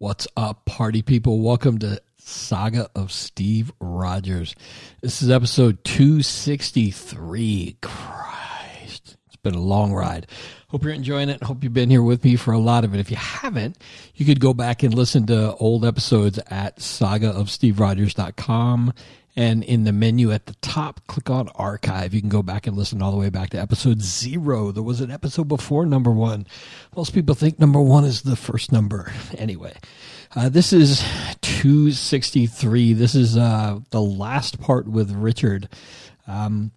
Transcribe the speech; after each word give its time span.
What's 0.00 0.28
up, 0.36 0.64
party 0.64 1.02
people? 1.02 1.40
Welcome 1.40 1.80
to 1.80 2.00
Saga 2.18 2.88
of 2.94 3.10
Steve 3.10 3.72
Rogers. 3.80 4.54
This 5.00 5.22
is 5.22 5.30
episode 5.30 5.82
263. 5.82 7.78
Christ, 7.82 9.16
it's 9.26 9.36
been 9.42 9.56
a 9.56 9.60
long 9.60 9.92
ride. 9.92 10.28
Hope 10.68 10.84
you're 10.84 10.92
enjoying 10.92 11.30
it. 11.30 11.42
Hope 11.42 11.64
you've 11.64 11.74
been 11.74 11.90
here 11.90 12.04
with 12.04 12.22
me 12.22 12.36
for 12.36 12.52
a 12.52 12.58
lot 12.58 12.84
of 12.84 12.94
it. 12.94 13.00
If 13.00 13.10
you 13.10 13.16
haven't, 13.16 13.76
you 14.14 14.24
could 14.24 14.38
go 14.38 14.54
back 14.54 14.84
and 14.84 14.94
listen 14.94 15.26
to 15.26 15.56
old 15.56 15.84
episodes 15.84 16.38
at 16.48 16.76
sagaofsteverogers.com. 16.76 18.92
And 19.38 19.62
in 19.62 19.84
the 19.84 19.92
menu 19.92 20.32
at 20.32 20.46
the 20.46 20.54
top, 20.54 21.00
click 21.06 21.30
on 21.30 21.48
archive. 21.50 22.12
You 22.12 22.20
can 22.20 22.28
go 22.28 22.42
back 22.42 22.66
and 22.66 22.76
listen 22.76 23.00
all 23.00 23.12
the 23.12 23.16
way 23.16 23.30
back 23.30 23.50
to 23.50 23.60
episode 23.60 24.02
zero. 24.02 24.72
There 24.72 24.82
was 24.82 25.00
an 25.00 25.12
episode 25.12 25.46
before 25.46 25.86
number 25.86 26.10
one. 26.10 26.44
Most 26.96 27.14
people 27.14 27.36
think 27.36 27.56
number 27.56 27.80
one 27.80 28.04
is 28.04 28.22
the 28.22 28.34
first 28.34 28.72
number. 28.72 29.12
Anyway, 29.38 29.76
uh, 30.34 30.48
this 30.48 30.72
is 30.72 31.04
263. 31.42 32.94
This 32.94 33.14
is 33.14 33.36
uh, 33.36 33.78
the 33.90 34.00
last 34.00 34.60
part 34.60 34.88
with 34.88 35.12
Richard. 35.12 35.68
Um, 36.26 36.72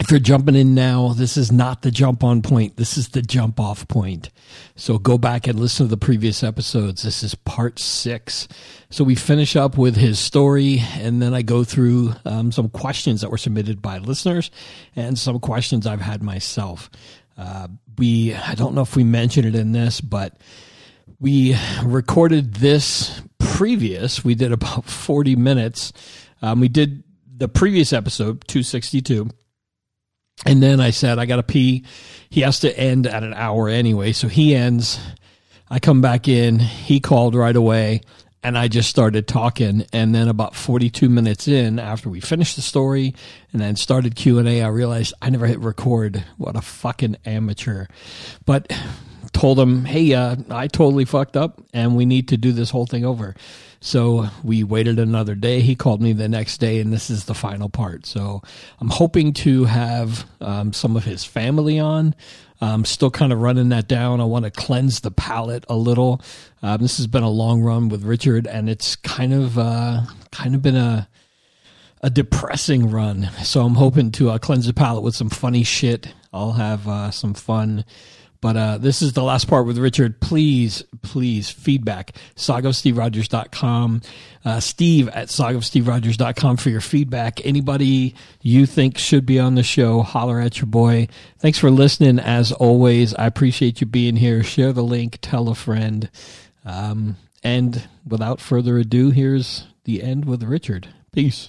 if 0.00 0.10
you're 0.10 0.20
jumping 0.20 0.56
in 0.56 0.74
now, 0.74 1.12
this 1.12 1.36
is 1.36 1.52
not 1.52 1.82
the 1.82 1.90
jump 1.90 2.24
on 2.24 2.42
point. 2.42 2.76
This 2.76 2.98
is 2.98 3.10
the 3.10 3.22
jump 3.22 3.60
off 3.60 3.86
point. 3.86 4.30
So 4.74 4.98
go 4.98 5.18
back 5.18 5.46
and 5.46 5.58
listen 5.58 5.86
to 5.86 5.90
the 5.90 5.96
previous 5.96 6.42
episodes. 6.42 7.02
This 7.02 7.22
is 7.22 7.34
part 7.36 7.78
six. 7.78 8.48
So 8.90 9.04
we 9.04 9.14
finish 9.14 9.54
up 9.54 9.78
with 9.78 9.96
his 9.96 10.18
story, 10.18 10.82
and 10.94 11.22
then 11.22 11.32
I 11.32 11.42
go 11.42 11.62
through 11.62 12.14
um, 12.24 12.50
some 12.50 12.68
questions 12.68 13.20
that 13.20 13.30
were 13.30 13.38
submitted 13.38 13.80
by 13.80 13.98
listeners 13.98 14.50
and 14.96 15.16
some 15.16 15.38
questions 15.38 15.86
I've 15.86 16.00
had 16.00 16.22
myself. 16.22 16.90
Uh, 17.38 17.68
we, 17.96 18.34
I 18.34 18.54
don't 18.54 18.74
know 18.74 18.82
if 18.82 18.96
we 18.96 19.04
mentioned 19.04 19.46
it 19.46 19.54
in 19.54 19.72
this, 19.72 20.00
but 20.00 20.36
we 21.20 21.56
recorded 21.84 22.54
this 22.54 23.22
previous. 23.38 24.24
We 24.24 24.34
did 24.34 24.50
about 24.52 24.86
40 24.86 25.36
minutes. 25.36 25.92
Um, 26.42 26.58
we 26.58 26.68
did 26.68 27.04
the 27.36 27.48
previous 27.48 27.92
episode, 27.92 28.46
262 28.48 29.30
and 30.46 30.62
then 30.62 30.80
I 30.80 30.90
said, 30.90 31.18
I 31.18 31.26
got 31.26 31.36
to 31.36 31.42
pee. 31.42 31.84
He 32.28 32.42
has 32.42 32.60
to 32.60 32.78
end 32.78 33.06
at 33.06 33.22
an 33.22 33.34
hour 33.34 33.68
anyway. 33.68 34.12
So 34.12 34.28
he 34.28 34.54
ends. 34.54 34.98
I 35.70 35.78
come 35.78 36.00
back 36.00 36.28
in. 36.28 36.58
He 36.58 37.00
called 37.00 37.34
right 37.34 37.54
away. 37.54 38.02
And 38.42 38.58
I 38.58 38.68
just 38.68 38.90
started 38.90 39.26
talking. 39.26 39.86
And 39.92 40.14
then 40.14 40.28
about 40.28 40.54
42 40.54 41.08
minutes 41.08 41.48
in, 41.48 41.78
after 41.78 42.10
we 42.10 42.20
finished 42.20 42.56
the 42.56 42.62
story 42.62 43.14
and 43.52 43.62
then 43.62 43.76
started 43.76 44.16
Q&A, 44.16 44.62
I 44.62 44.68
realized 44.68 45.14
I 45.22 45.30
never 45.30 45.46
hit 45.46 45.60
record. 45.60 46.22
What 46.36 46.56
a 46.56 46.60
fucking 46.60 47.16
amateur. 47.24 47.86
But 48.44 48.70
told 49.32 49.58
him, 49.58 49.84
hey, 49.84 50.12
uh, 50.12 50.36
I 50.50 50.66
totally 50.66 51.04
fucked 51.04 51.36
up 51.36 51.62
and 51.72 51.96
we 51.96 52.04
need 52.04 52.28
to 52.28 52.36
do 52.36 52.52
this 52.52 52.70
whole 52.70 52.86
thing 52.86 53.04
over. 53.04 53.34
So 53.84 54.28
we 54.42 54.64
waited 54.64 54.98
another 54.98 55.34
day. 55.34 55.60
He 55.60 55.74
called 55.76 56.00
me 56.00 56.14
the 56.14 56.26
next 56.26 56.56
day, 56.56 56.80
and 56.80 56.90
this 56.90 57.10
is 57.10 57.26
the 57.26 57.34
final 57.34 57.68
part. 57.68 58.06
So 58.06 58.40
I'm 58.80 58.88
hoping 58.88 59.34
to 59.34 59.64
have 59.64 60.24
um, 60.40 60.72
some 60.72 60.96
of 60.96 61.04
his 61.04 61.22
family 61.22 61.78
on. 61.78 62.14
I'm 62.62 62.86
still 62.86 63.10
kind 63.10 63.30
of 63.30 63.40
running 63.40 63.68
that 63.68 63.86
down. 63.86 64.22
I 64.22 64.24
want 64.24 64.46
to 64.46 64.50
cleanse 64.50 65.00
the 65.00 65.10
palate 65.10 65.66
a 65.68 65.76
little. 65.76 66.22
Um, 66.62 66.80
this 66.80 66.96
has 66.96 67.06
been 67.06 67.24
a 67.24 67.28
long 67.28 67.60
run 67.60 67.90
with 67.90 68.04
Richard, 68.04 68.46
and 68.46 68.70
it's 68.70 68.96
kind 68.96 69.34
of 69.34 69.58
uh, 69.58 70.04
kind 70.32 70.54
of 70.54 70.62
been 70.62 70.76
a 70.76 71.06
a 72.00 72.08
depressing 72.08 72.90
run. 72.90 73.28
So 73.42 73.66
I'm 73.66 73.74
hoping 73.74 74.12
to 74.12 74.30
uh, 74.30 74.38
cleanse 74.38 74.66
the 74.66 74.72
palate 74.72 75.02
with 75.02 75.14
some 75.14 75.28
funny 75.28 75.62
shit. 75.62 76.08
I'll 76.32 76.52
have 76.52 76.88
uh, 76.88 77.10
some 77.10 77.34
fun 77.34 77.84
but 78.44 78.58
uh, 78.58 78.76
this 78.76 79.00
is 79.00 79.14
the 79.14 79.22
last 79.22 79.48
part 79.48 79.64
with 79.64 79.78
Richard. 79.78 80.20
Please, 80.20 80.84
please, 81.00 81.48
feedback. 81.48 82.14
SagaofSteveRogers.com. 82.36 84.02
Uh, 84.44 84.60
Steve 84.60 85.08
at 85.08 85.28
SagaofSteveRogers.com 85.28 86.58
for 86.58 86.68
your 86.68 86.82
feedback. 86.82 87.40
Anybody 87.46 88.14
you 88.42 88.66
think 88.66 88.98
should 88.98 89.24
be 89.24 89.40
on 89.40 89.54
the 89.54 89.62
show, 89.62 90.02
holler 90.02 90.40
at 90.40 90.58
your 90.58 90.66
boy. 90.66 91.08
Thanks 91.38 91.58
for 91.58 91.70
listening. 91.70 92.18
As 92.18 92.52
always, 92.52 93.14
I 93.14 93.24
appreciate 93.24 93.80
you 93.80 93.86
being 93.86 94.16
here. 94.16 94.42
Share 94.42 94.74
the 94.74 94.84
link, 94.84 95.20
tell 95.22 95.48
a 95.48 95.54
friend. 95.54 96.10
Um, 96.66 97.16
and 97.42 97.88
without 98.06 98.42
further 98.42 98.76
ado, 98.76 99.08
here's 99.08 99.68
the 99.84 100.02
end 100.02 100.26
with 100.26 100.42
Richard. 100.42 100.88
Peace. 101.12 101.48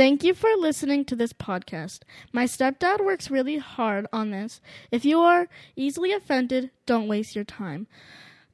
Thank 0.00 0.24
you 0.24 0.32
for 0.32 0.48
listening 0.56 1.04
to 1.04 1.14
this 1.14 1.34
podcast. 1.34 2.04
My 2.32 2.44
stepdad 2.44 3.04
works 3.04 3.30
really 3.30 3.58
hard 3.58 4.06
on 4.14 4.30
this. 4.30 4.62
If 4.90 5.04
you 5.04 5.20
are 5.20 5.46
easily 5.76 6.10
offended, 6.10 6.70
don't 6.86 7.06
waste 7.06 7.36
your 7.36 7.44
time. 7.44 7.86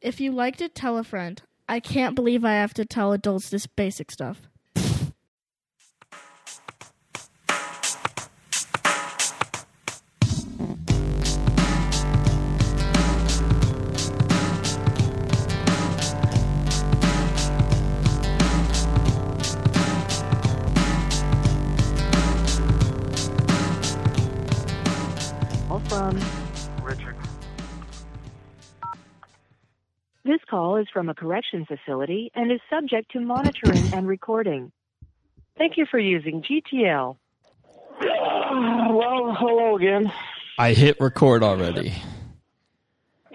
If 0.00 0.20
you 0.20 0.32
liked 0.32 0.60
it, 0.60 0.74
tell 0.74 0.98
a 0.98 1.04
friend. 1.04 1.40
I 1.68 1.78
can't 1.78 2.16
believe 2.16 2.44
I 2.44 2.54
have 2.54 2.74
to 2.74 2.84
tell 2.84 3.12
adults 3.12 3.48
this 3.48 3.68
basic 3.68 4.10
stuff. 4.10 4.40
From 25.96 26.20
Richard. 26.82 27.16
This 30.24 30.40
call 30.50 30.76
is 30.76 30.86
from 30.92 31.08
a 31.08 31.14
correction 31.14 31.64
facility 31.64 32.30
and 32.34 32.52
is 32.52 32.60
subject 32.68 33.12
to 33.12 33.20
monitoring 33.20 33.94
and 33.94 34.06
recording. 34.06 34.72
Thank 35.56 35.78
you 35.78 35.86
for 35.90 35.98
using 35.98 36.42
GTL. 36.42 37.16
well, 38.00 39.36
hello 39.38 39.76
again. 39.76 40.12
I 40.58 40.74
hit 40.74 41.00
record 41.00 41.42
already. 41.42 41.94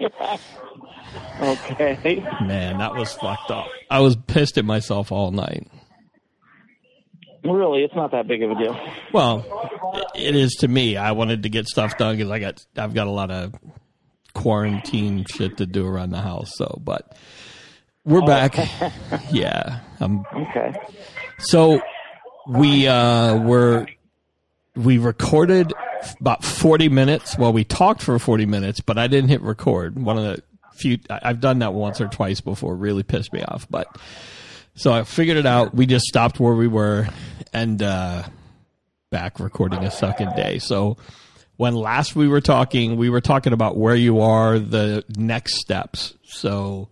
okay. 1.40 2.24
Man, 2.42 2.78
that 2.78 2.94
was 2.94 3.12
fucked 3.14 3.50
up. 3.50 3.66
I 3.90 3.98
was 4.00 4.14
pissed 4.14 4.56
at 4.56 4.64
myself 4.64 5.10
all 5.10 5.32
night. 5.32 5.66
Really, 7.44 7.82
it's 7.82 7.94
not 7.94 8.12
that 8.12 8.28
big 8.28 8.42
of 8.42 8.52
a 8.52 8.54
deal. 8.54 8.78
Well, 9.12 9.44
it 10.14 10.36
is 10.36 10.52
to 10.60 10.68
me. 10.68 10.96
I 10.96 11.12
wanted 11.12 11.42
to 11.42 11.48
get 11.48 11.66
stuff 11.66 11.98
done 11.98 12.16
because 12.16 12.30
I 12.30 12.38
got 12.38 12.64
I've 12.76 12.94
got 12.94 13.06
a 13.08 13.10
lot 13.10 13.30
of 13.32 13.54
quarantine 14.34 15.24
shit 15.28 15.56
to 15.58 15.66
do 15.66 15.86
around 15.86 16.10
the 16.10 16.20
house. 16.20 16.52
So, 16.56 16.80
but 16.84 17.16
we're 18.04 18.22
Oh. 18.22 18.26
back. 18.26 18.56
yeah. 19.32 19.80
Um, 20.00 20.24
Okay. 20.34 20.72
so 21.38 21.80
we 22.48 22.86
uh, 22.88 23.36
were 23.38 23.86
we 24.76 24.98
recorded 24.98 25.72
about 26.20 26.44
forty 26.44 26.88
minutes. 26.88 27.36
Well, 27.36 27.52
we 27.52 27.64
talked 27.64 28.02
for 28.02 28.18
forty 28.18 28.46
minutes, 28.46 28.80
but 28.80 28.98
I 28.98 29.06
didn't 29.08 29.30
hit 29.30 29.42
record. 29.42 29.98
One 30.00 30.16
of 30.16 30.24
the 30.24 30.42
few 30.74 30.98
I've 31.10 31.40
done 31.40 31.58
that 31.58 31.74
once 31.74 32.00
or 32.00 32.08
twice 32.08 32.40
before. 32.40 32.74
Really 32.76 33.02
pissed 33.02 33.32
me 33.32 33.42
off, 33.42 33.66
but. 33.68 33.88
So 34.74 34.92
I 34.92 35.04
figured 35.04 35.36
it 35.36 35.46
out. 35.46 35.74
We 35.74 35.86
just 35.86 36.06
stopped 36.06 36.40
where 36.40 36.54
we 36.54 36.66
were 36.66 37.08
and 37.52 37.82
uh, 37.82 38.22
back 39.10 39.38
recording 39.38 39.84
a 39.84 39.90
second 39.90 40.34
day. 40.34 40.58
So 40.58 40.96
when 41.56 41.74
last 41.74 42.16
we 42.16 42.26
were 42.28 42.40
talking, 42.40 42.96
we 42.96 43.10
were 43.10 43.20
talking 43.20 43.52
about 43.52 43.76
where 43.76 43.94
you 43.94 44.20
are, 44.20 44.58
the 44.58 45.04
next 45.16 45.60
steps. 45.60 46.14
So 46.24 46.88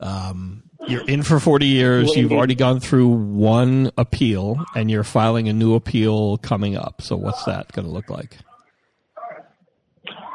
um, 0.00 0.62
you're 0.86 1.08
in 1.08 1.22
for 1.22 1.40
40 1.40 1.66
years. 1.66 2.14
You've 2.14 2.32
already 2.32 2.54
gone 2.54 2.80
through 2.80 3.08
one 3.08 3.90
appeal 3.96 4.62
and 4.74 4.90
you're 4.90 5.02
filing 5.04 5.48
a 5.48 5.52
new 5.52 5.74
appeal 5.74 6.36
coming 6.38 6.76
up. 6.76 7.02
So 7.02 7.16
what's 7.16 7.44
that 7.44 7.72
going 7.72 7.86
to 7.86 7.92
look 7.92 8.10
like? 8.10 8.36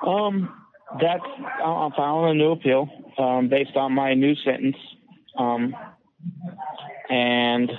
Um, 0.05 0.49
that's 0.99 1.23
I'm 1.63 1.91
filing 1.91 2.31
a 2.31 2.33
new 2.33 2.51
appeal 2.51 2.89
um, 3.17 3.47
based 3.47 3.75
on 3.75 3.93
my 3.93 4.13
new 4.13 4.35
sentence, 4.43 4.75
um, 5.37 5.75
and 7.09 7.71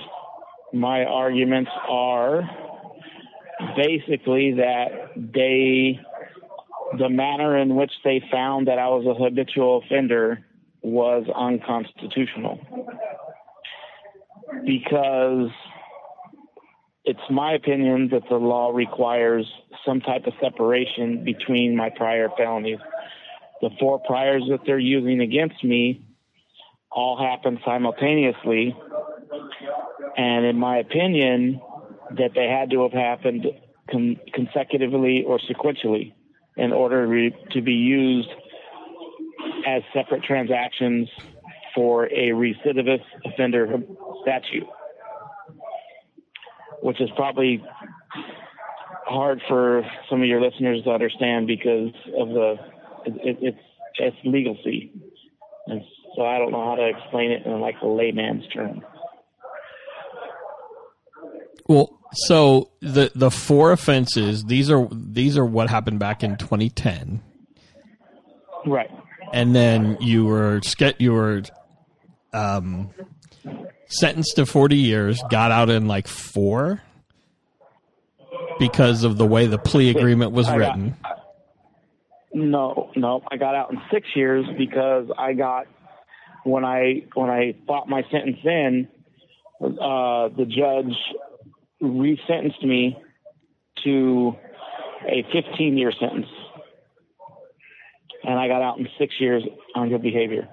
my 0.73 1.05
arguments 1.05 1.71
are 1.89 2.41
basically 3.75 4.53
that 4.53 4.87
they, 5.15 5.99
the 6.97 7.09
manner 7.09 7.57
in 7.57 7.75
which 7.75 7.91
they 8.03 8.21
found 8.31 8.67
that 8.67 8.79
I 8.79 8.87
was 8.89 9.05
a 9.05 9.13
habitual 9.13 9.83
offender 9.85 10.43
was 10.81 11.25
unconstitutional 11.35 12.59
because 14.65 15.49
it's 17.05 17.19
my 17.29 17.53
opinion 17.53 18.09
that 18.11 18.23
the 18.29 18.35
law 18.35 18.71
requires 18.71 19.45
some 19.85 19.99
type 19.99 20.25
of 20.25 20.33
separation 20.41 21.23
between 21.23 21.75
my 21.75 21.89
prior 21.89 22.29
felonies. 22.37 22.79
The 23.61 23.69
four 23.79 23.99
priors 23.99 24.43
that 24.49 24.59
they're 24.65 24.79
using 24.79 25.21
against 25.21 25.63
me 25.63 26.05
all 26.95 27.17
happened 27.17 27.59
simultaneously, 27.65 28.75
and 30.17 30.45
in 30.45 30.57
my 30.57 30.77
opinion, 30.77 31.61
that 32.17 32.31
they 32.35 32.47
had 32.47 32.69
to 32.71 32.83
have 32.83 32.91
happened 32.91 33.45
con- 33.89 34.19
consecutively 34.33 35.23
or 35.25 35.39
sequentially 35.39 36.13
in 36.57 36.71
order 36.71 37.07
re- 37.07 37.35
to 37.51 37.61
be 37.61 37.73
used 37.73 38.29
as 39.65 39.81
separate 39.93 40.23
transactions 40.23 41.09
for 41.73 42.05
a 42.05 42.29
recidivist 42.29 43.03
offender 43.25 43.81
statute, 44.21 44.67
which 46.81 47.01
is 47.01 47.09
probably 47.15 47.63
hard 49.05 49.41
for 49.47 49.83
some 50.09 50.21
of 50.21 50.27
your 50.27 50.41
listeners 50.41 50.83
to 50.83 50.91
understand 50.91 51.47
because 51.47 51.91
of 52.17 52.29
the 52.29 52.55
it, 53.05 53.37
it's 53.41 53.57
it's 53.99 54.17
legalcy, 54.23 54.91
and 55.67 55.81
so 56.15 56.23
I 56.25 56.37
don't 56.37 56.51
know 56.51 56.63
how 56.63 56.75
to 56.75 56.87
explain 56.87 57.31
it 57.31 57.45
in 57.45 57.59
like 57.59 57.75
a 57.81 57.87
layman's 57.87 58.45
term. 58.47 58.81
Well, 61.67 61.97
so 62.13 62.69
the 62.81 63.11
the 63.15 63.31
four 63.31 63.71
offenses 63.71 64.43
these 64.45 64.69
are 64.69 64.87
these 64.91 65.37
are 65.37 65.45
what 65.45 65.69
happened 65.69 65.99
back 65.99 66.23
in 66.23 66.35
2010, 66.37 67.21
Right. 68.65 68.89
and 69.31 69.55
then 69.55 69.97
you 70.01 70.25
were 70.25 70.59
you 70.99 71.13
were 71.13 71.41
um, 72.33 72.89
sentenced 73.87 74.35
to 74.35 74.45
40 74.45 74.75
years, 74.75 75.21
got 75.29 75.51
out 75.51 75.69
in 75.69 75.87
like 75.87 76.07
four 76.07 76.81
because 78.59 79.03
of 79.03 79.17
the 79.17 79.25
way 79.25 79.47
the 79.47 79.57
plea 79.57 79.89
agreement 79.89 80.31
was 80.33 80.51
written. 80.51 80.95
No, 82.33 82.91
no, 82.95 83.21
I 83.31 83.37
got 83.37 83.53
out 83.55 83.71
in 83.71 83.79
six 83.91 84.07
years 84.15 84.45
because 84.57 85.07
I 85.17 85.33
got 85.33 85.67
when 86.43 86.65
I 86.65 87.05
when 87.13 87.29
I 87.29 87.55
fought 87.67 87.87
my 87.87 88.03
sentence 88.11 88.37
in, 88.43 88.87
uh, 89.61 90.29
the 90.29 90.45
judge 90.45 90.95
resentenced 91.81 92.63
me 92.63 92.97
to 93.83 94.35
a 95.07 95.23
15 95.33 95.77
year 95.77 95.91
sentence, 95.99 96.27
and 98.23 98.39
I 98.39 98.47
got 98.47 98.61
out 98.61 98.77
in 98.79 98.87
six 98.97 99.15
years 99.19 99.43
on 99.75 99.89
good 99.89 100.01
behavior. 100.01 100.47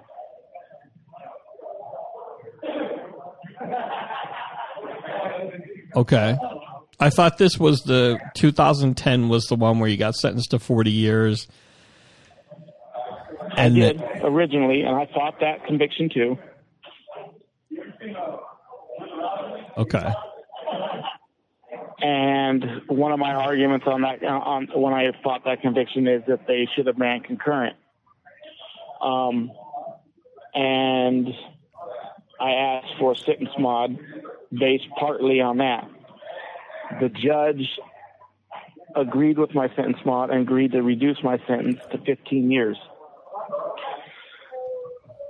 Okay. 5.96 6.36
I 6.98 7.10
thought 7.10 7.38
this 7.38 7.58
was 7.58 7.80
the 7.80 8.20
2010 8.34 9.28
was 9.28 9.44
the 9.44 9.56
one 9.56 9.78
where 9.78 9.88
you 9.88 9.96
got 9.96 10.14
sentenced 10.14 10.50
to 10.50 10.58
40 10.58 10.90
years. 10.90 11.48
I 13.60 13.64
And 13.66 13.74
did 13.74 13.98
the- 13.98 14.26
originally, 14.26 14.82
and 14.82 14.96
I 14.96 15.04
fought 15.12 15.40
that 15.40 15.66
conviction 15.66 16.08
too. 16.08 16.38
okay. 19.76 20.08
And 22.02 22.64
one 22.88 23.12
of 23.12 23.18
my 23.18 23.34
arguments 23.34 23.86
on 23.86 24.00
that, 24.02 24.24
on 24.24 24.68
when 24.74 24.94
I 24.94 25.12
fought 25.22 25.44
that 25.44 25.60
conviction, 25.60 26.08
is 26.08 26.22
that 26.26 26.46
they 26.46 26.66
should 26.74 26.86
have 26.86 26.98
ran 26.98 27.20
concurrent. 27.20 27.76
Um, 29.02 29.50
and 30.54 31.28
I 32.40 32.50
asked 32.52 32.94
for 32.98 33.12
a 33.12 33.16
sentence 33.16 33.50
mod 33.58 33.98
based 34.50 34.86
partly 34.98 35.42
on 35.42 35.58
that. 35.58 35.86
The 37.00 37.10
judge 37.10 37.68
agreed 38.96 39.38
with 39.38 39.54
my 39.54 39.68
sentence 39.76 39.98
mod 40.06 40.30
and 40.30 40.40
agreed 40.40 40.72
to 40.72 40.82
reduce 40.82 41.22
my 41.22 41.38
sentence 41.46 41.80
to 41.92 41.98
15 41.98 42.50
years. 42.50 42.78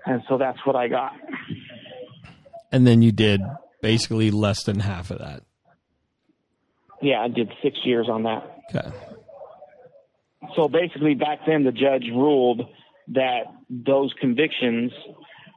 And 0.06 0.22
so 0.28 0.38
that's 0.38 0.58
what 0.64 0.76
I 0.76 0.88
got. 0.88 1.12
And 2.72 2.86
then 2.86 3.02
you 3.02 3.12
did 3.12 3.40
basically 3.82 4.30
less 4.30 4.62
than 4.64 4.80
half 4.80 5.10
of 5.10 5.18
that. 5.18 5.42
Yeah, 7.02 7.20
I 7.20 7.28
did 7.28 7.50
six 7.62 7.78
years 7.84 8.08
on 8.08 8.24
that. 8.24 8.58
Okay. 8.74 8.90
So 10.56 10.68
basically, 10.68 11.14
back 11.14 11.40
then 11.46 11.64
the 11.64 11.72
judge 11.72 12.04
ruled 12.12 12.62
that 13.08 13.44
those 13.68 14.12
convictions 14.20 14.92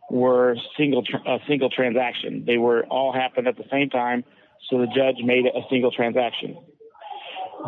were 0.09 0.55
single 0.77 1.03
tr- 1.03 1.27
a 1.27 1.39
single 1.47 1.69
transaction. 1.69 2.43
They 2.45 2.57
were 2.57 2.85
all 2.85 3.13
happened 3.13 3.47
at 3.47 3.57
the 3.57 3.65
same 3.71 3.89
time, 3.89 4.23
so 4.69 4.79
the 4.79 4.87
judge 4.87 5.23
made 5.23 5.45
it 5.45 5.53
a 5.55 5.61
single 5.69 5.91
transaction. 5.91 6.57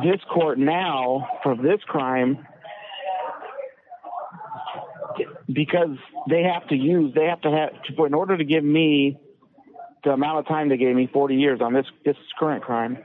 This 0.04 0.22
court 0.34 0.60
now 0.60 1.28
for 1.44 1.56
this 1.56 1.82
crime 1.86 2.46
because 5.52 5.98
they 6.30 6.44
have 6.44 6.68
to 6.70 6.76
use 6.76 7.14
they 7.16 7.26
have 7.26 7.42
to 7.42 7.52
have 7.52 7.70
to, 7.84 8.06
in 8.06 8.14
order 8.14 8.38
to 8.38 8.44
give 8.44 8.64
me 8.64 9.18
the 10.04 10.12
amount 10.12 10.40
of 10.40 10.48
time 10.48 10.70
they 10.70 10.78
gave 10.78 10.96
me 10.96 11.10
40 11.12 11.36
years 11.36 11.62
on 11.62 11.74
this 11.74 11.86
this 12.04 12.18
current 12.40 12.64
crime 12.64 12.98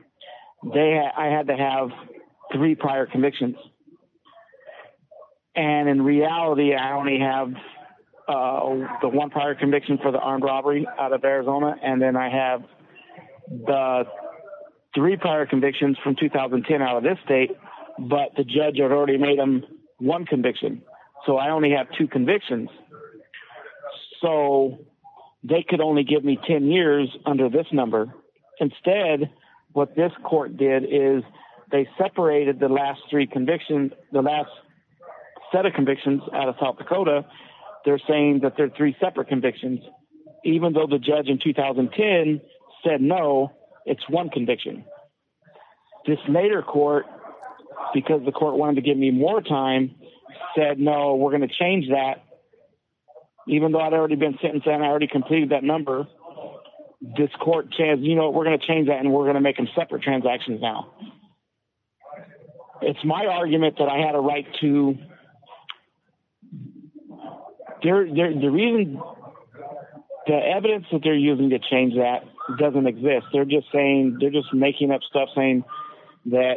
they 0.63 1.01
ha- 1.03 1.13
I 1.17 1.27
had 1.27 1.47
to 1.49 1.57
have 1.57 1.91
three 2.53 2.75
prior 2.75 3.07
convictions 3.07 3.57
and 5.55 5.89
in 5.89 6.03
reality, 6.03 6.75
I 6.75 6.93
only 6.93 7.19
have 7.19 7.49
uh, 8.29 8.99
the 9.03 9.09
one 9.09 9.31
prior 9.31 9.55
conviction 9.55 9.99
for 10.01 10.13
the 10.13 10.19
armed 10.19 10.45
robbery 10.45 10.87
out 10.99 11.13
of 11.13 11.25
Arizona, 11.25 11.75
and 11.83 12.01
then 12.01 12.17
I 12.17 12.31
have 12.31 12.63
the 13.49 14.05
three 14.95 15.17
prior 15.17 15.47
convictions 15.47 15.99
from 16.05 16.15
2010 16.19 16.83
out 16.83 16.97
of 16.97 17.03
this 17.03 17.19
state. 17.25 17.51
But 17.99 18.31
the 18.37 18.45
judge 18.45 18.79
had 18.79 18.93
already 18.93 19.19
made 19.19 19.39
them 19.39 19.65
one 19.99 20.25
conviction, 20.25 20.83
so 21.27 21.37
I 21.37 21.51
only 21.51 21.71
have 21.71 21.87
two 21.99 22.09
convictions. 22.09 22.69
So 24.21 24.79
they 25.43 25.65
could 25.67 25.81
only 25.81 26.05
give 26.05 26.25
me 26.25 26.39
10 26.47 26.67
years 26.67 27.09
under 27.27 27.49
this 27.49 27.67
number. 27.73 28.13
Instead, 28.59 29.31
what 29.73 29.97
this 29.97 30.13
court 30.25 30.57
did 30.57 30.85
is 30.85 31.23
they 31.71 31.89
separated 31.97 32.61
the 32.61 32.69
last 32.69 33.01
three 33.09 33.27
convictions, 33.27 33.93
the 34.13 34.23
last 34.23 34.51
set 35.53 35.67
of 35.67 35.73
convictions 35.73 36.23
out 36.35 36.49
of 36.49 36.57
South 36.61 36.79
Dakota, 36.79 37.25
they're 37.85 38.01
saying 38.09 38.41
that 38.43 38.55
they're 38.57 38.71
three 38.77 38.97
separate 39.01 39.29
convictions, 39.29 39.81
even 40.45 40.73
though 40.73 40.87
the 40.87 40.99
judge 40.99 41.29
in 41.29 41.39
2010 41.43 42.41
said 42.85 43.01
no, 43.01 43.53
it's 43.87 44.03
one 44.09 44.29
conviction. 44.29 44.85
This 46.07 46.19
later 46.29 46.63
court, 46.63 47.07
because 47.95 48.21
the 48.25 48.33
court 48.33 48.57
wanted 48.57 48.77
to 48.77 48.83
give 48.83 48.97
me 48.97 49.11
more 49.11 49.41
time, 49.41 49.95
said 50.57 50.79
no, 50.79 51.17
we're 51.17 51.31
going 51.31 51.49
to 51.49 51.55
change 51.55 51.89
that. 51.89 52.25
Even 53.49 53.73
though 53.73 53.81
I'd 53.81 53.93
already 53.93 54.17
been 54.17 54.39
sentenced 54.41 54.67
and 54.67 54.83
I 54.83 54.87
already 54.87 55.09
completed 55.09 55.51
that 55.51 55.65
number, 55.65 56.07
this 57.01 57.31
court 57.41 57.67
says, 57.77 57.99
you 58.01 58.15
know, 58.15 58.31
we're 58.31 58.45
going 58.45 58.59
to 58.59 58.67
change 58.67 58.89
that 58.89 58.99
and 58.99 59.13
we're 59.13 59.25
going 59.25 59.35
to 59.35 59.41
make 59.41 59.57
them 59.57 59.69
separate 59.75 60.03
transactions 60.03 60.61
now. 60.61 60.93
It's 62.83 63.05
my 63.05 63.27
argument 63.27 63.77
that 63.79 63.89
I 63.89 63.99
had 63.99 64.15
a 64.15 64.21
right 64.21 64.47
to 64.61 64.99
the 67.83 68.51
reason 68.51 69.01
the 70.27 70.35
evidence 70.35 70.87
that 70.93 71.01
they're 71.03 71.15
using 71.15 71.51
to 71.51 71.59
change 71.59 71.95
that 71.95 72.25
doesn't 72.59 72.87
exist. 72.87 73.27
They're 73.33 73.45
just 73.45 73.67
saying 73.73 74.19
they're 74.21 74.31
just 74.31 74.53
making 74.53 74.91
up 74.91 75.01
stuff 75.09 75.31
saying 75.35 75.65
that 76.27 76.57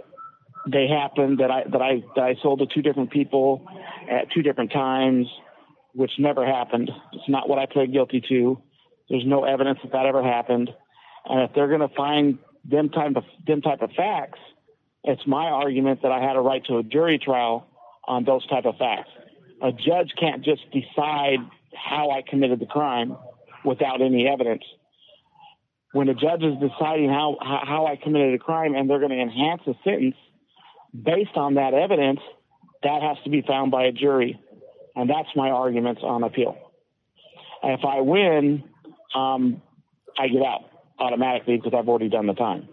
they 0.68 0.88
happened 0.88 1.40
that 1.40 1.52
I 1.52 1.64
that 1.72 1.82
I 1.82 2.04
that 2.16 2.24
I 2.24 2.36
sold 2.42 2.60
to 2.60 2.66
two 2.66 2.82
different 2.82 3.12
people 3.12 3.68
at 4.10 4.32
two 4.32 4.42
different 4.42 4.72
times, 4.72 5.28
which 5.94 6.12
never 6.20 6.46
happened. 6.46 6.90
It's 7.14 7.30
not 7.30 7.50
what 7.50 7.60
I 7.60 7.66
pled 7.66 7.92
guilty 7.92 8.22
to. 8.30 8.62
There's 9.10 9.26
no 9.26 9.44
evidence 9.44 9.80
that 9.84 9.92
that 9.92 10.06
ever 10.06 10.24
happened. 10.24 10.70
And 11.26 11.42
if 11.42 11.56
they're 11.56 11.68
going 11.68 11.88
to 11.88 11.96
find 11.96 12.40
them 12.64 12.90
type 12.90 13.16
of 13.16 13.24
them 13.46 13.62
type 13.62 13.82
of 13.82 13.92
facts, 13.92 14.40
it's 15.04 15.26
my 15.28 15.46
argument 15.48 16.02
that 16.04 16.12
I 16.12 16.22
had 16.22 16.36
a 16.36 16.42
right 16.42 16.64
to 16.66 16.78
a 16.78 16.84
jury 16.84 17.20
trial 17.20 17.68
on 18.08 18.24
those 18.24 18.46
type 18.48 18.66
of 18.66 18.76
facts 18.78 19.10
a 19.64 19.72
judge 19.72 20.12
can't 20.20 20.44
just 20.44 20.62
decide 20.72 21.40
how 21.74 22.12
I 22.12 22.22
committed 22.30 22.60
the 22.60 22.66
crime 22.66 23.18
without 23.64 24.02
any 24.02 24.28
evidence. 24.28 24.64
When 25.94 26.10
a 26.10 26.14
judge 26.14 26.44
is 26.44 26.56
deciding 26.60 27.10
how 27.10 27.38
how 27.40 27.88
I 27.88 27.96
committed 27.96 28.34
a 28.34 28.40
crime 28.40 28.76
and 28.76 28.90
they're 28.90 29.00
going 29.00 29.12
to 29.12 29.22
enhance 29.22 29.62
a 29.68 29.74
sentence 29.84 30.16
based 30.94 31.36
on 31.36 31.56
that 31.56 31.74
evidence, 31.74 32.20
that 32.84 33.02
has 33.02 33.18
to 33.24 33.30
be 33.30 33.42
found 33.42 33.72
by 33.72 33.86
a 33.86 33.92
jury, 33.92 34.40
and 34.96 35.10
that's 35.10 35.30
my 35.36 35.50
arguments 35.50 36.02
on 36.04 36.24
appeal. 36.24 36.58
And 37.62 37.80
if 37.80 37.86
I 37.86 38.02
win, 38.02 38.64
um, 39.16 39.62
I 40.18 40.28
get 40.28 40.42
out 40.42 40.62
automatically 41.00 41.58
because 41.58 41.74
I've 41.78 41.88
already 41.88 42.10
done 42.10 42.28
the 42.28 42.34
time. 42.34 42.68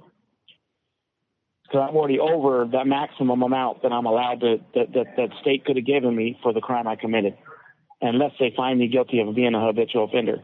Because 1.63 1.87
I'm 1.89 1.97
already 1.97 2.19
over 2.19 2.69
that 2.73 2.87
maximum 2.87 3.43
amount 3.43 3.83
that 3.83 3.93
I'm 3.93 4.07
allowed 4.07 4.41
to 4.41 4.57
that, 4.75 4.93
that 4.93 5.07
that 5.17 5.29
state 5.41 5.65
could 5.65 5.77
have 5.77 5.87
given 5.87 6.15
me 6.15 6.39
for 6.43 6.53
the 6.53 6.61
crime 6.61 6.89
I 6.89 6.97
committed, 6.97 7.37
unless 8.03 8.33
they 8.41 8.53
find 8.57 8.81
me 8.81 8.89
guilty 8.89 9.21
of 9.21 9.35
being 9.35 9.55
a 9.55 9.65
habitual 9.65 10.05
offender. 10.05 10.39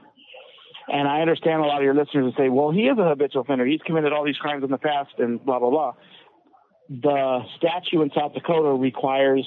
And 0.88 1.09
I 1.09 1.21
understand 1.21 1.62
a 1.62 1.66
lot 1.66 1.78
of 1.78 1.83
your 1.83 1.95
listeners 1.95 2.26
will 2.26 2.35
say, 2.38 2.49
"Well, 2.49 2.71
he 2.71 2.87
is 2.87 2.97
a 2.97 3.09
habitual 3.09 3.42
offender. 3.42 3.66
He's 3.66 3.83
committed 3.83 4.12
all 4.12 4.25
these 4.25 4.38
crimes 4.38 4.62
in 4.62 4.71
the 4.71 4.78
past, 4.78 5.18
and 5.18 5.45
blah 5.45 5.59
blah 5.59 5.71
blah." 5.71 5.95
The 6.88 7.40
statute 7.57 8.02
in 8.02 8.11
South 8.14 8.35
Dakota 8.35 8.71
requires 8.71 9.47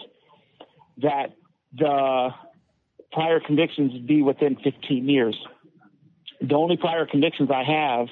that 0.97 1.33
the 1.77 2.29
prior 3.11 3.39
convictions 3.39 4.05
be 4.05 4.21
within 4.21 4.57
15 4.63 5.07
years. 5.07 5.37
The 6.41 6.55
only 6.55 6.77
prior 6.77 7.05
convictions 7.05 7.49
I 7.51 7.63
have 7.63 8.07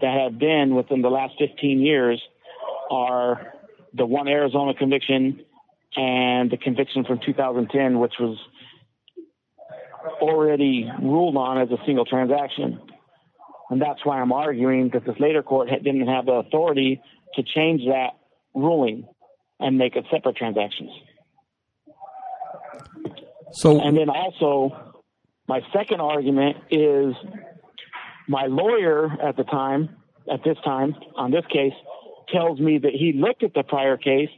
that 0.00 0.20
have 0.20 0.38
been 0.38 0.74
within 0.74 1.02
the 1.02 1.08
last 1.08 1.34
15 1.38 1.80
years 1.80 2.22
are 2.90 3.54
the 3.94 4.06
one 4.06 4.28
Arizona 4.28 4.74
conviction 4.74 5.40
and 5.96 6.50
the 6.50 6.56
conviction 6.56 7.04
from 7.04 7.20
2010, 7.24 7.98
which 7.98 8.14
was 8.18 8.36
already 10.20 10.90
ruled 11.00 11.36
on 11.36 11.60
as 11.60 11.70
a 11.70 11.78
single 11.86 12.04
transaction. 12.04 12.80
And 13.70 13.80
that's 13.80 14.04
why 14.04 14.20
I'm 14.20 14.32
arguing 14.32 14.90
that 14.92 15.04
this 15.06 15.16
later 15.18 15.42
court 15.42 15.68
didn't 15.68 16.06
have 16.06 16.26
the 16.26 16.32
authority 16.32 17.00
to 17.34 17.42
change 17.42 17.82
that 17.86 18.10
ruling 18.54 19.06
and 19.60 19.78
make 19.78 19.96
it 19.96 20.04
separate 20.10 20.36
transactions. 20.36 20.90
So, 23.52 23.80
And 23.80 23.96
then 23.96 24.08
also, 24.08 24.94
my 25.46 25.60
second 25.72 26.00
argument 26.00 26.56
is 26.70 27.14
my 28.28 28.46
lawyer 28.46 29.10
at 29.22 29.36
the 29.36 29.44
time, 29.44 29.96
at 30.32 30.42
this 30.44 30.56
time, 30.64 30.94
on 31.16 31.30
this 31.30 31.44
case, 31.52 31.72
tells 32.32 32.58
me 32.58 32.78
that 32.78 32.92
he 32.92 33.12
looked 33.12 33.42
at 33.42 33.54
the 33.54 33.62
prior 33.62 33.96
case 33.96 34.30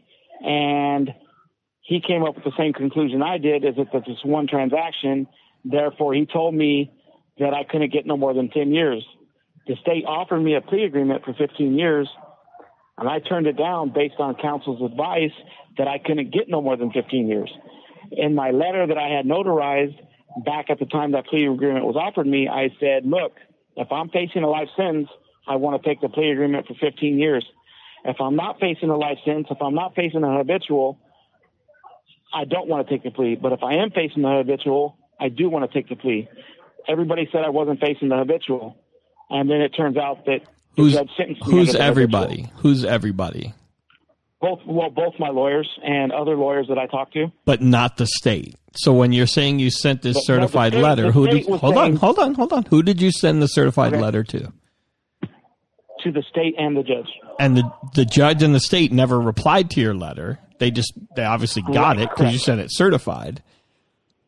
and 0.45 1.15
he 1.81 2.01
came 2.01 2.25
up 2.25 2.35
with 2.35 2.45
the 2.45 2.53
same 2.59 2.73
conclusion 2.73 3.23
I 3.23 3.39
did 3.39 3.65
is 3.65 3.77
that 3.77 3.93
this 4.07 4.19
one 4.25 4.49
transaction. 4.49 5.29
Therefore, 5.65 6.15
he 6.15 6.27
told 6.27 6.55
me 6.55 6.93
that 7.39 7.55
I 7.55 7.65
couldn't 7.65 7.93
get 7.93 8.07
no 8.07 8.17
more 8.17 8.35
than 8.35 8.51
10 8.51 8.73
years. 8.73 9.07
The 9.67 9.77
state 9.81 10.05
offered 10.05 10.41
me 10.41 10.57
a 10.57 10.61
plea 10.61 10.85
agreement 10.85 11.25
for 11.25 11.33
15 11.33 11.79
years, 11.79 12.09
and 12.99 13.09
I 13.09 13.21
turned 13.21 13.47
it 13.47 13.57
down 13.57 13.93
based 13.95 14.17
on 14.19 14.35
counsel's 14.37 14.83
advice 14.91 15.33
that 15.79 15.88
I 15.88 15.99
couldn't 15.99 16.33
get 16.33 16.49
no 16.49 16.62
more 16.62 16.76
than 16.76 16.91
15 16.93 17.29
years. 17.29 17.50
In 18.12 18.35
my 18.35 18.50
letter 18.50 18.87
that 18.87 18.97
I 18.97 19.09
had 19.09 19.26
notarized 19.26 19.99
back 20.45 20.71
at 20.71 20.79
the 20.79 20.87
time 20.87 21.12
that 21.12 21.26
plea 21.26 21.47
agreement 21.47 21.85
was 21.85 21.97
offered 21.97 22.26
me, 22.26 22.49
I 22.49 22.71
said, 22.81 23.05
look, 23.05 23.33
if 23.76 23.91
I'm 23.93 24.09
facing 24.09 24.43
a 24.43 24.49
life 24.49 24.69
sentence, 24.76 25.09
I 25.47 25.57
want 25.57 25.81
to 25.83 25.88
take 25.88 26.00
the 26.00 26.09
plea 26.09 26.31
agreement 26.31 26.67
for 26.67 26.75
15 26.75 27.19
years. 27.19 27.45
If 28.05 28.21
I'm 28.21 28.37
not 28.37 28.61
facing 28.61 28.88
a 28.88 28.97
life 28.97 29.19
sentence, 29.25 29.49
if 29.50 29.61
I'm 29.61 29.75
not 29.75 29.95
facing 29.95 30.23
a 30.23 30.38
habitual, 30.38 30.99
I 32.33 32.45
don't 32.45 32.69
want 32.69 32.87
to 32.87 32.93
take 32.93 33.03
the 33.03 33.11
plea. 33.11 33.37
But 33.37 33.53
if 33.53 33.62
I 33.62 33.75
am 33.75 33.91
facing 33.91 34.23
the 34.23 34.29
habitual, 34.29 34.97
I 35.21 35.29
do 35.29 35.49
want 35.49 35.71
to 35.71 35.76
take 35.76 35.88
the 35.88 35.97
plea. 35.97 36.29
Everybody 36.88 37.29
said 37.33 37.43
I 37.45 37.50
wasn't 37.50 37.81
facing 37.81 38.09
the 38.09 38.17
habitual, 38.17 38.76
and 39.29 39.50
then 39.50 39.61
it 39.61 39.71
turns 39.71 39.97
out 39.97 40.26
that 40.26 40.41
who's 40.76 40.92
judge 40.95 41.11
sentenced 41.16 41.47
me 41.47 41.52
who's 41.52 41.75
everybody? 41.75 42.50
Who's 42.56 42.85
everybody? 42.85 43.54
Both 44.40 44.61
well, 44.66 44.90
both 44.90 45.14
my 45.18 45.30
lawyers 45.30 45.68
and 45.83 46.12
other 46.12 46.37
lawyers 46.37 46.66
that 46.68 46.78
I 46.78 46.87
talked 46.87 47.14
to. 47.14 47.33
But 47.45 47.62
not 47.62 47.97
the 47.97 48.06
state. 48.06 48.54
So 48.76 48.92
when 48.92 49.12
you're 49.12 49.26
saying 49.26 49.59
you 49.59 49.71
sent 49.71 50.02
this 50.02 50.14
But- 50.14 50.21
no, 50.21 50.25
certified 50.40 50.73
state- 50.75 50.83
letter, 50.83 51.11
who 51.11 51.26
did? 51.26 51.47
Hold 51.47 51.76
on, 51.78 51.97
hold 51.97 52.18
on, 52.18 52.35
hold 52.35 52.52
on. 52.52 52.64
Who 52.64 52.83
did 52.83 53.00
you 53.00 53.11
send 53.11 53.40
the 53.42 53.47
certified 53.47 53.95
Okay. 53.95 54.02
letter 54.02 54.23
to? 54.25 54.52
to 56.02 56.12
the 56.12 56.23
state 56.30 56.54
and 56.59 56.76
the 56.76 56.83
judge. 56.83 57.09
And 57.40 57.56
the 57.56 57.73
the 57.95 58.04
judge 58.04 58.42
and 58.42 58.54
the 58.54 58.61
state 58.61 58.92
never 58.92 59.18
replied 59.18 59.71
to 59.71 59.80
your 59.80 59.95
letter. 59.95 60.38
They 60.59 60.71
just 60.71 60.92
they 61.16 61.25
obviously 61.25 61.62
got 61.62 61.97
Right, 61.97 62.00
it 62.00 62.11
because 62.11 62.33
you 62.33 62.38
sent 62.38 62.61
it 62.61 62.68
certified. 62.71 63.42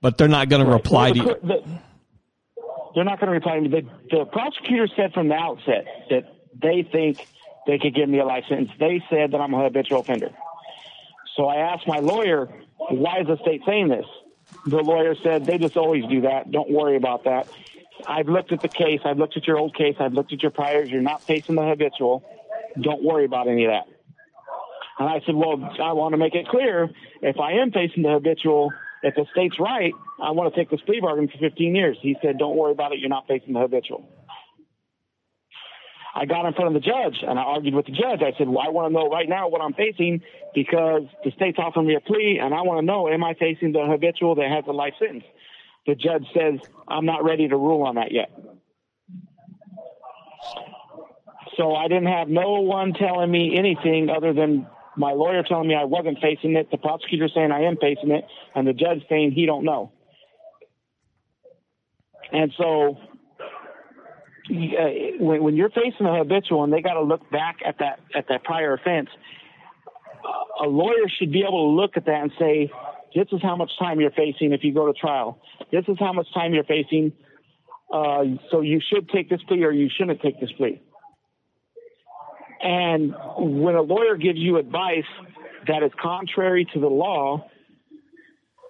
But 0.01 0.17
they're 0.17 0.29
not 0.29 0.49
going 0.49 0.65
to 0.65 0.71
reply 0.71 1.13
to 1.13 1.19
you. 1.19 1.25
the- 1.43 1.63
they're 2.95 3.05
not 3.05 3.21
going 3.21 3.29
to 3.29 3.33
reply 3.35 3.57
to 3.57 3.61
me. 3.61 3.69
The, 3.69 3.83
the 4.19 4.25
prosecutor 4.25 4.89
said 4.97 5.13
from 5.13 5.29
the 5.29 5.35
outset 5.35 5.85
that 6.11 6.25
they 6.61 6.87
think 6.91 7.27
they 7.67 7.79
could 7.79 7.95
give 7.95 8.09
me 8.09 8.19
a 8.19 8.25
life 8.25 8.45
sentence. 8.49 8.71
They 8.79 9.03
said 9.11 9.33
that 9.33 9.41
I'm 9.41 9.55
a 9.55 9.63
habitual 9.63 10.01
offender. 10.01 10.31
So 11.37 11.47
I 11.47 11.57
asked 11.57 11.87
my 11.87 11.99
lawyer, 11.99 12.49
why 12.91 13.21
is 13.21 13.27
the 13.27 13.37
state 13.43 13.63
saying 13.67 13.89
this? 13.89 14.07
The 14.67 14.79
lawyer 14.79 15.15
said, 15.23 15.47
they 15.47 15.59
just 15.59 15.77
always 15.77 16.05
do 16.07 16.23
that. 16.23 16.51
Don't 16.51 16.71
worry 16.71 16.97
about 16.97 17.25
that. 17.25 17.49
I've 18.07 18.29
looked 18.29 18.53
at 18.53 18.63
the 18.63 18.69
case. 18.69 19.01
I've 19.05 19.19
looked 19.19 19.37
at 19.37 19.47
your 19.47 19.59
old 19.59 19.77
case. 19.77 19.97
I've 20.01 20.15
looked 20.15 20.33
at 20.33 20.43
your 20.43 20.51
priors. 20.51 20.91
You're 20.91 21.03
not 21.03 21.23
facing 21.23 21.55
the 21.55 21.63
habitual. 21.63 22.25
Don't 22.81 23.03
worry 23.03 23.25
about 23.25 23.49
any 23.49 23.65
of 23.65 23.71
that. 23.71 23.85
And 24.99 25.09
I 25.09 25.21
said, 25.27 25.35
well, 25.35 25.63
I 25.81 25.93
want 25.93 26.13
to 26.13 26.17
make 26.17 26.35
it 26.35 26.49
clear 26.49 26.91
if 27.23 27.39
I 27.39 27.53
am 27.53 27.71
facing 27.71 28.03
the 28.03 28.11
habitual, 28.11 28.73
if 29.03 29.15
the 29.15 29.27
state's 29.33 29.61
right, 29.61 29.93
I 30.21 30.33
want 30.33 30.53
to 30.53 30.59
take 30.59 30.71
this 30.71 30.81
plea 30.81 31.01
bargain 31.01 31.29
for 31.29 31.39
15 31.39 31.75
years. 31.75 31.97
He 32.01 32.17
said, 32.21 32.39
don't 32.39 32.57
worry 32.57 32.73
about 32.73 32.93
it. 32.93 32.99
You're 32.99 33.09
not 33.09 33.29
facing 33.29 33.53
the 33.53 33.61
habitual. 33.61 34.09
I 36.19 36.25
got 36.25 36.47
in 36.47 36.53
front 36.53 36.75
of 36.75 36.83
the 36.83 36.85
judge 36.85 37.23
and 37.23 37.39
I 37.39 37.43
argued 37.43 37.75
with 37.75 37.87
the 37.87 37.93
judge. 37.93 38.23
I 38.23 38.37
said, 38.37 38.49
well, 38.49 38.59
I 38.67 38.71
want 38.71 38.91
to 38.91 38.93
know 38.93 39.09
right 39.09 39.29
now 39.29 39.47
what 39.49 39.61
I'm 39.61 39.73
facing 39.73 40.21
because 40.53 41.03
the 41.23 41.31
state's 41.31 41.59
offering 41.61 41.87
me 41.87 41.95
a 41.95 42.01
plea 42.01 42.41
and 42.43 42.53
I 42.53 42.63
want 42.63 42.81
to 42.81 42.85
know, 42.85 43.09
am 43.09 43.23
I 43.23 43.35
facing 43.35 43.71
the 43.71 43.87
habitual 43.87 44.35
that 44.35 44.51
has 44.51 44.65
a 44.67 44.73
life 44.73 44.95
sentence? 44.99 45.23
The 45.87 45.95
judge 45.95 46.27
says, 46.35 46.59
I'm 46.89 47.07
not 47.07 47.23
ready 47.23 47.47
to 47.47 47.57
rule 47.57 47.85
on 47.85 47.95
that 47.95 48.11
yet. 48.11 48.33
So 51.57 51.77
I 51.77 51.87
didn't 51.87 52.09
have 52.09 52.29
no 52.29 52.63
one 52.63 52.95
telling 52.95 53.31
me 53.31 53.57
anything 53.57 54.11
other 54.11 54.33
than 54.33 54.67
my 54.97 55.13
lawyer 55.13 55.45
telling 55.45 55.69
me 55.69 55.77
I 55.77 55.85
wasn't 55.85 56.19
facing 56.21 56.57
it, 56.57 56.69
the 56.73 56.79
prosecutor 56.79 57.29
saying 57.33 57.53
I 57.53 57.63
am 57.63 57.77
facing 57.77 58.11
it, 58.11 58.25
and 58.57 58.67
the 58.67 58.73
judge 58.73 59.05
saying 59.09 59.33
he 59.33 59.47
don't 59.47 59.65
know. 59.65 59.93
And 62.33 62.53
so 62.59 62.99
when, 64.49 65.43
when 65.43 65.57
you're 65.57 65.71
facing 65.71 66.07
a 66.07 66.17
habitual 66.17 66.65
and 66.65 66.73
they 66.73 66.81
got 66.81 66.95
to 66.95 67.03
look 67.03 67.29
back 67.31 67.59
at 67.65 67.79
that 67.79 68.01
at 68.15 68.29
that 68.29 68.45
prior 68.45 68.75
offense, 68.75 69.09
a 70.63 70.67
lawyer 70.67 71.09
should 71.19 71.33
be 71.33 71.41
able 71.41 71.71
to 71.71 71.81
look 71.81 71.97
at 71.97 72.07
that 72.07 72.23
and 72.23 72.33
say, 72.39 72.71
"This 73.15 73.27
is 73.33 73.41
how 73.43 73.57
much 73.57 73.71
time 73.79 74.01
you're 74.01 74.11
facing 74.11 74.53
if 74.53 74.65
you 74.65 74.73
go 74.73 74.87
to 74.87 74.93
trial. 74.93 75.39
This 75.71 75.85
is 75.89 75.97
how 75.99 76.13
much 76.13 76.27
time 76.33 76.55
you're 76.55 76.65
facing. 76.65 77.13
Uh, 77.93 78.25
so 78.51 78.61
you 78.61 78.81
should 78.93 79.09
take 79.09 79.31
this 79.31 79.41
plea 79.49 79.65
or 79.65 79.73
you 79.73 79.89
shouldn't 79.97 80.21
take 80.21 80.41
this 80.41 80.53
plea." 80.53 80.81
And 82.61 83.15
when 83.37 83.77
a 83.77 83.83
lawyer 83.83 84.17
gives 84.17 84.39
you 84.39 84.57
advice 84.57 85.05
that 85.67 85.83
is 85.83 85.93
contrary 86.01 86.67
to 86.73 86.81
the 86.81 86.89
law, 86.89 87.49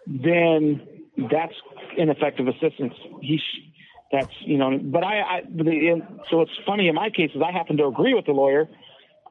then 0.06 0.86
that's 1.30 1.54
ineffective 1.96 2.48
assistance. 2.48 2.94
He, 3.20 3.38
sh- 3.38 3.67
that's 4.10 4.32
you 4.40 4.58
know. 4.58 4.78
But 4.78 5.04
I, 5.04 5.20
I 5.20 5.42
the, 5.42 6.00
so 6.30 6.40
it's 6.40 6.52
funny 6.66 6.88
in 6.88 6.94
my 6.94 7.10
cases. 7.10 7.42
I 7.44 7.52
happen 7.52 7.76
to 7.78 7.86
agree 7.86 8.14
with 8.14 8.26
the 8.26 8.32
lawyer. 8.32 8.68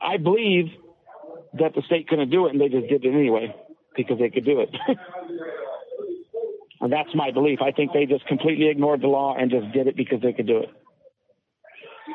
I 0.02 0.18
believe 0.18 0.68
that 1.54 1.74
the 1.74 1.82
state 1.84 2.08
couldn't 2.08 2.30
do 2.30 2.46
it, 2.46 2.52
and 2.52 2.62
they 2.62 2.70
just 2.70 2.88
did 2.88 3.04
it 3.04 3.14
anyway 3.14 3.56
because 3.96 4.20
they 4.20 4.30
could 4.30 4.46
do 4.46 4.60
it. 4.62 4.70
and 6.82 6.92
that's 6.92 7.10
my 7.16 7.32
belief. 7.32 7.60
I 7.62 7.72
think 7.72 7.94
they 7.94 8.06
just 8.06 8.26
completely 8.28 8.70
ignored 8.70 9.02
the 9.02 9.08
law 9.08 9.36
and 9.36 9.50
just 9.50 9.72
did 9.72 9.88
it 9.88 9.96
because 9.96 10.22
they 10.22 10.34
could 10.34 10.46
do 10.46 10.60
it. 10.60 10.70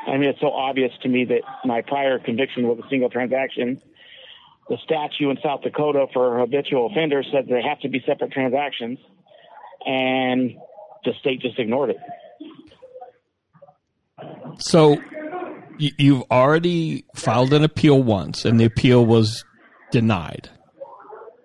I 0.07 0.17
mean, 0.17 0.29
it's 0.29 0.39
so 0.39 0.51
obvious 0.51 0.91
to 1.03 1.09
me 1.09 1.25
that 1.25 1.41
my 1.65 1.81
prior 1.81 2.19
conviction 2.19 2.67
was 2.67 2.79
a 2.79 2.89
single 2.89 3.09
transaction. 3.09 3.81
The 4.69 4.77
statute 4.83 5.29
in 5.29 5.37
South 5.43 5.61
Dakota 5.61 6.07
for 6.13 6.39
habitual 6.39 6.87
offenders 6.87 7.27
said 7.31 7.47
they 7.47 7.61
have 7.61 7.79
to 7.81 7.89
be 7.89 8.01
separate 8.05 8.31
transactions, 8.31 8.97
and 9.85 10.55
the 11.03 11.11
state 11.19 11.41
just 11.41 11.59
ignored 11.59 11.89
it. 11.91 11.97
So 14.59 14.97
you, 15.77 15.91
you've 15.97 16.23
already 16.31 17.05
filed 17.15 17.53
an 17.53 17.63
appeal 17.63 18.01
once, 18.01 18.45
and 18.45 18.59
the 18.59 18.65
appeal 18.65 19.05
was 19.05 19.43
denied. 19.91 20.49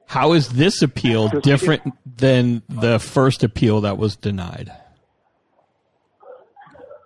How 0.06 0.32
is 0.32 0.50
this 0.50 0.80
appeal 0.80 1.28
different 1.40 1.82
than 2.16 2.62
the 2.68 2.98
first 2.98 3.44
appeal 3.44 3.82
that 3.82 3.98
was 3.98 4.16
denied? 4.16 4.72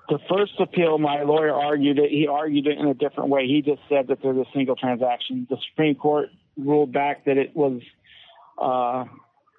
The 0.08 0.18
first 0.28 0.52
appeal, 0.60 0.98
my 0.98 1.22
lawyer 1.22 1.52
argued 1.54 1.98
it. 1.98 2.10
He 2.10 2.28
argued 2.28 2.66
it 2.66 2.78
in 2.78 2.86
a 2.86 2.94
different 2.94 3.30
way. 3.30 3.46
He 3.46 3.62
just 3.62 3.80
said 3.88 4.08
that 4.08 4.18
there's 4.22 4.36
a 4.36 4.44
single 4.54 4.76
transaction. 4.76 5.46
The 5.48 5.56
Supreme 5.70 5.94
Court 5.94 6.28
ruled 6.56 6.92
back 6.92 7.24
that 7.24 7.38
it 7.38 7.56
was 7.56 7.80
uh, 8.60 9.04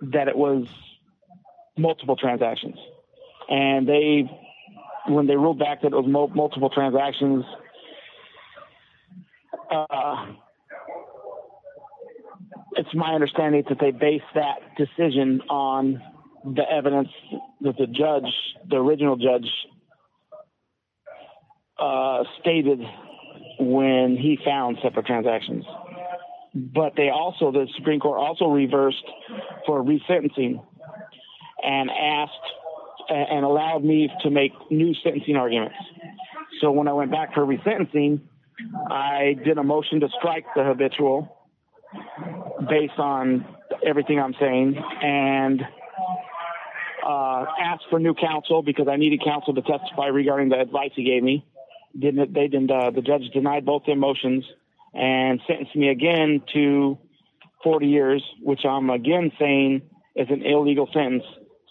that 0.04 0.28
it 0.28 0.38
was 0.38 0.68
multiple 1.76 2.16
transactions, 2.16 2.78
and 3.50 3.88
they 3.88 4.30
when 5.08 5.28
they 5.28 5.36
ruled 5.36 5.60
back 5.60 5.82
that 5.82 5.88
it 5.88 5.96
was 5.96 6.08
mul- 6.08 6.30
multiple 6.30 6.70
transactions. 6.70 7.44
Uh, 9.72 10.34
it's 12.76 12.94
my 12.94 13.14
understanding 13.14 13.64
that 13.70 13.80
they 13.80 13.92
based 13.92 14.24
that 14.36 14.60
decision 14.78 15.42
on 15.50 16.02
the 16.44 16.64
evidence 16.70 17.10
that 17.62 17.78
the 17.78 17.88
judge, 17.88 18.32
the 18.70 18.76
original 18.76 19.16
judge, 19.16 19.48
uh, 21.80 22.24
stated 22.42 22.80
when 23.60 24.18
he 24.20 24.38
found 24.44 24.78
separate 24.82 25.06
transactions. 25.06 25.66
But 26.54 26.94
they 26.96 27.10
also, 27.10 27.52
the 27.52 27.68
Supreme 27.78 28.00
Court 28.00 28.20
also 28.20 28.46
reversed 28.46 29.04
for 29.66 29.84
resentencing 29.84 30.64
and 31.64 31.90
asked 31.90 32.32
and 33.10 33.46
allowed 33.46 33.84
me 33.84 34.10
to 34.22 34.30
make 34.30 34.52
new 34.70 34.94
sentencing 35.04 35.36
arguments. 35.36 35.76
So 36.62 36.72
when 36.72 36.88
I 36.88 36.94
went 36.94 37.12
back 37.12 37.34
for 37.34 37.46
resentencing, 37.46 38.22
I 38.90 39.36
did 39.44 39.58
a 39.58 39.64
motion 39.64 40.00
to 40.02 40.10
strike 40.20 40.46
the 40.56 40.64
habitual 40.64 41.38
based 42.70 42.98
on 42.98 43.46
everything 43.86 44.20
I'm 44.20 44.34
saying 44.40 44.76
and 45.02 45.62
uh, 47.06 47.46
asked 47.62 47.84
for 47.90 48.00
new 48.00 48.14
counsel 48.14 48.62
because 48.62 48.88
I 48.88 48.96
needed 48.96 49.22
counsel 49.24 49.54
to 49.54 49.62
testify 49.62 50.08
regarding 50.08 50.50
the 50.50 50.60
advice 50.60 50.92
he 50.96 51.04
gave 51.04 51.24
me. 51.24 51.46
Didn't 51.98 52.34
they 52.34 52.48
didn't 52.48 52.72
uh, 52.72 52.92
the 52.92 53.02
judge 53.02 53.24
denied 53.34 53.66
both 53.66 53.84
their 53.86 53.96
motions 53.96 54.46
and 54.94 55.40
sentenced 55.48 55.76
me 55.76 55.90
again 55.90 56.42
to 56.54 56.98
40 57.64 57.88
years, 57.88 58.24
which 58.42 58.66
I'm 58.66 58.90
again 58.90 59.32
saying 59.40 59.82
is 60.16 60.28
an 60.30 60.44
illegal 60.44 60.90
sentence. 60.94 61.24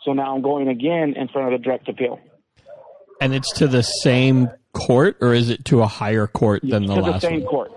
So 0.04 0.12
now 0.12 0.34
I'm 0.34 0.42
going 0.42 0.68
again 0.68 1.14
in 1.16 1.28
front 1.28 1.52
of 1.52 1.60
the 1.60 1.64
direct 1.64 1.88
appeal. 1.88 2.18
And 3.20 3.34
it's 3.34 3.52
to 3.58 3.68
the 3.68 3.82
same 3.82 4.48
court, 4.72 5.18
or 5.20 5.32
is 5.34 5.48
it 5.50 5.64
to 5.66 5.82
a 5.82 5.86
higher 5.86 6.26
court 6.26 6.62
than 6.64 6.86
the 6.86 6.94
to 6.96 7.00
last 7.02 7.20
the 7.22 7.28
same 7.28 7.40
one? 7.42 7.48
court. 7.50 7.72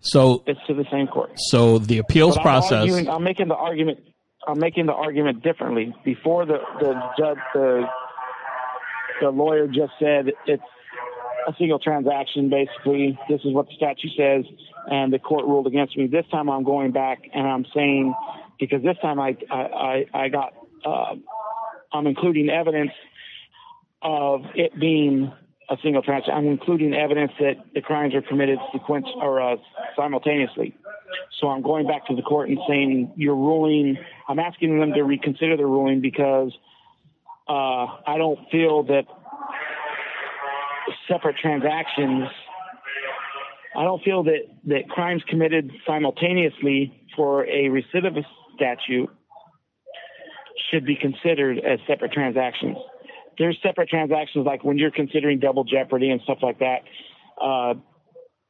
So, 0.00 0.44
It's 0.46 0.60
to 0.68 0.74
the 0.74 0.84
same 0.92 1.08
court. 1.08 1.32
so 1.36 1.78
the 1.78 1.98
appeals 1.98 2.36
I'm 2.36 2.42
process. 2.42 2.80
arguing- 2.82 3.08
I'm 3.08 3.24
making 3.24 3.48
the 3.48 3.56
argument. 3.56 3.98
I'm 4.46 4.60
making 4.60 4.86
the 4.86 4.92
argument 4.92 5.42
differently. 5.42 5.92
Before 6.04 6.46
the 6.46 6.58
the 6.78 6.92
judge, 7.18 7.38
the 7.54 7.88
the 9.20 9.30
lawyer 9.30 9.66
just 9.66 9.92
said 9.98 10.30
it's 10.46 10.62
a 11.48 11.52
single 11.58 11.80
transaction. 11.80 12.48
Basically, 12.48 13.18
this 13.28 13.40
is 13.44 13.52
what 13.52 13.66
the 13.66 13.74
statute 13.74 14.12
says, 14.16 14.44
and 14.88 15.12
the 15.12 15.18
court 15.18 15.46
ruled 15.46 15.66
against 15.66 15.96
me. 15.96 16.06
This 16.06 16.26
time, 16.30 16.48
I'm 16.48 16.62
going 16.62 16.92
back 16.92 17.18
and 17.34 17.44
I'm 17.44 17.66
saying 17.74 18.14
because 18.60 18.82
this 18.84 18.96
time 19.02 19.18
I 19.18 19.36
I 19.50 19.56
I, 19.56 20.06
I 20.14 20.28
got 20.28 20.52
uh, 20.84 21.16
I'm 21.96 22.06
including 22.06 22.50
evidence 22.50 22.92
of 24.02 24.42
it 24.54 24.78
being 24.78 25.32
a 25.68 25.76
single 25.82 26.02
transaction. 26.02 26.34
I'm 26.34 26.46
including 26.46 26.94
evidence 26.94 27.32
that 27.40 27.54
the 27.74 27.80
crimes 27.80 28.14
are 28.14 28.22
committed 28.22 28.58
sequence 28.72 29.06
or 29.16 29.40
uh, 29.40 29.56
simultaneously. 29.96 30.76
So 31.40 31.48
I'm 31.48 31.62
going 31.62 31.86
back 31.86 32.06
to 32.06 32.14
the 32.14 32.22
court 32.22 32.48
and 32.48 32.58
saying 32.68 33.12
your 33.16 33.34
ruling. 33.34 33.98
I'm 34.28 34.38
asking 34.38 34.78
them 34.78 34.92
to 34.92 35.02
reconsider 35.02 35.56
the 35.56 35.66
ruling 35.66 36.00
because 36.00 36.52
uh, 37.48 37.86
I 38.06 38.16
don't 38.16 38.38
feel 38.50 38.84
that 38.84 39.04
separate 41.08 41.36
transactions. 41.36 42.28
I 43.76 43.84
don't 43.84 44.02
feel 44.02 44.22
that 44.24 44.40
that 44.66 44.88
crimes 44.88 45.22
committed 45.28 45.70
simultaneously 45.86 47.02
for 47.14 47.44
a 47.44 47.68
recidivist 47.68 48.26
statute 48.54 49.10
should 50.70 50.84
be 50.84 50.96
considered 50.96 51.58
as 51.58 51.78
separate 51.86 52.12
transactions. 52.12 52.76
There's 53.38 53.58
separate 53.62 53.88
transactions 53.88 54.46
like 54.46 54.64
when 54.64 54.78
you're 54.78 54.90
considering 54.90 55.38
double 55.38 55.64
jeopardy 55.64 56.10
and 56.10 56.20
stuff 56.22 56.38
like 56.42 56.58
that. 56.60 56.78
Uh, 57.40 57.74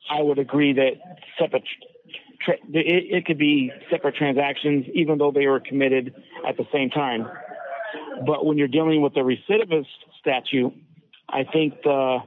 I 0.08 0.22
would 0.22 0.38
agree 0.38 0.72
that 0.74 0.92
separate 1.38 1.64
it, 2.48 3.16
it 3.16 3.26
could 3.26 3.38
be 3.38 3.72
separate 3.90 4.14
transactions 4.14 4.86
even 4.94 5.18
though 5.18 5.32
they 5.32 5.46
were 5.46 5.60
committed 5.60 6.14
at 6.46 6.56
the 6.56 6.64
same 6.72 6.90
time. 6.90 7.26
But 8.24 8.46
when 8.46 8.58
you're 8.58 8.68
dealing 8.68 9.02
with 9.02 9.14
the 9.14 9.20
recidivist 9.20 9.86
statute, 10.20 10.72
I 11.28 11.44
think 11.52 11.82
the 11.82 12.18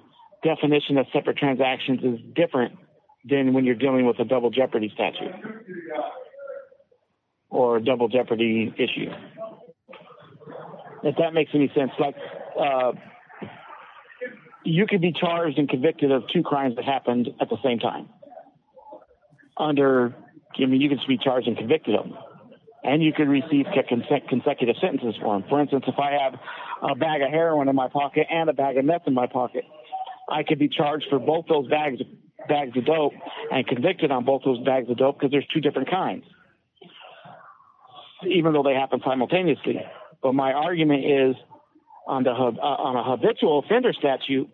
definition 0.43 0.97
of 0.97 1.05
separate 1.13 1.37
transactions 1.37 1.99
is 2.03 2.19
different 2.35 2.77
than 3.25 3.53
when 3.53 3.65
you're 3.65 3.75
dealing 3.75 4.05
with 4.05 4.19
a 4.19 4.25
double 4.25 4.49
jeopardy 4.49 4.91
statute 4.93 5.33
or 7.49 7.77
a 7.77 7.83
double 7.83 8.07
jeopardy 8.07 8.73
issue. 8.77 9.11
If 11.03 11.15
that 11.17 11.33
makes 11.33 11.51
any 11.53 11.71
sense, 11.75 11.91
like 11.99 12.15
uh, 12.59 12.91
you 14.63 14.85
could 14.87 15.01
be 15.01 15.13
charged 15.13 15.57
and 15.57 15.69
convicted 15.69 16.11
of 16.11 16.23
two 16.33 16.43
crimes 16.43 16.75
that 16.75 16.85
happened 16.85 17.29
at 17.39 17.49
the 17.49 17.57
same 17.63 17.79
time. 17.79 18.09
Under, 19.57 20.15
I 20.57 20.65
mean, 20.65 20.81
you 20.81 20.89
could 20.89 20.99
be 21.07 21.17
charged 21.17 21.47
and 21.47 21.57
convicted 21.57 21.95
of 21.95 22.05
them, 22.05 22.17
and 22.83 23.03
you 23.03 23.13
could 23.13 23.27
receive 23.27 23.65
consecutive 24.27 24.75
sentences 24.81 25.15
for 25.21 25.37
them. 25.37 25.47
For 25.49 25.59
instance, 25.61 25.85
if 25.87 25.99
I 25.99 26.11
have 26.11 26.39
a 26.81 26.95
bag 26.95 27.21
of 27.21 27.29
heroin 27.29 27.67
in 27.67 27.75
my 27.75 27.87
pocket 27.89 28.27
and 28.29 28.49
a 28.49 28.53
bag 28.53 28.77
of 28.77 28.85
meth 28.85 29.07
in 29.07 29.13
my 29.13 29.27
pocket, 29.27 29.65
I 30.29 30.43
could 30.43 30.59
be 30.59 30.69
charged 30.69 31.07
for 31.09 31.19
both 31.19 31.45
those 31.47 31.67
bags 31.67 31.99
bags 32.47 32.75
of 32.77 32.85
dope 32.85 33.13
and 33.51 33.67
convicted 33.67 34.11
on 34.11 34.23
both 34.23 34.43
those 34.45 34.59
bags 34.63 34.89
of 34.89 34.97
dope 34.97 35.19
because 35.19 35.31
there's 35.31 35.45
two 35.53 35.59
different 35.59 35.89
kinds, 35.89 36.23
even 38.25 38.53
though 38.53 38.63
they 38.63 38.73
happen 38.73 39.01
simultaneously. 39.05 39.81
But 40.21 40.33
my 40.35 40.51
argument 40.51 41.05
is 41.05 41.35
on 42.07 42.23
the 42.23 42.31
uh, 42.31 42.33
on 42.33 42.95
a 42.95 43.03
habitual 43.03 43.59
offender 43.59 43.93
statute 43.93 44.49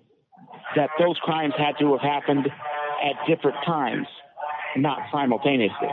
that 0.75 0.89
those 1.00 1.17
crimes 1.24 1.53
had 1.57 1.74
to 1.79 1.91
have 1.93 2.01
happened 2.01 2.48
at 2.48 3.27
different 3.27 3.57
times, 3.66 4.07
not 4.75 5.00
simultaneously. 5.11 5.89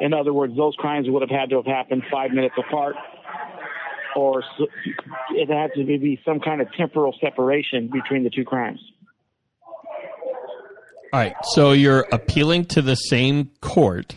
In 0.00 0.12
other 0.12 0.32
words, 0.32 0.56
those 0.56 0.74
crimes 0.76 1.06
would 1.08 1.22
have 1.22 1.30
had 1.30 1.50
to 1.50 1.56
have 1.56 1.66
happened 1.66 2.02
five 2.10 2.32
minutes 2.32 2.54
apart, 2.58 2.96
or 4.16 4.42
it 5.30 5.48
had 5.48 5.70
to 5.76 5.84
be 5.84 6.20
some 6.24 6.40
kind 6.40 6.60
of 6.60 6.68
temporal 6.76 7.14
separation 7.20 7.90
between 7.92 8.24
the 8.24 8.30
two 8.30 8.44
crimes. 8.44 8.80
All 11.12 11.20
right, 11.20 11.36
so 11.52 11.70
you're 11.72 12.06
appealing 12.10 12.64
to 12.66 12.82
the 12.82 12.96
same 12.96 13.50
court, 13.60 14.16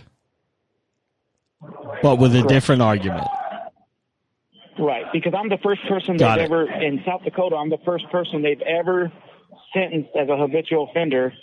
but 2.02 2.18
with 2.18 2.36
a 2.36 2.42
different 2.44 2.82
argument. 2.82 3.28
Right, 4.80 5.06
because 5.12 5.34
I'm 5.36 5.50
the 5.50 5.58
first 5.64 5.82
person 5.88 6.18
Got 6.18 6.36
they've 6.36 6.44
it. 6.44 6.52
ever 6.52 6.72
in 6.72 7.02
South 7.06 7.24
Dakota. 7.24 7.56
I'm 7.56 7.70
the 7.70 7.80
first 7.84 8.10
person 8.12 8.42
they've 8.42 8.62
ever 8.62 9.12
sentenced 9.74 10.10
as 10.20 10.30
a 10.30 10.38
habitual 10.38 10.90
offender 10.90 11.34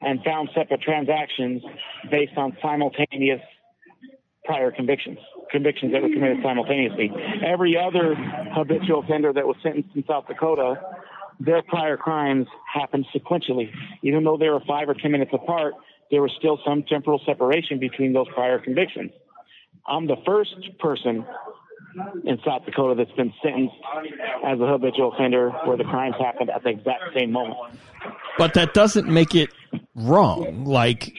and 0.00 0.22
found 0.22 0.50
separate 0.54 0.82
transactions 0.82 1.62
based 2.10 2.36
on 2.36 2.56
simultaneous 2.62 3.40
prior 4.44 4.70
convictions, 4.70 5.18
convictions 5.50 5.92
that 5.92 6.02
were 6.02 6.08
committed 6.08 6.38
simultaneously. 6.42 7.10
Every 7.44 7.76
other 7.76 8.14
habitual 8.54 9.00
offender 9.00 9.32
that 9.32 9.46
was 9.46 9.56
sentenced 9.62 9.90
in 9.96 10.04
South 10.06 10.28
Dakota, 10.28 10.80
their 11.40 11.62
prior 11.62 11.96
crimes 11.96 12.46
happened 12.72 13.06
sequentially. 13.14 13.70
Even 14.02 14.22
though 14.22 14.36
they 14.36 14.48
were 14.48 14.60
five 14.66 14.88
or 14.88 14.94
ten 14.94 15.10
minutes 15.10 15.32
apart, 15.34 15.74
there 16.10 16.22
was 16.22 16.30
still 16.38 16.60
some 16.64 16.84
temporal 16.84 17.20
separation 17.26 17.80
between 17.80 18.12
those 18.12 18.28
prior 18.28 18.60
convictions. 18.60 19.10
I'm 19.88 20.06
the 20.06 20.16
first 20.24 20.54
person 20.78 21.24
in 22.24 22.38
South 22.44 22.64
Dakota 22.64 22.94
that's 22.96 23.16
been 23.16 23.32
sentenced 23.42 23.74
as 24.44 24.60
a 24.60 24.66
habitual 24.66 25.12
offender 25.12 25.50
where 25.64 25.76
the 25.76 25.84
crimes 25.84 26.14
happened 26.20 26.50
at 26.50 26.62
the 26.62 26.70
exact 26.70 27.02
same 27.16 27.32
moment. 27.32 27.58
But 28.38 28.54
that 28.54 28.74
doesn't 28.74 29.08
make 29.08 29.34
it 29.34 29.50
wrong. 29.94 30.64
Like 30.64 31.12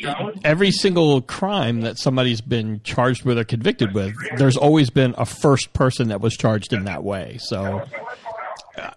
every 0.43 0.71
single 0.71 1.21
crime 1.21 1.81
that 1.81 1.97
somebody's 1.97 2.41
been 2.41 2.81
charged 2.83 3.25
with 3.25 3.37
or 3.37 3.43
convicted 3.43 3.93
with, 3.93 4.13
there's 4.37 4.57
always 4.57 4.89
been 4.89 5.15
a 5.17 5.25
first 5.25 5.73
person 5.73 6.09
that 6.09 6.21
was 6.21 6.35
charged 6.35 6.73
in 6.73 6.83
that 6.85 7.03
way. 7.03 7.37
So 7.39 7.83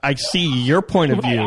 I 0.02 0.14
see 0.14 0.62
your 0.62 0.82
point 0.82 1.12
of 1.12 1.24
I, 1.24 1.30
view. 1.30 1.40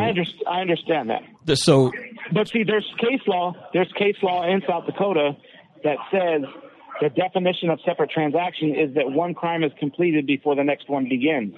I 0.48 0.62
understand 0.62 1.12
that. 1.12 1.58
So 1.58 1.91
But 2.32 2.48
see, 2.50 2.63
there's 2.63 2.91
case 3.00 3.22
law. 3.28 3.54
There's 3.74 3.91
case 3.93 4.15
law 4.24 4.43
in 4.48 4.62
South 4.67 4.86
Dakota 4.86 5.38
that 5.84 5.98
says 6.12 6.41
the 7.01 7.10
definition 7.10 7.69
of 7.69 7.79
separate 7.86 8.12
transaction 8.12 8.75
is 8.75 8.95
that 8.95 9.12
one 9.12 9.34
crime 9.34 9.63
is 9.63 9.71
completed 9.79 10.27
before 10.27 10.56
the 10.56 10.63
next 10.63 10.89
one 10.89 11.10
begins. 11.10 11.56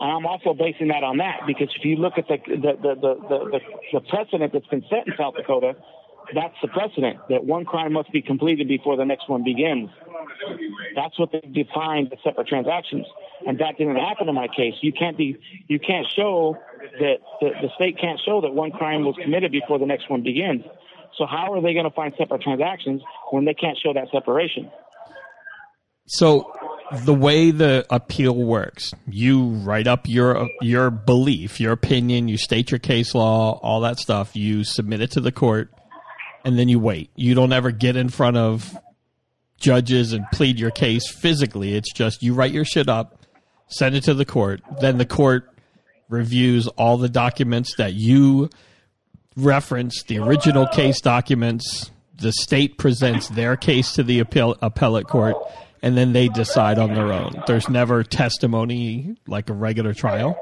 And 0.00 0.10
I'm 0.10 0.26
also 0.26 0.54
basing 0.54 0.88
that 0.88 1.04
on 1.04 1.18
that 1.18 1.40
because 1.46 1.68
if 1.76 1.84
you 1.84 1.96
look 1.96 2.14
at 2.18 2.26
the 2.26 2.38
the 2.46 2.72
the 2.82 3.60
the, 3.92 4.00
precedent 4.00 4.52
that's 4.52 4.66
been 4.66 4.84
set 4.90 5.06
in 5.06 5.14
South 5.16 5.34
Dakota, 5.36 5.76
that's 6.34 6.54
the 6.60 6.68
precedent 6.68 7.20
that 7.28 7.44
one 7.44 7.64
crime 7.64 7.92
must 7.92 8.10
be 8.10 8.20
completed 8.22 8.68
before 8.68 8.96
the 8.96 9.04
next 9.04 9.28
one 9.28 9.44
begins. 9.44 9.90
That's 10.96 11.18
what 11.18 11.30
they 11.30 11.40
defined 11.40 12.12
as 12.12 12.18
separate 12.24 12.48
transactions, 12.48 13.06
and 13.46 13.58
that 13.60 13.78
didn't 13.78 13.96
happen 13.96 14.28
in 14.28 14.34
my 14.34 14.48
case. 14.48 14.74
You 14.80 14.92
can't 14.92 15.16
be, 15.16 15.38
you 15.68 15.78
can't 15.78 16.06
show 16.16 16.56
that 16.98 17.18
the, 17.40 17.50
the 17.62 17.68
state 17.76 17.98
can't 17.98 18.20
show 18.24 18.40
that 18.40 18.52
one 18.52 18.72
crime 18.72 19.04
was 19.04 19.14
committed 19.22 19.52
before 19.52 19.78
the 19.78 19.86
next 19.86 20.10
one 20.10 20.22
begins. 20.22 20.64
So 21.18 21.26
how 21.26 21.52
are 21.52 21.60
they 21.60 21.74
going 21.74 21.84
to 21.84 21.90
find 21.90 22.14
separate 22.16 22.42
transactions 22.42 23.02
when 23.30 23.44
they 23.44 23.54
can't 23.54 23.78
show 23.82 23.92
that 23.92 24.08
separation? 24.10 24.70
So 26.06 26.52
the 27.04 27.14
way 27.14 27.50
the 27.50 27.86
appeal 27.90 28.34
works, 28.34 28.92
you 29.06 29.46
write 29.48 29.86
up 29.86 30.08
your 30.08 30.48
your 30.60 30.90
belief, 30.90 31.60
your 31.60 31.72
opinion, 31.72 32.28
you 32.28 32.36
state 32.36 32.70
your 32.70 32.78
case 32.78 33.14
law, 33.14 33.58
all 33.62 33.80
that 33.80 33.98
stuff, 33.98 34.36
you 34.36 34.64
submit 34.64 35.00
it 35.00 35.12
to 35.12 35.20
the 35.20 35.32
court, 35.32 35.72
and 36.44 36.58
then 36.58 36.68
you 36.68 36.78
wait. 36.78 37.10
You 37.14 37.34
don't 37.34 37.52
ever 37.52 37.70
get 37.70 37.96
in 37.96 38.08
front 38.08 38.36
of 38.36 38.76
judges 39.58 40.12
and 40.12 40.26
plead 40.32 40.58
your 40.58 40.70
case 40.70 41.10
physically. 41.10 41.74
It's 41.74 41.92
just 41.92 42.22
you 42.22 42.34
write 42.34 42.52
your 42.52 42.64
shit 42.64 42.88
up, 42.88 43.22
send 43.68 43.94
it 43.94 44.04
to 44.04 44.14
the 44.14 44.24
court, 44.24 44.60
then 44.80 44.98
the 44.98 45.06
court 45.06 45.48
reviews 46.08 46.68
all 46.68 46.98
the 46.98 47.08
documents 47.08 47.76
that 47.76 47.94
you 47.94 48.50
reference, 49.36 50.02
the 50.04 50.18
original 50.18 50.66
case 50.66 51.00
documents, 51.00 51.90
the 52.16 52.32
state 52.32 52.78
presents 52.78 53.28
their 53.28 53.56
case 53.56 53.94
to 53.94 54.02
the 54.02 54.20
appeal, 54.20 54.56
appellate 54.62 55.06
court, 55.06 55.36
and 55.82 55.96
then 55.96 56.12
they 56.12 56.28
decide 56.28 56.78
on 56.78 56.94
their 56.94 57.12
own. 57.12 57.42
There's 57.46 57.68
never 57.68 58.04
testimony 58.04 59.16
like 59.26 59.50
a 59.50 59.52
regular 59.52 59.94
trial. 59.94 60.36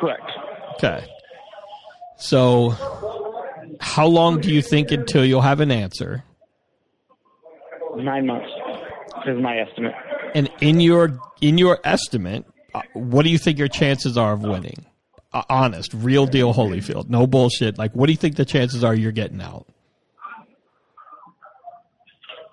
Correct. 0.00 0.30
Okay. 0.74 1.06
So, 2.18 2.70
how 3.80 4.06
long 4.06 4.40
do 4.40 4.52
you 4.52 4.62
think 4.62 4.90
until 4.90 5.24
you'll 5.24 5.42
have 5.42 5.60
an 5.60 5.70
answer? 5.70 6.24
Nine 7.96 8.26
months 8.26 8.48
is 9.26 9.40
my 9.40 9.58
estimate. 9.58 9.94
And 10.34 10.50
in 10.60 10.80
your 10.80 11.18
in 11.40 11.58
your 11.58 11.78
estimate, 11.84 12.44
uh, 12.74 12.82
what 12.94 13.24
do 13.24 13.30
you 13.30 13.38
think 13.38 13.58
your 13.58 13.68
chances 13.68 14.16
are 14.18 14.32
of 14.32 14.42
winning? 14.42 14.86
Uh, 15.32 15.42
honest, 15.48 15.92
real 15.94 16.26
deal, 16.26 16.54
Holyfield, 16.54 17.08
no 17.08 17.26
bullshit. 17.26 17.78
Like, 17.78 17.92
what 17.92 18.06
do 18.06 18.12
you 18.12 18.16
think 18.16 18.36
the 18.36 18.44
chances 18.44 18.84
are 18.84 18.94
you're 18.94 19.12
getting 19.12 19.42
out? 19.42 19.66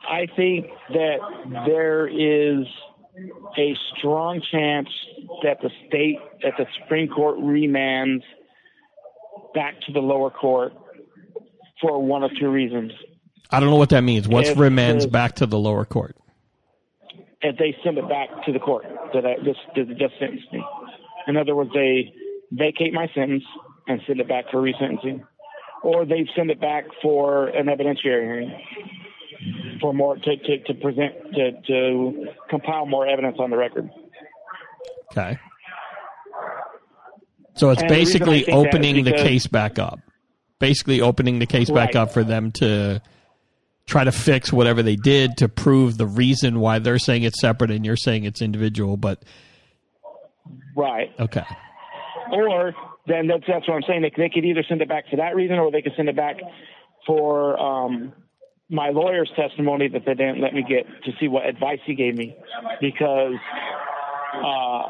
I 0.10 0.28
think 0.36 0.68
that 0.90 1.18
there 1.66 2.08
is 2.08 2.66
a 3.58 3.76
strong 3.98 4.42
chance 4.52 4.90
that 5.44 5.58
the 5.62 5.70
state, 5.88 6.18
that 6.42 6.54
the 6.58 6.66
Supreme 6.82 7.08
Court 7.08 7.38
remands 7.38 8.22
back 9.54 9.76
to 9.86 9.94
the 9.94 10.00
lower 10.00 10.30
court 10.30 10.74
for 11.82 12.02
one 12.02 12.24
of 12.24 12.32
two 12.40 12.50
reasons. 12.50 12.92
I 13.50 13.60
don't 13.60 13.70
know 13.70 13.76
what 13.76 13.90
that 13.90 14.02
means. 14.02 14.28
What's 14.28 14.50
If 14.50 14.58
remands 14.58 15.10
back 15.10 15.36
to 15.36 15.46
the 15.46 15.60
lower 15.60 15.86
court? 15.86 16.16
If 17.42 17.58
they 17.58 17.76
send 17.84 17.98
it 17.98 18.08
back 18.10 18.30
to 18.46 18.52
the 18.52 18.60
court 18.60 18.86
that 19.14 19.26
I 19.26 19.36
just 19.44 19.60
that 19.76 19.88
just 19.98 20.14
sentenced 20.20 20.52
me. 20.52 20.64
In 21.28 21.38
other 21.38 21.56
words, 21.56 21.70
they 21.74 22.12
vacate 22.54 22.94
my 22.94 23.08
sentence 23.14 23.44
and 23.88 24.02
send 24.08 24.20
it 24.20 24.28
back 24.28 24.46
for 24.52 24.62
resentencing, 24.62 25.24
or 25.84 26.06
they 26.06 26.28
send 26.36 26.52
it 26.52 26.62
back 26.62 26.86
for 27.02 27.48
an 27.48 27.68
evidentiary 27.68 28.24
hearing 28.24 28.62
for 29.82 29.94
more 29.94 30.16
to, 30.16 30.38
to, 30.38 30.60
to 30.64 30.74
present 30.76 31.14
to, 31.34 31.52
to 31.68 32.26
compile 32.50 32.86
more 32.86 33.08
evidence 33.08 33.38
on 33.40 33.50
the 33.50 33.58
record. 33.58 33.90
Okay. 35.12 35.38
So 37.56 37.70
it's 37.70 37.82
And 37.82 37.90
the 37.90 37.94
basically 37.94 38.42
is 38.42 38.50
opening 38.50 39.04
the 39.04 39.12
case 39.12 39.48
back 39.48 39.78
up. 39.78 40.00
Basically 40.60 41.02
opening 41.02 41.40
the 41.40 41.46
case 41.46 41.70
back 41.70 41.96
up 41.96 42.14
for 42.14 42.24
them 42.24 42.52
to 42.54 43.02
try 43.86 44.04
to 44.04 44.12
fix 44.12 44.52
whatever 44.52 44.82
they 44.82 44.96
did 44.96 45.38
to 45.38 45.50
prove 45.50 45.98
the 45.98 46.08
reason 46.08 46.60
why 46.60 46.80
they're 46.80 46.98
saying 46.98 47.24
it's 47.24 47.40
separate 47.42 47.70
and 47.70 47.86
you're 47.86 47.98
saying 47.98 48.24
it's 48.24 48.42
individual, 48.42 48.98
but 48.98 49.24
Right. 50.76 51.12
okay. 51.20 51.44
Or 52.32 52.74
then 53.08 53.28
that's, 53.28 53.44
that's 53.48 53.68
what 53.68 53.76
I'm 53.76 53.84
saying. 53.88 54.02
They, 54.02 54.12
they 54.16 54.30
could 54.30 54.46
either 54.46 54.64
send 54.68 54.82
it 54.82 54.90
back 54.90 55.06
for 55.10 55.18
that 55.18 55.36
reason, 55.36 55.58
or 55.60 55.72
they 55.72 55.82
could 55.82 55.94
send 55.96 56.10
it 56.10 56.16
back 56.16 56.38
for 57.06 57.60
um, 57.60 58.14
my 58.70 58.90
lawyer's 58.90 59.30
testimony 59.36 59.88
that 59.90 60.04
they 60.06 60.14
didn't 60.14 60.42
let 60.42 60.54
me 60.54 60.64
get 60.68 60.86
to 61.04 61.12
see 61.20 61.28
what 61.28 61.46
advice 61.46 61.80
he 61.86 61.96
gave 61.96 62.16
me, 62.16 62.36
because 62.80 63.36
uh, 64.36 64.84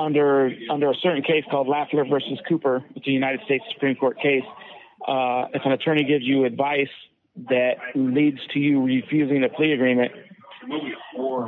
under 0.00 0.50
under 0.70 0.90
a 0.90 0.94
certain 1.02 1.22
case 1.22 1.44
called 1.50 1.66
Lafler 1.66 2.08
versus 2.08 2.38
Cooper, 2.48 2.84
it's 2.94 3.06
a 3.06 3.10
United 3.10 3.40
States 3.44 3.64
Supreme 3.74 3.96
Court 3.96 4.16
case. 4.20 4.44
Uh, 5.06 5.46
if 5.52 5.62
an 5.64 5.72
attorney 5.72 6.04
gives 6.04 6.24
you 6.24 6.44
advice 6.44 6.88
that 7.48 7.74
leads 7.94 8.38
to 8.52 8.58
you 8.60 8.82
refusing 8.82 9.42
a 9.42 9.48
plea 9.48 9.72
agreement, 9.72 10.12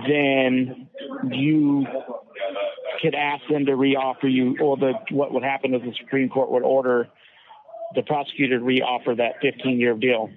then 0.07 0.89
you 1.31 1.87
could 3.03 3.15
ask 3.15 3.43
them 3.51 3.67
to 3.67 3.73
reoffer 3.73 4.33
you, 4.33 4.57
or 4.61 4.77
the 4.77 4.93
what 5.11 5.33
would 5.33 5.43
happen 5.43 5.75
is 5.75 5.83
the 5.83 5.95
Supreme 6.01 6.29
Court 6.29 6.51
would 6.51 6.63
order 6.63 7.09
the 7.95 8.03
prosecutor 8.03 8.59
to 8.59 8.65
reoffer 8.65 9.17
that 9.17 9.35
15 9.43 9.79
year 9.79 9.95
deal, 9.95 10.31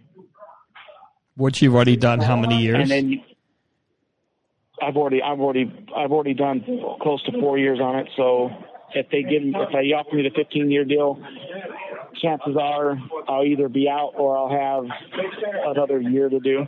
Which 1.35 1.61
you've 1.61 1.73
already 1.75 1.95
done 1.97 2.19
how 2.19 2.35
many 2.35 2.61
years? 2.61 2.77
and 2.81 2.91
then 2.91 3.09
you, 3.09 3.19
I've 4.81 4.95
already 4.95 5.21
I've 5.21 5.39
already 5.39 5.71
I've 5.95 6.11
already 6.11 6.33
done 6.33 6.63
close 7.01 7.23
to 7.23 7.31
four 7.39 7.57
years 7.57 7.79
on 7.79 7.95
it. 7.97 8.07
So 8.15 8.49
if 8.93 9.09
they 9.09 9.23
give 9.23 9.41
if 9.43 9.69
they 9.71 9.93
offer 9.93 10.15
me 10.15 10.23
the 10.23 10.35
15 10.35 10.69
year 10.69 10.85
deal, 10.85 11.19
chances 12.21 12.55
are 12.59 12.97
I'll 13.27 13.43
either 13.43 13.69
be 13.69 13.87
out 13.89 14.13
or 14.17 14.37
I'll 14.37 14.49
have 14.49 14.85
another 15.65 15.99
year 15.99 16.29
to 16.29 16.39
do. 16.39 16.65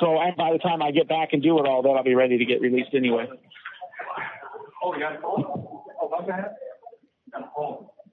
So 0.00 0.18
and 0.20 0.36
by 0.36 0.52
the 0.52 0.58
time 0.58 0.82
I 0.82 0.90
get 0.90 1.08
back 1.08 1.28
and 1.32 1.42
do 1.42 1.58
it 1.58 1.66
all, 1.68 1.82
then 1.82 1.92
I'll 1.96 2.02
be 2.04 2.14
ready 2.14 2.38
to 2.38 2.44
get 2.44 2.60
released 2.60 2.90
anyway. 2.94 3.26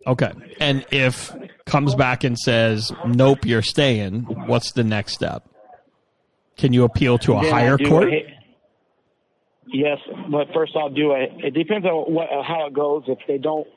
Okay. 0.07 0.31
And 0.59 0.85
if 0.91 1.31
comes 1.65 1.93
back 1.95 2.23
and 2.23 2.37
says, 2.37 2.91
"Nope, 3.05 3.45
you're 3.45 3.61
staying," 3.61 4.21
what's 4.47 4.71
the 4.73 4.83
next 4.83 5.13
step? 5.13 5.43
Can 6.57 6.73
you 6.73 6.83
appeal 6.83 7.17
to 7.19 7.33
a 7.33 7.41
Then 7.41 7.51
higher 7.51 7.77
court? 7.77 8.11
a- 8.11 8.33
yes, 9.67 9.99
but 10.29 10.47
first 10.53 10.75
I'll 10.75 10.89
do 10.89 11.13
it. 11.13 11.31
It 11.43 11.53
depends 11.53 11.85
on 11.85 12.13
what 12.13 12.29
how 12.45 12.65
it 12.67 12.73
goes. 12.73 13.03
If 13.07 13.19
they 13.27 13.37
don't 13.37 13.67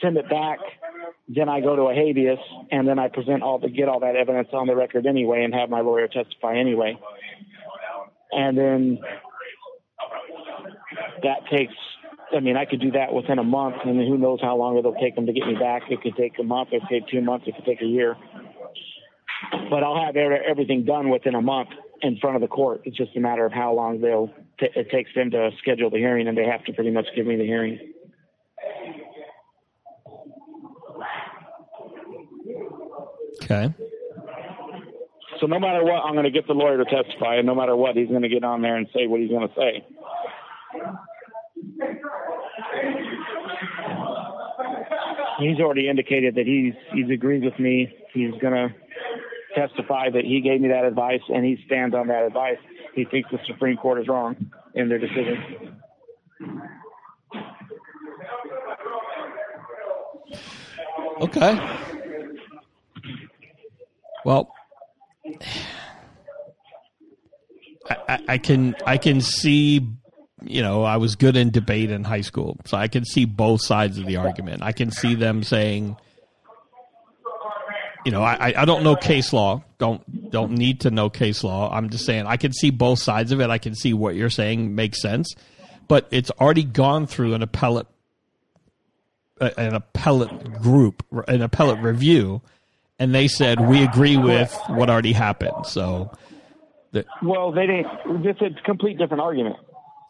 send 0.00 0.16
it 0.16 0.28
back, 0.28 0.58
then 1.28 1.48
I 1.48 1.60
go 1.60 1.74
to 1.74 1.82
a 1.82 1.94
habeas, 1.94 2.38
and 2.70 2.86
then 2.86 2.98
I 2.98 3.08
present 3.08 3.42
all 3.42 3.58
the 3.58 3.68
get 3.68 3.88
all 3.88 4.00
that 4.00 4.14
evidence 4.14 4.48
on 4.52 4.66
the 4.66 4.76
record 4.76 5.06
anyway, 5.06 5.42
and 5.42 5.52
have 5.54 5.70
my 5.70 5.80
lawyer 5.80 6.06
testify 6.06 6.56
anyway. 6.56 6.98
And 8.32 8.56
then 8.56 8.98
that 11.22 11.38
takes. 11.50 11.74
I 12.34 12.40
mean, 12.40 12.56
I 12.56 12.64
could 12.64 12.80
do 12.80 12.92
that 12.92 13.12
within 13.12 13.38
a 13.38 13.44
month, 13.44 13.76
and 13.84 13.98
who 13.98 14.18
knows 14.18 14.40
how 14.40 14.56
long 14.56 14.76
it'll 14.78 14.94
take 14.94 15.14
them 15.14 15.26
to 15.26 15.32
get 15.32 15.46
me 15.46 15.54
back. 15.54 15.82
It 15.90 16.02
could 16.02 16.16
take 16.16 16.38
a 16.38 16.42
month. 16.42 16.70
It 16.72 16.82
could 16.82 17.00
take 17.00 17.08
two 17.08 17.20
months. 17.20 17.46
It 17.46 17.54
could 17.54 17.64
take 17.64 17.82
a 17.82 17.86
year. 17.86 18.16
But 19.70 19.82
I'll 19.84 20.04
have 20.04 20.16
every- 20.16 20.44
everything 20.44 20.84
done 20.84 21.08
within 21.08 21.34
a 21.34 21.42
month 21.42 21.70
in 22.02 22.16
front 22.18 22.36
of 22.36 22.42
the 22.42 22.48
court. 22.48 22.82
It's 22.84 22.96
just 22.96 23.16
a 23.16 23.20
matter 23.20 23.44
of 23.44 23.52
how 23.52 23.72
long 23.74 24.00
they'll. 24.00 24.28
T- 24.58 24.68
it 24.74 24.90
takes 24.90 25.12
them 25.14 25.30
to 25.32 25.50
schedule 25.58 25.90
the 25.90 25.98
hearing, 25.98 26.26
and 26.28 26.36
they 26.36 26.46
have 26.46 26.64
to 26.64 26.72
pretty 26.72 26.90
much 26.90 27.06
give 27.14 27.26
me 27.26 27.36
the 27.36 27.46
hearing. 27.46 27.78
Okay. 33.48 33.72
So 35.40 35.46
no 35.46 35.60
matter 35.60 35.84
what, 35.84 36.02
I'm 36.04 36.14
going 36.14 36.24
to 36.24 36.30
get 36.30 36.46
the 36.46 36.54
lawyer 36.54 36.78
to 36.78 36.84
testify, 36.84 37.36
and 37.36 37.46
no 37.46 37.54
matter 37.54 37.76
what, 37.76 37.96
he's 37.96 38.08
going 38.08 38.22
to 38.22 38.28
get 38.28 38.42
on 38.42 38.62
there 38.62 38.76
and 38.76 38.88
say 38.94 39.06
what 39.06 39.20
he's 39.20 39.30
going 39.30 39.48
to 39.48 39.54
say. 39.54 39.84
He's 45.38 45.60
already 45.60 45.88
indicated 45.88 46.34
that 46.36 46.46
he's 46.46 46.72
he's 46.92 47.10
agreed 47.10 47.44
with 47.44 47.58
me. 47.58 47.94
He's 48.14 48.32
going 48.40 48.54
to 48.54 48.74
testify 49.54 50.10
that 50.10 50.24
he 50.24 50.40
gave 50.40 50.60
me 50.60 50.68
that 50.68 50.84
advice, 50.84 51.20
and 51.28 51.44
he 51.44 51.62
stands 51.66 51.94
on 51.94 52.08
that 52.08 52.24
advice. 52.24 52.58
He 52.94 53.04
thinks 53.04 53.30
the 53.30 53.38
Supreme 53.46 53.76
Court 53.76 54.00
is 54.00 54.08
wrong 54.08 54.50
in 54.74 54.88
their 54.88 54.98
decision. 54.98 55.76
Okay. 61.20 61.95
Well, 64.26 64.52
I, 67.88 68.18
I, 68.26 68.38
can 68.38 68.74
I 68.84 68.98
can 68.98 69.20
see, 69.20 69.86
you 70.42 70.62
know, 70.62 70.82
I 70.82 70.96
was 70.96 71.14
good 71.14 71.36
in 71.36 71.50
debate 71.52 71.92
in 71.92 72.02
high 72.02 72.22
school, 72.22 72.56
so 72.64 72.76
I 72.76 72.88
can 72.88 73.04
see 73.04 73.24
both 73.24 73.62
sides 73.62 73.98
of 73.98 74.06
the 74.06 74.16
argument. 74.16 74.64
I 74.64 74.72
can 74.72 74.90
see 74.90 75.14
them 75.14 75.44
saying, 75.44 75.96
you 78.04 78.10
know, 78.10 78.20
I, 78.24 78.48
I- 78.48 78.62
I 78.62 78.64
don't 78.64 78.82
know 78.82 78.96
case 78.96 79.32
law, 79.32 79.62
don't 79.78 80.02
don't 80.32 80.50
need 80.58 80.80
to 80.80 80.90
know 80.90 81.08
case 81.08 81.44
law. 81.44 81.72
I'm 81.72 81.88
just 81.88 82.04
saying 82.04 82.26
I 82.26 82.36
can 82.36 82.52
see 82.52 82.70
both 82.70 82.98
sides 82.98 83.30
of 83.30 83.40
it. 83.40 83.48
I 83.48 83.58
can 83.58 83.76
see 83.76 83.94
what 83.94 84.16
you're 84.16 84.28
saying 84.28 84.74
makes 84.74 85.00
sense, 85.00 85.32
but 85.86 86.08
it's 86.10 86.32
already 86.32 86.64
gone 86.64 87.06
through 87.06 87.34
an 87.34 87.42
appellate 87.44 87.86
an 89.40 89.74
appellate 89.74 90.60
group, 90.62 91.04
an 91.28 91.42
appellate 91.42 91.78
review, 91.78 92.42
and 92.98 93.14
they 93.14 93.28
said 93.28 93.60
we 93.60 93.82
agree 93.82 94.16
with 94.16 94.56
what 94.68 94.88
already 94.90 95.12
happened. 95.12 95.66
So, 95.66 96.10
the, 96.92 97.04
Well, 97.22 97.52
they 97.52 97.66
didn't. 97.66 97.86
It's 98.26 98.40
a 98.40 98.50
complete 98.64 98.98
different 98.98 99.22
argument. 99.22 99.56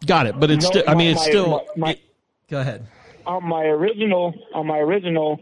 got 0.07 0.27
it. 0.27 0.39
But 0.39 0.51
it's 0.51 0.65
No, 0.65 0.71
still. 0.71 0.85
I 0.87 0.95
mean, 0.95 1.11
it's 1.13 1.21
my- 1.21 1.27
still. 1.31 1.67
my- 1.77 1.91
it- 1.93 2.01
go 2.49 2.61
ahead. 2.61 2.87
on 3.27 3.45
my 3.45 3.65
original 3.65 4.35
on 4.55 4.67
my 4.67 4.79
original 4.79 5.41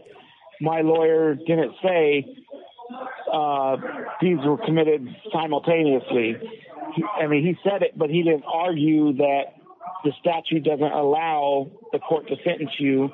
my 0.61 0.81
lawyer 0.81 1.35
didn't 1.35 1.73
say 1.83 2.25
uh, 3.31 3.75
these 4.21 4.37
were 4.45 4.57
committed 4.57 5.07
simultaneously. 5.31 6.37
He, 6.95 7.03
I 7.21 7.27
mean, 7.27 7.43
he 7.45 7.57
said 7.63 7.81
it, 7.83 7.97
but 7.97 8.09
he 8.09 8.23
didn't 8.23 8.45
argue 8.51 9.13
that 9.17 9.43
the 10.03 10.11
statute 10.19 10.63
doesn't 10.63 10.91
allow 10.91 11.69
the 11.91 11.99
court 11.99 12.27
to 12.29 12.35
sentence 12.43 12.71
you 12.79 13.09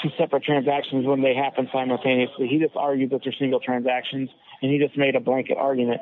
to 0.00 0.08
separate 0.18 0.44
transactions 0.44 1.06
when 1.06 1.22
they 1.22 1.34
happen 1.34 1.68
simultaneously. 1.72 2.48
He 2.48 2.58
just 2.58 2.76
argued 2.76 3.10
that 3.10 3.20
they're 3.24 3.34
single 3.38 3.60
transactions, 3.60 4.30
and 4.62 4.70
he 4.70 4.78
just 4.78 4.96
made 4.96 5.14
a 5.14 5.20
blanket 5.20 5.56
argument. 5.56 6.00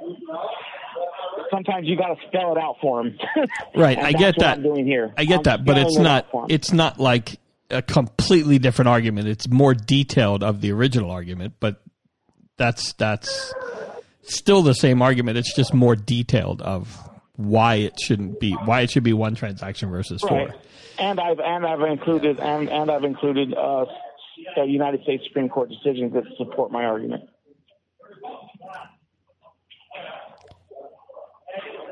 Sometimes 1.51 1.87
you 1.87 1.97
got 1.97 2.09
to 2.09 2.27
spell 2.27 2.53
it 2.53 2.59
out 2.59 2.77
for 2.81 3.01
him. 3.01 3.19
Right, 3.75 3.99
I 3.99 4.13
get 4.13 4.37
that. 4.39 4.57
I'm 4.59 4.63
doing 4.63 4.87
here. 4.87 5.13
I 5.19 5.27
get 5.27 5.39
I'm 5.39 5.43
that, 5.45 5.65
but 5.65 5.77
it's 5.77 5.99
it 5.99 6.03
not. 6.03 6.27
It's 6.49 6.73
not 6.73 6.99
like 6.99 7.39
a 7.71 7.83
completely 7.83 8.59
different 8.59 8.89
argument. 8.89 9.29
It's 9.29 9.49
more 9.49 9.75
detailed 9.75 10.43
of 10.43 10.63
the 10.63 10.73
original 10.73 11.11
argument, 11.11 11.55
but 11.61 11.83
that's 12.57 12.95
that's 12.95 13.53
still 14.23 14.63
the 14.63 14.73
same 14.73 15.03
argument. 15.03 15.37
It's 15.37 15.55
just 15.55 15.75
more 15.75 15.95
detailed 15.95 16.63
of 16.63 16.99
why 17.37 17.77
it 17.77 17.95
shouldn't 18.01 18.41
be 18.41 18.53
why 18.53 18.81
it 18.81 18.91
should 18.91 19.03
be 19.05 19.13
one 19.13 19.35
transaction 19.35 19.91
versus 19.91 20.23
Right. 20.23 20.49
four. 20.51 20.61
And 20.99 21.21
I've 21.21 21.39
and 21.41 21.67
I've 21.67 21.83
included 21.83 22.41
and, 22.41 22.69
and 22.69 22.91
I've 22.91 23.05
included 23.05 23.55
uh, 23.55 23.85
uh, 24.57 24.63
United 24.63 25.03
States 25.03 25.25
Supreme 25.27 25.49
Court 25.49 25.69
decisions 25.69 26.13
that 26.15 26.25
support 26.39 26.71
my 26.73 26.85
argument. 26.85 27.25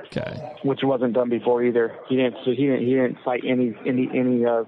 Okay. 0.06 0.52
which 0.62 0.80
wasn't 0.84 1.12
done 1.12 1.28
before 1.28 1.62
either. 1.64 1.96
He 2.08 2.16
didn't. 2.16 2.36
So 2.44 2.52
he 2.52 2.66
didn't. 2.66 2.86
He 2.86 2.94
didn't 2.94 3.18
cite 3.24 3.42
any 3.44 3.74
any 3.86 4.08
any 4.14 4.44
uh, 4.44 4.62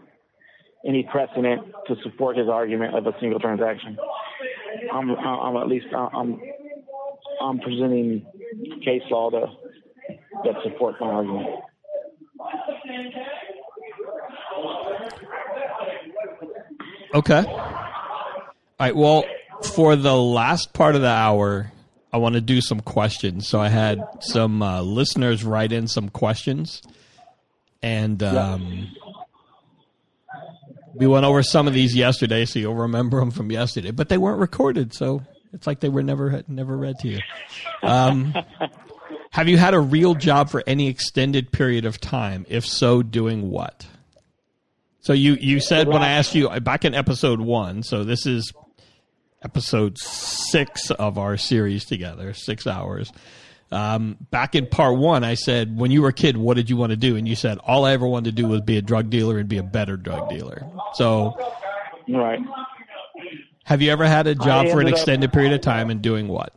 any 0.84 1.04
precedent 1.10 1.62
to 1.86 1.94
support 2.02 2.36
his 2.36 2.48
argument 2.48 2.96
of 2.96 3.06
a 3.06 3.12
single 3.20 3.38
transaction. 3.38 3.96
I'm 4.92 5.10
I'm 5.10 5.56
at 5.56 5.68
least 5.68 5.86
I'm 5.94 6.40
I'm 7.40 7.60
presenting 7.60 8.26
case 8.84 9.02
law 9.10 9.30
to 9.30 9.46
that 10.44 10.54
support 10.62 11.00
my 11.00 11.06
argument. 11.06 11.48
Okay. 17.14 17.44
All 17.44 17.84
right. 18.78 18.94
Well, 18.94 19.24
for 19.74 19.96
the 19.96 20.14
last 20.14 20.72
part 20.74 20.94
of 20.96 21.00
the 21.00 21.08
hour, 21.08 21.72
I 22.12 22.18
want 22.18 22.34
to 22.34 22.40
do 22.40 22.60
some 22.60 22.80
questions. 22.80 23.48
So 23.48 23.60
I 23.60 23.68
had 23.68 24.00
some 24.20 24.62
uh, 24.62 24.82
listeners 24.82 25.44
write 25.44 25.72
in 25.72 25.88
some 25.88 26.08
questions, 26.08 26.82
and 27.82 28.22
um, 28.22 28.94
we 30.94 31.06
went 31.06 31.24
over 31.24 31.42
some 31.42 31.66
of 31.66 31.74
these 31.74 31.94
yesterday, 31.94 32.44
so 32.44 32.58
you'll 32.58 32.74
remember 32.74 33.20
them 33.20 33.30
from 33.30 33.50
yesterday. 33.50 33.90
But 33.90 34.08
they 34.08 34.18
weren't 34.18 34.40
recorded, 34.40 34.94
so 34.94 35.22
it's 35.52 35.66
like 35.66 35.80
they 35.80 35.88
were 35.88 36.02
never 36.02 36.42
never 36.48 36.76
read 36.76 36.98
to 37.00 37.08
you. 37.08 37.20
Um, 37.82 38.34
have 39.36 39.48
you 39.48 39.58
had 39.58 39.74
a 39.74 39.78
real 39.80 40.14
job 40.14 40.48
for 40.48 40.62
any 40.66 40.88
extended 40.88 41.52
period 41.52 41.84
of 41.84 42.00
time? 42.00 42.46
If 42.48 42.64
so, 42.66 43.02
doing 43.02 43.50
what? 43.50 43.86
So 45.00 45.12
you 45.12 45.34
you 45.34 45.60
said 45.60 45.88
when 45.88 46.00
I 46.02 46.12
asked 46.12 46.34
you 46.34 46.48
back 46.60 46.86
in 46.86 46.94
episode 46.94 47.38
one. 47.42 47.82
So 47.82 48.02
this 48.02 48.24
is 48.24 48.50
episode 49.44 49.98
six 49.98 50.90
of 50.90 51.18
our 51.18 51.36
series 51.36 51.84
together, 51.84 52.32
six 52.32 52.66
hours. 52.66 53.12
Um, 53.70 54.16
back 54.30 54.54
in 54.54 54.68
part 54.68 54.96
one, 54.96 55.22
I 55.22 55.34
said, 55.34 55.76
when 55.78 55.90
you 55.90 56.00
were 56.00 56.08
a 56.08 56.12
kid, 56.14 56.38
what 56.38 56.54
did 56.56 56.70
you 56.70 56.78
want 56.78 56.90
to 56.90 56.96
do? 56.96 57.16
And 57.16 57.28
you 57.28 57.36
said, 57.36 57.58
all 57.58 57.84
I 57.84 57.92
ever 57.92 58.06
wanted 58.06 58.34
to 58.36 58.42
do 58.42 58.48
was 58.48 58.62
be 58.62 58.78
a 58.78 58.82
drug 58.82 59.10
dealer 59.10 59.38
and 59.38 59.48
be 59.50 59.58
a 59.58 59.62
better 59.62 59.98
drug 59.98 60.30
dealer. 60.30 60.64
So, 60.94 61.36
Right. 62.08 62.40
have 63.64 63.82
you 63.82 63.90
ever 63.92 64.06
had 64.06 64.26
a 64.28 64.34
job 64.34 64.68
for 64.68 64.74
an 64.80 64.86
ended 64.86 64.94
up- 64.94 64.98
extended 64.98 65.32
period 65.32 65.52
of 65.52 65.60
time 65.60 65.90
and 65.90 66.00
doing 66.00 66.26
what? 66.28 66.54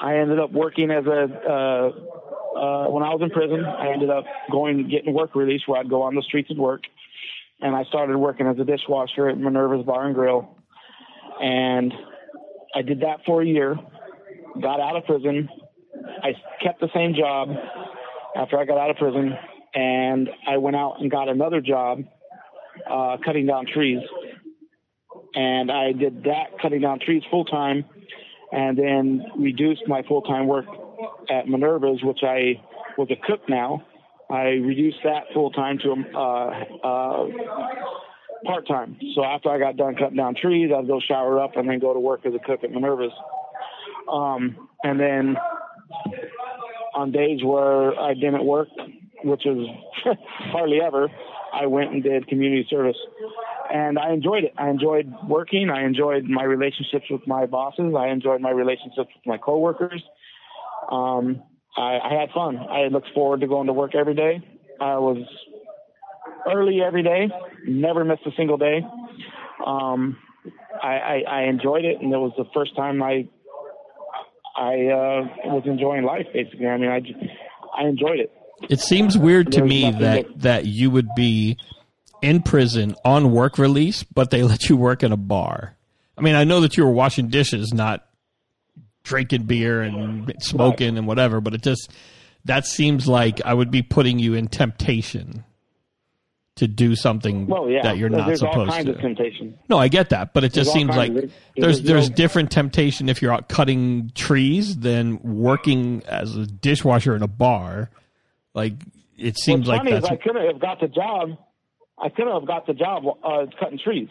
I 0.00 0.16
ended 0.16 0.38
up 0.38 0.50
working 0.52 0.90
as 0.90 1.04
a 1.04 1.22
uh, 1.48 2.58
uh, 2.58 2.88
when 2.88 3.02
I 3.02 3.10
was 3.10 3.20
in 3.22 3.30
prison. 3.30 3.64
I 3.64 3.92
ended 3.92 4.10
up 4.10 4.24
going 4.50 4.88
getting 4.88 5.12
work 5.12 5.34
release 5.34 5.62
where 5.66 5.80
I'd 5.80 5.90
go 5.90 6.02
on 6.02 6.14
the 6.14 6.22
streets 6.22 6.50
and 6.50 6.58
work, 6.58 6.82
and 7.60 7.76
I 7.76 7.84
started 7.84 8.16
working 8.16 8.46
as 8.46 8.58
a 8.58 8.64
dishwasher 8.64 9.28
at 9.28 9.38
Minerva's 9.38 9.84
Bar 9.84 10.06
and 10.06 10.14
Grill, 10.14 10.56
and 11.40 11.92
I 12.74 12.82
did 12.82 13.00
that 13.00 13.20
for 13.26 13.42
a 13.42 13.46
year. 13.46 13.76
Got 14.60 14.80
out 14.80 14.96
of 14.96 15.04
prison. 15.04 15.48
I 16.22 16.34
kept 16.62 16.80
the 16.80 16.88
same 16.94 17.14
job 17.14 17.50
after 18.36 18.58
I 18.58 18.64
got 18.64 18.78
out 18.78 18.90
of 18.90 18.96
prison, 18.96 19.34
and 19.74 20.30
I 20.48 20.56
went 20.56 20.76
out 20.76 20.96
and 21.00 21.10
got 21.10 21.28
another 21.28 21.60
job 21.60 22.04
uh, 22.90 23.18
cutting 23.24 23.46
down 23.46 23.66
trees. 23.66 24.00
And 25.34 25.70
I 25.70 25.92
did 25.92 26.24
that 26.24 26.58
cutting 26.60 26.80
down 26.80 27.00
trees 27.00 27.22
full 27.30 27.44
time 27.44 27.84
and 28.52 28.76
then 28.76 29.24
reduced 29.38 29.82
my 29.86 30.02
full 30.02 30.22
time 30.22 30.46
work 30.46 30.66
at 31.30 31.48
Minerva's, 31.48 32.02
which 32.02 32.20
I 32.22 32.60
was 32.98 33.08
a 33.10 33.26
cook 33.26 33.48
now. 33.48 33.82
I 34.30 34.42
reduced 34.62 34.98
that 35.04 35.24
full 35.34 35.50
time 35.50 35.78
to 35.78 36.04
uh, 36.14 36.86
uh, 36.86 37.26
part 38.44 38.66
time. 38.66 38.96
So 39.14 39.24
after 39.24 39.50
I 39.50 39.58
got 39.58 39.76
done 39.76 39.96
cutting 39.96 40.16
down 40.16 40.34
trees, 40.40 40.70
I'd 40.76 40.86
go 40.86 41.00
shower 41.00 41.40
up 41.40 41.56
and 41.56 41.68
then 41.68 41.78
go 41.78 41.92
to 41.92 42.00
work 42.00 42.24
as 42.26 42.34
a 42.34 42.38
cook 42.38 42.62
at 42.62 42.70
Minerva's. 42.70 43.12
Um, 44.10 44.68
and 44.82 44.98
then 44.98 45.36
on 46.94 47.12
days 47.12 47.40
where 47.44 47.98
I 47.98 48.14
didn't 48.14 48.44
work, 48.44 48.68
which 49.24 49.46
is 49.46 49.58
hardly 50.52 50.80
ever, 50.80 51.08
I 51.60 51.66
went 51.66 51.92
and 51.92 52.02
did 52.02 52.26
community 52.26 52.66
service. 52.70 52.96
And 53.72 53.98
I 53.98 54.12
enjoyed 54.12 54.44
it. 54.44 54.54
I 54.58 54.68
enjoyed 54.70 55.12
working. 55.28 55.70
I 55.70 55.84
enjoyed 55.84 56.24
my 56.24 56.42
relationships 56.42 57.04
with 57.10 57.26
my 57.26 57.46
bosses. 57.46 57.94
I 57.96 58.08
enjoyed 58.08 58.40
my 58.40 58.50
relationships 58.50 59.08
with 59.14 59.26
my 59.26 59.38
coworkers. 59.38 60.02
Um, 60.90 61.42
I, 61.76 61.98
I 62.02 62.20
had 62.20 62.30
fun. 62.34 62.56
I 62.58 62.88
looked 62.88 63.08
forward 63.14 63.40
to 63.40 63.46
going 63.46 63.66
to 63.68 63.72
work 63.72 63.94
every 63.94 64.14
day. 64.14 64.40
I 64.80 64.96
was 64.98 65.18
early 66.46 66.80
every 66.82 67.02
day, 67.02 67.28
never 67.66 68.04
missed 68.04 68.22
a 68.26 68.30
single 68.36 68.56
day. 68.56 68.82
Um, 69.64 70.16
I, 70.82 70.88
I, 70.88 71.22
I 71.28 71.42
enjoyed 71.44 71.84
it, 71.84 72.00
and 72.00 72.12
it 72.12 72.16
was 72.16 72.32
the 72.36 72.46
first 72.54 72.74
time 72.76 73.02
I 73.02 73.28
I 74.56 74.72
uh, 74.72 75.28
was 75.44 75.62
enjoying 75.66 76.04
life. 76.04 76.26
Basically, 76.32 76.66
I 76.66 76.76
mean, 76.76 76.90
I 76.90 77.00
I 77.78 77.86
enjoyed 77.86 78.20
it. 78.20 78.32
It 78.68 78.80
seems 78.80 79.16
weird 79.16 79.52
to 79.52 79.62
me 79.64 79.90
that, 79.90 80.00
that- 80.00 80.38
that 80.40 80.66
you 80.66 80.90
would 80.90 81.08
be 81.16 81.56
in 82.22 82.42
prison 82.42 82.94
on 83.04 83.32
work 83.32 83.58
release, 83.58 84.02
but 84.02 84.30
they 84.30 84.42
let 84.52 84.68
you 84.68 84.76
work 84.76 85.02
in 85.02 85.12
a 85.12 85.16
bar. 85.16 85.76
I 86.16 86.20
mean, 86.22 86.34
I 86.34 86.44
know 86.44 86.60
that 86.60 86.76
you 86.76 86.84
were 86.84 86.90
washing 86.90 87.28
dishes, 87.28 87.72
not 87.72 88.06
drinking 89.02 89.44
beer 89.44 89.80
and 89.80 90.30
smoking 90.40 90.98
and 90.98 91.06
whatever, 91.06 91.40
but 91.40 91.54
it 91.54 91.62
just 91.62 91.90
that 92.44 92.66
seems 92.66 93.08
like 93.08 93.40
I 93.44 93.54
would 93.54 93.70
be 93.70 93.80
putting 93.82 94.18
you 94.18 94.34
in 94.34 94.48
temptation 94.48 95.44
to 96.56 96.68
do 96.68 96.94
something 96.94 97.46
Well, 97.46 97.70
yeah, 97.70 97.82
that 97.82 97.96
you're 97.96 98.10
not 98.10 98.26
there's 98.26 98.42
all 98.42 98.52
supposed 98.52 98.70
kinds 98.72 98.84
to. 98.86 98.92
of 98.92 99.00
temptation. 99.00 99.58
No, 99.70 99.78
I 99.78 99.88
get 99.88 100.10
that, 100.10 100.34
but 100.34 100.44
it 100.44 100.48
just 100.52 100.56
There's 100.56 100.68
all 100.68 100.74
seems 100.74 100.96
like 100.96 101.10
of- 101.10 101.14
there's 101.16 101.30
there's 101.56 101.82
there's 101.82 102.10
no- 102.10 102.16
different 102.16 102.50
temptation 102.50 103.08
if 103.08 103.22
you're 103.22 103.32
out 103.32 103.48
cutting 103.48 104.12
trees 104.14 104.76
than 104.76 105.18
working 105.22 106.02
as 106.06 106.36
a 106.36 106.46
dishwasher 106.46 107.16
in 107.16 107.22
a 107.22 107.28
bar. 107.28 107.88
Like 108.54 108.74
it 109.16 109.38
seems 109.38 109.68
What's 109.68 109.78
like 109.78 109.90
funny 109.90 109.96
is 109.96 110.04
I 110.04 110.16
couldn't 110.16 110.46
have 110.46 110.60
got 110.60 110.80
the 110.80 110.88
job. 110.88 111.38
I 111.98 112.08
couldn't 112.08 112.32
have 112.32 112.46
got 112.46 112.66
the 112.66 112.74
job 112.74 113.04
uh, 113.22 113.46
cutting 113.58 113.78
trees. 113.78 114.08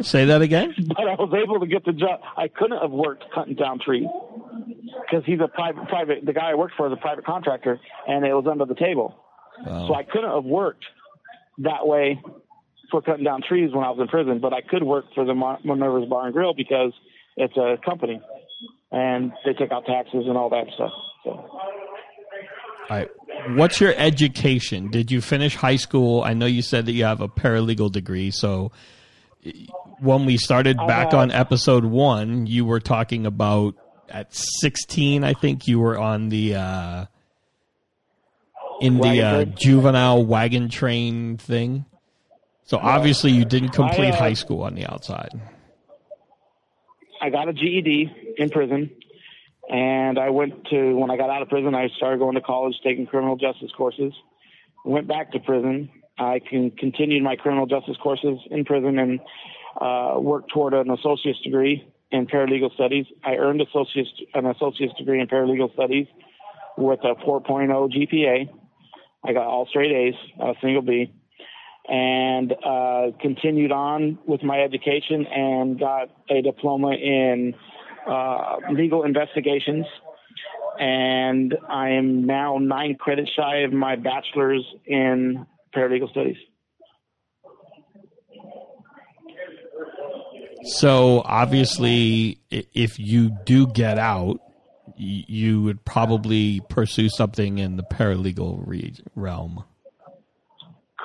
say 0.00 0.24
that 0.26 0.42
again. 0.42 0.74
but 0.88 1.00
I 1.00 1.14
was 1.14 1.32
able 1.40 1.60
to 1.60 1.66
get 1.66 1.84
the 1.84 1.92
job. 1.92 2.20
I 2.36 2.48
couldn't 2.48 2.80
have 2.80 2.90
worked 2.90 3.24
cutting 3.34 3.54
down 3.54 3.78
trees 3.78 4.08
because 5.08 5.24
he's 5.24 5.40
a 5.40 5.48
private, 5.48 5.88
private. 5.88 6.24
The 6.24 6.32
guy 6.32 6.50
I 6.50 6.54
worked 6.54 6.74
for 6.76 6.86
is 6.86 6.92
a 6.92 7.00
private 7.00 7.24
contractor, 7.24 7.80
and 8.06 8.24
it 8.24 8.34
was 8.34 8.46
under 8.50 8.64
the 8.64 8.74
table. 8.74 9.14
So 9.64 9.94
I 9.94 10.02
couldn't 10.02 10.30
have 10.30 10.44
worked 10.44 10.84
that 11.58 11.86
way 11.86 12.20
for 12.90 13.00
cutting 13.00 13.24
down 13.24 13.40
trees 13.40 13.72
when 13.72 13.84
I 13.84 13.90
was 13.90 13.98
in 14.00 14.08
prison. 14.08 14.38
But 14.38 14.52
I 14.52 14.60
could 14.60 14.82
work 14.82 15.06
for 15.14 15.24
the 15.24 15.34
Minerva's 15.34 16.08
Bar 16.08 16.26
and 16.26 16.34
Grill 16.34 16.52
because 16.54 16.92
it's 17.36 17.56
a 17.56 17.76
company, 17.84 18.20
and 18.92 19.32
they 19.44 19.52
take 19.52 19.72
out 19.72 19.84
taxes 19.86 20.24
and 20.26 20.36
all 20.36 20.50
that 20.50 20.66
stuff. 20.74 20.92
So 21.24 21.30
All 21.30 21.50
right. 22.88 23.08
What's 23.50 23.80
your 23.80 23.94
education? 23.96 24.90
Did 24.90 25.10
you 25.10 25.20
finish 25.20 25.54
high 25.56 25.76
school? 25.76 26.22
I 26.22 26.34
know 26.34 26.46
you 26.46 26.62
said 26.62 26.86
that 26.86 26.92
you 26.92 27.04
have 27.04 27.20
a 27.20 27.28
paralegal 27.28 27.92
degree. 27.92 28.30
So 28.30 28.72
when 30.00 30.24
we 30.24 30.36
started 30.36 30.76
back 30.76 31.14
on 31.14 31.30
episode 31.30 31.84
one, 31.84 32.46
you 32.46 32.64
were 32.64 32.80
talking 32.80 33.26
about 33.26 33.74
at 34.08 34.34
16, 34.34 35.24
I 35.24 35.34
think 35.34 35.66
you 35.66 35.80
were 35.80 35.98
on 35.98 36.28
the 36.28 36.54
uh, 36.56 37.06
in 38.80 38.98
the 38.98 39.22
uh, 39.22 39.44
juvenile 39.44 40.24
wagon 40.24 40.68
train 40.68 41.36
thing. 41.36 41.84
So 42.64 42.78
obviously 42.78 43.30
you 43.30 43.44
didn't 43.44 43.70
complete 43.70 44.12
uh, 44.12 44.16
high 44.16 44.34
school 44.34 44.62
on 44.62 44.74
the 44.74 44.86
outside. 44.86 45.30
I 47.26 47.30
got 47.30 47.48
a 47.48 47.52
GED 47.52 48.36
in 48.38 48.50
prison, 48.50 48.88
and 49.68 50.16
I 50.16 50.30
went 50.30 50.64
to 50.70 50.94
when 50.94 51.10
I 51.10 51.16
got 51.16 51.28
out 51.28 51.42
of 51.42 51.48
prison. 51.48 51.74
I 51.74 51.88
started 51.96 52.20
going 52.20 52.36
to 52.36 52.40
college, 52.40 52.76
taking 52.84 53.04
criminal 53.04 53.34
justice 53.34 53.72
courses. 53.76 54.12
Went 54.84 55.08
back 55.08 55.32
to 55.32 55.40
prison. 55.40 55.90
I 56.16 56.38
can 56.38 56.70
continued 56.70 57.24
my 57.24 57.34
criminal 57.34 57.66
justice 57.66 57.96
courses 58.00 58.38
in 58.52 58.64
prison 58.64 59.00
and 59.00 59.18
uh, 59.80 60.20
worked 60.20 60.52
toward 60.52 60.72
an 60.72 60.88
associate's 60.88 61.40
degree 61.40 61.84
in 62.12 62.28
paralegal 62.28 62.72
studies. 62.74 63.06
I 63.24 63.34
earned 63.34 63.60
associate's 63.60 64.08
an 64.34 64.46
associate's 64.46 64.94
degree 64.96 65.20
in 65.20 65.26
paralegal 65.26 65.72
studies 65.74 66.06
with 66.78 67.00
a 67.02 67.16
4.0 67.26 67.68
GPA. 67.92 68.48
I 69.24 69.32
got 69.32 69.48
all 69.48 69.66
straight 69.66 69.90
A's, 69.90 70.14
a 70.38 70.54
single 70.62 70.82
B 70.82 71.12
and 71.88 72.52
uh, 72.64 73.16
continued 73.20 73.72
on 73.72 74.18
with 74.26 74.42
my 74.42 74.60
education 74.60 75.26
and 75.26 75.78
got 75.78 76.08
a 76.30 76.42
diploma 76.42 76.92
in 76.92 77.54
uh, 78.08 78.56
legal 78.72 79.04
investigations. 79.04 79.86
And 80.78 81.54
I 81.68 81.90
am 81.90 82.26
now 82.26 82.58
nine 82.58 82.96
credits 82.96 83.30
shy 83.36 83.58
of 83.58 83.72
my 83.72 83.96
bachelor's 83.96 84.64
in 84.84 85.46
paralegal 85.74 86.10
studies. 86.10 86.36
So 90.64 91.22
obviously, 91.24 92.40
if 92.50 92.98
you 92.98 93.30
do 93.44 93.68
get 93.68 93.98
out, 93.98 94.40
you 94.96 95.62
would 95.62 95.84
probably 95.84 96.60
pursue 96.68 97.08
something 97.08 97.58
in 97.58 97.76
the 97.76 97.84
paralegal 97.84 98.62
re- 98.66 98.94
realm. 99.14 99.64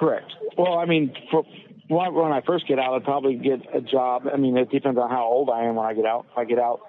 Correct. 0.01 0.31
Well, 0.57 0.79
I 0.79 0.85
mean, 0.85 1.13
for, 1.29 1.43
when 1.87 2.31
I 2.31 2.41
first 2.41 2.67
get 2.67 2.79
out, 2.79 2.95
I'd 2.95 3.03
probably 3.03 3.35
get 3.35 3.59
a 3.71 3.81
job. 3.81 4.23
I 4.33 4.35
mean, 4.35 4.57
it 4.57 4.71
depends 4.71 4.99
on 4.99 5.11
how 5.11 5.25
old 5.25 5.51
I 5.51 5.65
am 5.65 5.75
when 5.75 5.85
I 5.85 5.93
get 5.93 6.07
out. 6.07 6.25
If 6.31 6.37
I 6.39 6.45
get 6.45 6.57
out, 6.57 6.79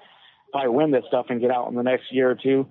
if 0.48 0.54
I 0.54 0.68
win 0.68 0.92
this 0.92 1.04
stuff 1.08 1.26
and 1.28 1.38
get 1.38 1.50
out 1.50 1.68
in 1.68 1.74
the 1.74 1.82
next 1.82 2.04
year 2.10 2.30
or 2.30 2.34
two, 2.34 2.66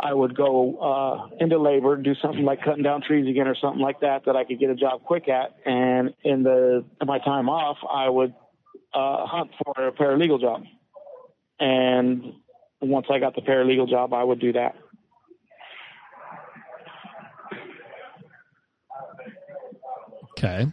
I 0.00 0.14
would 0.14 0.36
go 0.36 0.76
uh, 0.78 1.34
into 1.40 1.58
labor, 1.58 1.96
do 1.96 2.14
something 2.22 2.44
like 2.44 2.62
cutting 2.62 2.84
down 2.84 3.02
trees 3.02 3.28
again 3.28 3.48
or 3.48 3.56
something 3.60 3.82
like 3.82 4.00
that 4.02 4.26
that 4.26 4.36
I 4.36 4.44
could 4.44 4.60
get 4.60 4.70
a 4.70 4.76
job 4.76 5.02
quick 5.02 5.28
at. 5.28 5.56
And 5.64 6.14
in 6.22 6.44
the 6.44 6.84
in 7.00 7.06
my 7.08 7.18
time 7.18 7.48
off, 7.48 7.78
I 7.90 8.08
would 8.08 8.34
uh, 8.94 9.26
hunt 9.26 9.50
for 9.64 9.88
a 9.88 9.92
paralegal 9.92 10.40
job. 10.40 10.62
And 11.58 12.34
once 12.80 13.06
I 13.10 13.18
got 13.18 13.34
the 13.34 13.40
paralegal 13.40 13.90
job, 13.90 14.12
I 14.12 14.22
would 14.22 14.38
do 14.38 14.52
that. 14.52 14.76
Okay. 20.36 20.66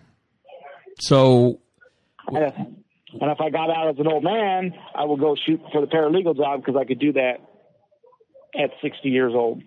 So 0.99 1.59
And 2.27 2.45
if, 2.45 2.55
and 2.55 3.31
if 3.31 3.41
I 3.41 3.49
got 3.49 3.69
out 3.69 3.89
as 3.89 3.99
an 3.99 4.07
old 4.07 4.23
man, 4.23 4.73
I 4.95 5.05
would 5.05 5.19
go 5.19 5.35
shoot 5.35 5.61
for 5.71 5.81
the 5.81 5.87
paralegal 5.87 6.35
job 6.35 6.61
because 6.61 6.75
I 6.79 6.85
could 6.85 6.99
do 6.99 7.13
that 7.13 7.35
at 8.55 8.71
60 8.81 9.09
years 9.09 9.33
old 9.35 9.63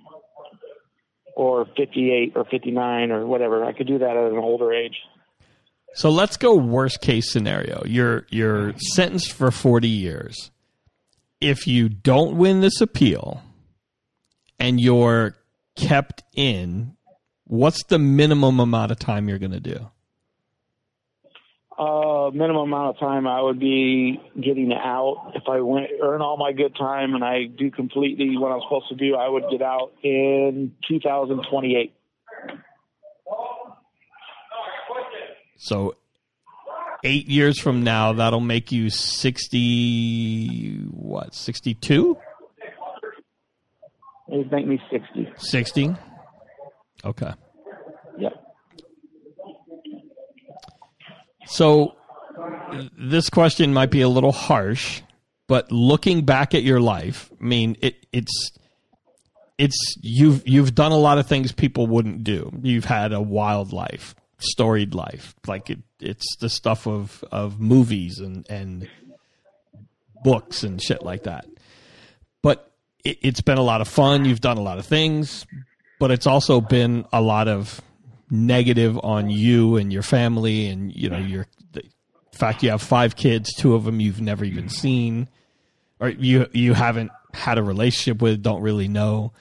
or 1.34 1.66
58 1.76 2.32
or 2.34 2.44
59 2.44 3.10
or 3.10 3.26
whatever. 3.26 3.64
I 3.64 3.72
could 3.72 3.86
do 3.86 3.98
that 3.98 4.16
at 4.16 4.32
an 4.32 4.38
older 4.38 4.72
age. 4.72 4.96
So 5.94 6.10
let's 6.10 6.36
go 6.36 6.54
worst 6.56 7.00
case 7.00 7.32
scenario. 7.32 7.82
You're 7.86 8.26
you're 8.30 8.74
sentenced 8.94 9.32
for 9.32 9.50
40 9.50 9.88
years. 9.88 10.50
If 11.40 11.66
you 11.66 11.88
don't 11.88 12.36
win 12.36 12.60
this 12.60 12.80
appeal 12.80 13.42
and 14.58 14.80
you're 14.80 15.36
kept 15.74 16.22
in, 16.34 16.95
what's 17.46 17.84
the 17.84 17.98
minimum 17.98 18.60
amount 18.60 18.92
of 18.92 18.98
time 18.98 19.28
you're 19.28 19.38
going 19.38 19.52
to 19.52 19.60
do? 19.60 19.90
Uh, 21.78 22.30
minimum 22.32 22.72
amount 22.72 22.96
of 22.96 22.98
time 22.98 23.26
I 23.26 23.42
would 23.42 23.60
be 23.60 24.18
getting 24.34 24.72
out. 24.72 25.32
If 25.34 25.42
I 25.48 25.60
went, 25.60 25.88
earn 26.02 26.22
all 26.22 26.38
my 26.38 26.52
good 26.52 26.74
time 26.74 27.14
and 27.14 27.22
I 27.22 27.44
do 27.44 27.70
completely 27.70 28.38
what 28.38 28.50
I'm 28.50 28.62
supposed 28.62 28.88
to 28.88 28.94
do, 28.94 29.14
I 29.14 29.28
would 29.28 29.44
get 29.50 29.60
out 29.60 29.92
in 30.02 30.74
2028. 30.88 31.92
So 35.58 35.96
8 37.04 37.26
years 37.28 37.60
from 37.60 37.84
now 37.84 38.14
that'll 38.14 38.40
make 38.40 38.72
you 38.72 38.88
60 38.88 40.76
what? 40.92 41.34
62? 41.34 42.16
It 44.28 44.36
would 44.36 44.50
make 44.50 44.66
me 44.66 44.80
60. 44.90 45.30
60? 45.36 45.94
Okay. 47.06 47.32
Yep. 48.18 48.32
So 51.46 51.94
this 52.98 53.30
question 53.30 53.72
might 53.72 53.90
be 53.90 54.00
a 54.00 54.08
little 54.08 54.32
harsh, 54.32 55.02
but 55.46 55.70
looking 55.70 56.24
back 56.24 56.54
at 56.54 56.64
your 56.64 56.80
life, 56.80 57.30
I 57.40 57.44
mean, 57.44 57.76
it, 57.80 58.04
it's 58.12 58.50
it's 59.56 59.96
you've 60.02 60.46
you've 60.46 60.74
done 60.74 60.90
a 60.90 60.98
lot 60.98 61.18
of 61.18 61.26
things 61.28 61.52
people 61.52 61.86
wouldn't 61.86 62.24
do. 62.24 62.52
You've 62.62 62.84
had 62.84 63.12
a 63.12 63.20
wild 63.20 63.72
life, 63.72 64.16
storied 64.38 64.94
life. 64.94 65.34
Like 65.46 65.70
it, 65.70 65.78
it's 66.00 66.36
the 66.40 66.48
stuff 66.48 66.88
of 66.88 67.24
of 67.30 67.60
movies 67.60 68.18
and 68.18 68.44
and 68.50 68.88
books 70.24 70.64
and 70.64 70.82
shit 70.82 71.02
like 71.02 71.22
that. 71.22 71.46
But 72.42 72.72
it, 73.04 73.18
it's 73.22 73.40
been 73.40 73.58
a 73.58 73.62
lot 73.62 73.80
of 73.80 73.86
fun. 73.86 74.24
You've 74.24 74.40
done 74.40 74.58
a 74.58 74.62
lot 74.62 74.78
of 74.78 74.86
things, 74.86 75.46
but 75.98 76.10
it's 76.10 76.26
also 76.26 76.60
been 76.60 77.06
a 77.12 77.20
lot 77.20 77.48
of 77.48 77.80
negative 78.30 78.98
on 79.02 79.30
you 79.30 79.76
and 79.76 79.92
your 79.92 80.02
family 80.02 80.66
and 80.66 80.94
you 80.94 81.08
know 81.08 81.18
your 81.18 81.46
the 81.72 81.82
fact 82.32 82.62
you 82.62 82.70
have 82.70 82.82
five 82.82 83.14
kids 83.14 83.54
two 83.54 83.74
of 83.74 83.84
them 83.84 84.00
you've 84.00 84.20
never 84.20 84.44
even 84.44 84.68
seen 84.68 85.28
or 86.00 86.08
you 86.08 86.46
you 86.52 86.74
haven't 86.74 87.10
had 87.34 87.58
a 87.58 87.62
relationship 87.62 88.20
with 88.20 88.42
don't 88.42 88.62
really 88.62 88.88
know. 88.88 89.32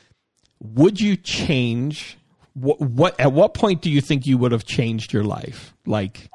Would 0.59 0.99
you 0.99 1.15
change 1.15 2.17
what 2.53 2.79
what 2.79 3.19
at 3.19 3.31
what 3.31 3.53
point 3.53 3.81
do 3.81 3.89
you 3.89 4.01
think 4.01 4.25
you 4.25 4.37
would 4.37 4.51
have 4.51 4.65
changed 4.65 5.13
your 5.13 5.23
life? 5.23 5.73
Like 5.85 6.29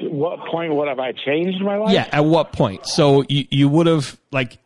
what 0.00 0.38
point 0.50 0.74
would 0.74 0.88
have 0.88 0.98
I 0.98 1.12
changed 1.12 1.60
my 1.60 1.76
life? 1.76 1.92
yeah 1.92 2.08
at 2.12 2.24
what 2.24 2.52
point? 2.52 2.86
So 2.86 3.24
you 3.28 3.46
you 3.50 3.68
would 3.68 3.86
have 3.86 4.18
like 4.30 4.58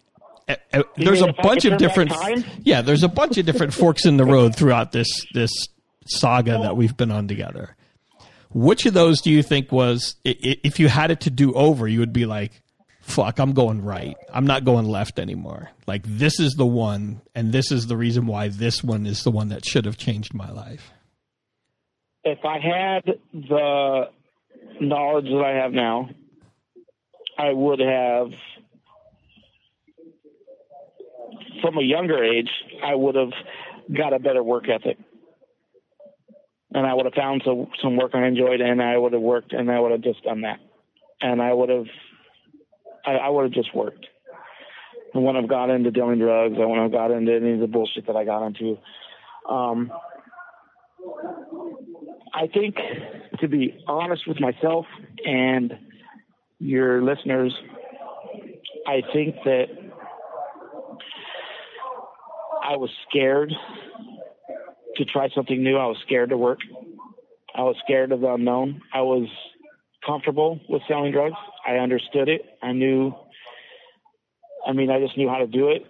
Uh, 0.73 0.79
uh, 0.79 0.83
there's 0.97 1.23
a 1.23 1.33
bunch 1.43 1.65
of 1.65 1.79
different 1.79 2.13
yeah 2.63 2.83
there's 2.83 3.03
a 3.03 3.09
bunch 3.09 3.39
of 3.39 3.47
different 3.47 3.73
forks 3.73 4.05
in 4.05 4.17
the 4.17 4.25
road 4.25 4.55
throughout 4.57 4.93
this 4.93 5.09
this 5.35 5.51
saga 6.07 6.59
that 6.63 6.77
we've 6.77 6.97
been 6.97 7.11
on 7.11 7.29
together. 7.29 7.77
Which 8.51 8.85
of 8.87 8.95
those 8.95 9.21
do 9.21 9.31
you 9.31 9.43
think 9.43 9.73
was 9.73 10.17
if 10.25 10.79
you 10.79 10.89
had 10.89 11.11
it 11.11 11.21
to 11.23 11.31
do 11.31 11.55
over 11.55 11.89
you 11.89 12.01
would 12.01 12.13
be 12.13 12.27
like 12.27 12.63
fuck 13.01 13.41
i'm 13.41 13.53
going 13.53 13.83
right. 13.83 14.17
I'm 14.33 14.47
not 14.47 14.65
going 14.65 14.87
left 14.87 15.19
anymore. 15.19 15.71
Like 15.87 16.03
this 16.05 16.39
is 16.39 16.55
the 16.55 16.67
one 16.67 17.21
and 17.35 17.53
this 17.53 17.73
is 17.73 17.87
the 17.87 17.97
reason 17.97 18.27
why 18.27 18.49
this 18.49 18.83
one 18.83 19.07
is 19.07 19.25
the 19.25 19.31
one 19.31 19.49
that 19.49 19.65
should 19.65 19.85
have 19.85 19.97
changed 19.97 20.35
my 20.35 20.51
life. 20.51 20.93
If 22.25 22.45
I 22.45 22.59
had 22.59 23.19
the 23.33 24.11
knowledge 24.81 25.25
that 25.25 25.45
I 25.45 25.63
have 25.63 25.73
now, 25.73 26.11
I 27.39 27.53
would 27.53 27.81
have, 27.81 28.31
from 31.63 31.79
a 31.79 31.83
younger 31.83 32.23
age, 32.23 32.51
I 32.85 32.95
would 32.95 33.15
have 33.15 33.33
got 33.97 34.13
a 34.13 34.19
better 34.19 34.43
work 34.43 34.65
ethic. 34.69 34.99
And 36.75 36.87
I 36.87 36.95
would 36.95 37.07
have 37.07 37.15
found 37.15 37.43
some, 37.45 37.69
some 37.83 37.97
work 37.97 38.13
I 38.15 38.27
enjoyed, 38.27 38.61
and 38.61 38.83
I 38.83 38.97
would 38.97 39.13
have 39.13 39.23
worked, 39.23 39.53
and 39.53 39.71
I 39.71 39.79
would 39.79 39.93
have 39.93 40.03
just 40.03 40.23
done 40.25 40.43
that. 40.43 40.59
And 41.21 41.41
I 41.41 41.53
would 41.53 41.69
have, 41.69 41.87
I, 43.07 43.13
I 43.13 43.29
would 43.29 43.45
have 43.45 43.53
just 43.53 43.75
worked. 43.75 44.07
I 45.15 45.19
wouldn't 45.19 45.43
have 45.43 45.51
got 45.51 45.71
into 45.71 45.91
dealing 45.91 46.19
drugs. 46.19 46.57
I 46.57 46.65
wouldn't 46.65 46.91
have 46.91 46.93
got 46.93 47.11
into 47.11 47.35
any 47.35 47.53
of 47.53 47.61
the 47.61 47.67
bullshit 47.67 48.07
that 48.07 48.17
I 48.17 48.25
got 48.25 48.47
into. 48.47 48.79
Um, 49.49 49.93
I 52.35 52.47
think, 52.47 52.77
to 53.41 53.49
be 53.49 53.79
honest 53.87 54.27
with 54.27 54.41
myself 54.41 54.87
and 55.27 55.75
your 56.59 57.03
listeners, 57.03 57.55
I 58.87 59.03
think 59.13 59.37
that 59.45 59.67
I 62.63 62.77
was 62.77 62.91
scared 63.09 63.53
to 64.97 65.05
try 65.05 65.29
something 65.35 65.63
new. 65.63 65.77
I 65.77 65.87
was 65.87 65.97
scared 66.07 66.31
to 66.31 66.37
work. 66.37 66.61
I 67.55 67.63
was 67.63 67.77
scared 67.85 68.13
of 68.13 68.21
the 68.21 68.33
unknown. 68.33 68.83
I 68.95 69.03
was 69.03 69.29
comfortable 70.07 70.61
with 70.69 70.83
selling 70.89 71.13
drugs. 71.13 71.37
I 71.67 71.77
understood 71.77 72.29
it. 72.29 72.43
I 72.63 72.73
knew, 72.73 73.13
I 74.67 74.73
mean, 74.73 74.91
I 74.91 75.01
just 75.01 75.17
knew 75.17 75.29
how 75.29 75.39
to 75.39 75.47
do 75.47 75.69
it. 75.69 75.85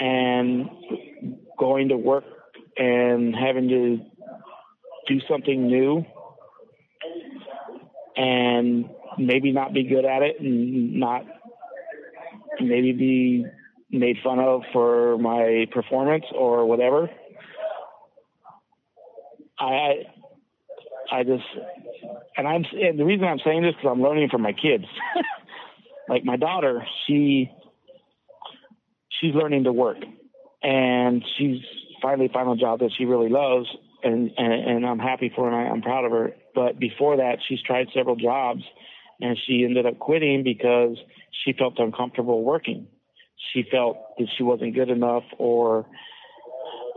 And 0.00 0.68
going 1.58 1.88
to 1.88 1.96
work 1.96 2.24
and 2.76 3.34
having 3.34 3.68
to 3.68 3.98
do 5.08 5.20
something 5.28 5.66
new 5.66 6.04
and 8.16 8.90
maybe 9.18 9.52
not 9.52 9.72
be 9.72 9.84
good 9.84 10.04
at 10.04 10.22
it 10.22 10.40
and 10.40 10.94
not 10.94 11.24
maybe 12.60 12.92
be 12.92 13.46
made 13.90 14.16
fun 14.22 14.38
of 14.38 14.62
for 14.72 15.18
my 15.18 15.66
performance 15.72 16.24
or 16.34 16.66
whatever. 16.66 17.10
I 19.58 20.04
I 21.12 21.22
just 21.24 21.44
and 22.36 22.46
I'm 22.46 22.64
and 22.72 22.98
the 22.98 23.04
reason 23.04 23.26
I'm 23.26 23.40
saying 23.44 23.62
this 23.62 23.74
because 23.74 23.90
I'm 23.90 24.02
learning 24.02 24.28
from 24.30 24.42
my 24.42 24.52
kids. 24.52 24.84
like 26.08 26.24
my 26.24 26.36
daughter, 26.36 26.84
she 27.06 27.50
she's 29.20 29.34
learning 29.34 29.64
to 29.64 29.72
work, 29.72 29.98
and 30.62 31.24
she's 31.36 31.60
finally 32.00 32.30
found 32.32 32.50
a 32.50 32.60
job 32.60 32.80
that 32.80 32.90
she 32.96 33.04
really 33.04 33.28
loves, 33.28 33.66
and 34.02 34.30
and, 34.36 34.52
and 34.52 34.86
I'm 34.86 34.98
happy 34.98 35.32
for 35.34 35.50
her. 35.50 35.56
And 35.56 35.68
I, 35.68 35.72
I'm 35.72 35.82
proud 35.82 36.04
of 36.04 36.12
her. 36.12 36.32
But 36.54 36.78
before 36.78 37.16
that, 37.18 37.38
she's 37.48 37.60
tried 37.62 37.88
several 37.94 38.16
jobs, 38.16 38.62
and 39.20 39.36
she 39.46 39.64
ended 39.64 39.86
up 39.86 39.98
quitting 39.98 40.42
because 40.42 40.96
she 41.44 41.52
felt 41.52 41.78
uncomfortable 41.78 42.42
working. 42.42 42.86
She 43.52 43.64
felt 43.70 43.96
that 44.18 44.28
she 44.36 44.42
wasn't 44.42 44.74
good 44.74 44.90
enough, 44.90 45.24
or 45.38 45.86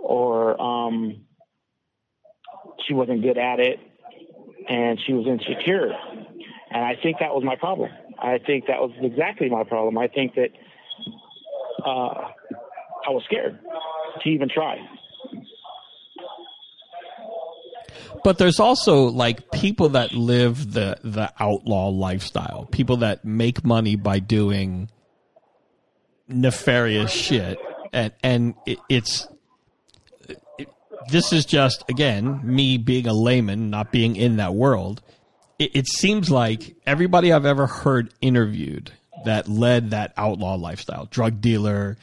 or 0.03 0.61
um, 0.61 1.25
she 2.87 2.93
wasn't 2.93 3.21
good 3.21 3.37
at 3.37 3.59
it, 3.59 3.79
and 4.69 4.99
she 5.05 5.13
was 5.13 5.25
insecure. 5.27 5.91
And 6.71 6.83
I 6.83 6.95
think 7.01 7.17
that 7.19 7.33
was 7.33 7.43
my 7.43 7.55
problem. 7.55 7.91
I 8.19 8.39
think 8.45 8.65
that 8.67 8.79
was 8.79 8.91
exactly 9.01 9.49
my 9.49 9.63
problem. 9.63 9.97
I 9.97 10.07
think 10.07 10.35
that 10.35 10.49
uh, 11.85 12.29
I 13.07 13.09
was 13.09 13.23
scared 13.25 13.59
to 14.21 14.29
even 14.29 14.49
try. 14.49 14.77
But 18.23 18.37
there's 18.37 18.59
also 18.59 19.03
like 19.03 19.51
people 19.51 19.89
that 19.89 20.13
live 20.13 20.73
the 20.73 20.97
the 21.03 21.31
outlaw 21.39 21.89
lifestyle, 21.89 22.67
people 22.71 22.97
that 22.97 23.25
make 23.25 23.65
money 23.65 23.95
by 23.95 24.19
doing 24.19 24.89
nefarious 26.27 27.11
shit, 27.11 27.59
and 27.91 28.11
and 28.23 28.55
it, 28.65 28.79
it's 28.89 29.27
it, 30.57 30.69
this 31.09 31.33
is 31.33 31.45
just 31.45 31.83
again 31.89 32.41
me 32.43 32.77
being 32.77 33.07
a 33.07 33.13
layman, 33.13 33.69
not 33.69 33.91
being 33.91 34.15
in 34.15 34.37
that 34.37 34.53
world. 34.53 35.01
It, 35.59 35.75
it 35.75 35.87
seems 35.87 36.29
like 36.29 36.75
everybody 36.85 37.31
I've 37.31 37.45
ever 37.45 37.67
heard 37.67 38.13
interviewed 38.21 38.91
that 39.25 39.47
led 39.47 39.91
that 39.91 40.13
outlaw 40.17 40.55
lifestyle, 40.55 41.05
drug 41.05 41.41
dealer, 41.41 41.97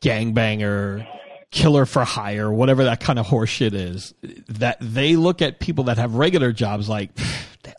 gangbanger, 0.00 1.06
killer 1.50 1.86
for 1.86 2.04
hire, 2.04 2.52
whatever 2.52 2.84
that 2.84 3.00
kind 3.00 3.18
of 3.18 3.26
horseshit 3.26 3.74
is, 3.74 4.14
that 4.48 4.76
they 4.80 5.16
look 5.16 5.42
at 5.42 5.60
people 5.60 5.84
that 5.84 5.98
have 5.98 6.14
regular 6.14 6.52
jobs 6.52 6.88
like, 6.88 7.10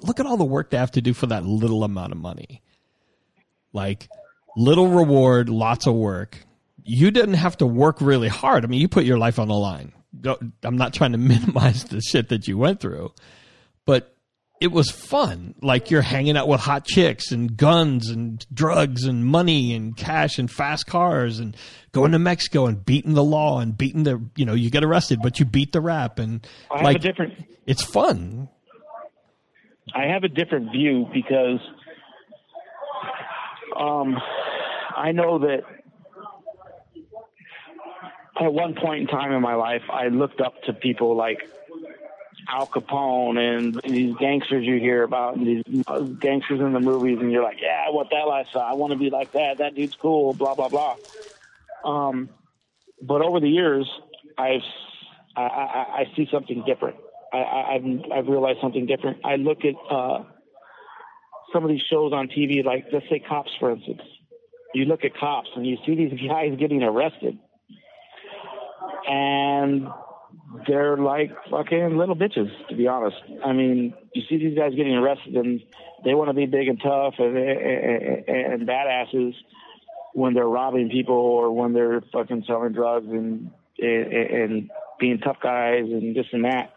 look 0.01 0.19
at 0.19 0.25
all 0.25 0.37
the 0.37 0.43
work 0.43 0.69
they 0.69 0.77
have 0.77 0.91
to 0.91 1.01
do 1.01 1.13
for 1.13 1.27
that 1.27 1.45
little 1.45 1.83
amount 1.83 2.11
of 2.11 2.17
money. 2.17 2.61
Like, 3.73 4.09
little 4.57 4.87
reward, 4.87 5.49
lots 5.49 5.87
of 5.87 5.95
work. 5.95 6.37
You 6.83 7.11
didn't 7.11 7.35
have 7.35 7.57
to 7.57 7.65
work 7.65 8.01
really 8.01 8.27
hard. 8.27 8.63
I 8.63 8.67
mean, 8.67 8.81
you 8.81 8.87
put 8.87 9.05
your 9.05 9.17
life 9.17 9.39
on 9.39 9.47
the 9.47 9.55
line. 9.55 9.93
I'm 10.63 10.77
not 10.77 10.93
trying 10.93 11.11
to 11.13 11.17
minimize 11.19 11.85
the 11.85 12.01
shit 12.01 12.29
that 12.29 12.47
you 12.47 12.57
went 12.57 12.79
through, 12.79 13.13
but 13.85 14.15
it 14.61 14.71
was 14.71 14.91
fun. 14.91 15.55
Like 15.61 15.89
you're 15.89 16.03
hanging 16.03 16.37
out 16.37 16.47
with 16.47 16.61
hot 16.61 16.85
chicks 16.85 17.31
and 17.31 17.57
guns 17.57 18.09
and 18.09 18.45
drugs 18.53 19.05
and 19.05 19.25
money 19.25 19.73
and 19.73 19.97
cash 19.97 20.37
and 20.37 20.49
fast 20.49 20.85
cars 20.85 21.39
and 21.39 21.57
going 21.91 22.11
to 22.11 22.19
Mexico 22.19 22.67
and 22.67 22.85
beating 22.85 23.15
the 23.15 23.23
law 23.23 23.59
and 23.59 23.75
beating 23.75 24.03
the 24.03 24.23
you 24.35 24.45
know 24.45 24.53
you 24.53 24.69
get 24.69 24.83
arrested 24.83 25.19
but 25.23 25.39
you 25.39 25.45
beat 25.45 25.71
the 25.71 25.81
rap 25.81 26.19
and 26.19 26.45
I 26.69 26.83
like 26.83 26.97
have 26.97 27.03
a 27.03 27.07
different 27.07 27.33
it's 27.65 27.83
fun. 27.83 28.49
I 29.95 30.05
have 30.05 30.23
a 30.23 30.29
different 30.29 30.71
view 30.71 31.07
because 31.11 31.59
um, 33.81 34.17
I 34.95 35.11
know 35.11 35.39
that 35.39 35.63
at 38.39 38.53
one 38.53 38.75
point 38.75 39.01
in 39.01 39.07
time 39.07 39.31
in 39.31 39.41
my 39.41 39.55
life, 39.55 39.83
I 39.91 40.07
looked 40.07 40.41
up 40.41 40.53
to 40.63 40.73
people 40.73 41.15
like 41.15 41.39
Al 42.49 42.67
Capone 42.67 43.37
and 43.37 43.79
these 43.83 44.15
gangsters 44.19 44.65
you 44.65 44.79
hear 44.79 45.03
about, 45.03 45.35
and 45.35 45.47
these 45.47 45.63
gangsters 46.19 46.59
in 46.59 46.73
the 46.73 46.79
movies, 46.79 47.17
and 47.21 47.31
you're 47.31 47.43
like, 47.43 47.57
yeah, 47.61 47.83
I 47.87 47.91
want 47.91 48.09
that 48.11 48.27
lifestyle. 48.27 48.61
I 48.61 48.73
want 48.73 48.93
to 48.93 48.99
be 48.99 49.09
like 49.09 49.33
that. 49.33 49.57
That 49.59 49.75
dude's 49.75 49.95
cool. 50.01 50.33
Blah 50.33 50.55
blah 50.55 50.69
blah. 50.69 50.95
Um, 51.83 52.29
but 53.01 53.21
over 53.21 53.39
the 53.39 53.49
years, 53.49 53.89
I've 54.37 54.61
I, 55.35 55.41
I, 55.41 55.85
I 56.01 56.03
see 56.15 56.27
something 56.31 56.63
different. 56.65 56.97
I, 57.33 57.37
I, 57.37 57.75
I've 57.75 58.11
I've 58.13 58.27
realized 58.27 58.59
something 58.61 58.85
different. 58.85 59.19
I 59.23 59.35
look 59.35 59.59
at 59.65 59.75
uh, 59.89 60.23
some 61.53 61.63
of 61.63 61.69
these 61.69 61.81
shows 61.89 62.13
on 62.13 62.27
TV, 62.27 62.63
like 62.63 62.87
let's 62.91 63.07
say 63.09 63.19
Cops, 63.19 63.51
for 63.59 63.71
instance. 63.71 64.01
You 64.73 64.85
look 64.85 65.03
at 65.03 65.15
Cops 65.15 65.49
and 65.55 65.65
you 65.65 65.77
see 65.85 65.95
these 65.95 66.19
guys 66.27 66.57
getting 66.57 66.81
arrested, 66.81 67.37
and 69.07 69.87
they're 70.67 70.97
like 70.97 71.31
fucking 71.49 71.97
little 71.97 72.15
bitches, 72.15 72.49
to 72.69 72.75
be 72.75 72.87
honest. 72.87 73.17
I 73.45 73.51
mean, 73.53 73.93
you 74.13 74.23
see 74.29 74.37
these 74.37 74.57
guys 74.57 74.73
getting 74.75 74.93
arrested, 74.95 75.35
and 75.35 75.61
they 76.05 76.13
want 76.13 76.29
to 76.29 76.33
be 76.33 76.45
big 76.45 76.67
and 76.67 76.79
tough 76.81 77.15
and, 77.19 77.37
and, 77.37 78.29
and 78.29 78.67
badasses 78.67 79.33
when 80.13 80.33
they're 80.33 80.47
robbing 80.47 80.89
people 80.89 81.15
or 81.15 81.51
when 81.51 81.73
they're 81.73 82.01
fucking 82.13 82.43
selling 82.47 82.73
drugs 82.73 83.07
and 83.07 83.51
and, 83.79 84.13
and 84.13 84.71
being 84.99 85.19
tough 85.19 85.37
guys 85.41 85.85
and 85.85 86.15
this 86.15 86.27
and 86.31 86.45
that. 86.45 86.73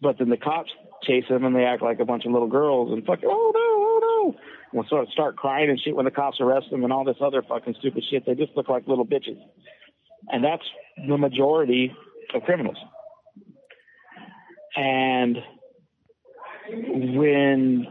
But 0.00 0.18
then 0.18 0.28
the 0.28 0.36
cops 0.36 0.72
chase 1.02 1.24
them 1.28 1.44
and 1.44 1.54
they 1.54 1.64
act 1.64 1.82
like 1.82 2.00
a 2.00 2.04
bunch 2.04 2.24
of 2.24 2.32
little 2.32 2.48
girls 2.48 2.92
and 2.92 3.04
fucking 3.04 3.28
oh 3.28 3.52
no 3.54 3.60
oh 3.60 3.98
no 4.02 4.38
and 4.72 4.88
sort 4.88 5.02
of 5.02 5.08
start 5.10 5.36
crying 5.36 5.68
and 5.68 5.80
shit 5.80 5.94
when 5.94 6.04
the 6.04 6.10
cops 6.10 6.38
arrest 6.40 6.66
them 6.70 6.84
and 6.84 6.92
all 6.92 7.04
this 7.04 7.16
other 7.20 7.42
fucking 7.42 7.74
stupid 7.78 8.04
shit. 8.10 8.24
They 8.26 8.34
just 8.34 8.56
look 8.56 8.68
like 8.68 8.86
little 8.86 9.06
bitches, 9.06 9.38
and 10.28 10.44
that's 10.44 10.62
the 11.08 11.18
majority 11.18 11.94
of 12.34 12.42
criminals. 12.42 12.78
And 14.74 15.36
when 16.70 17.86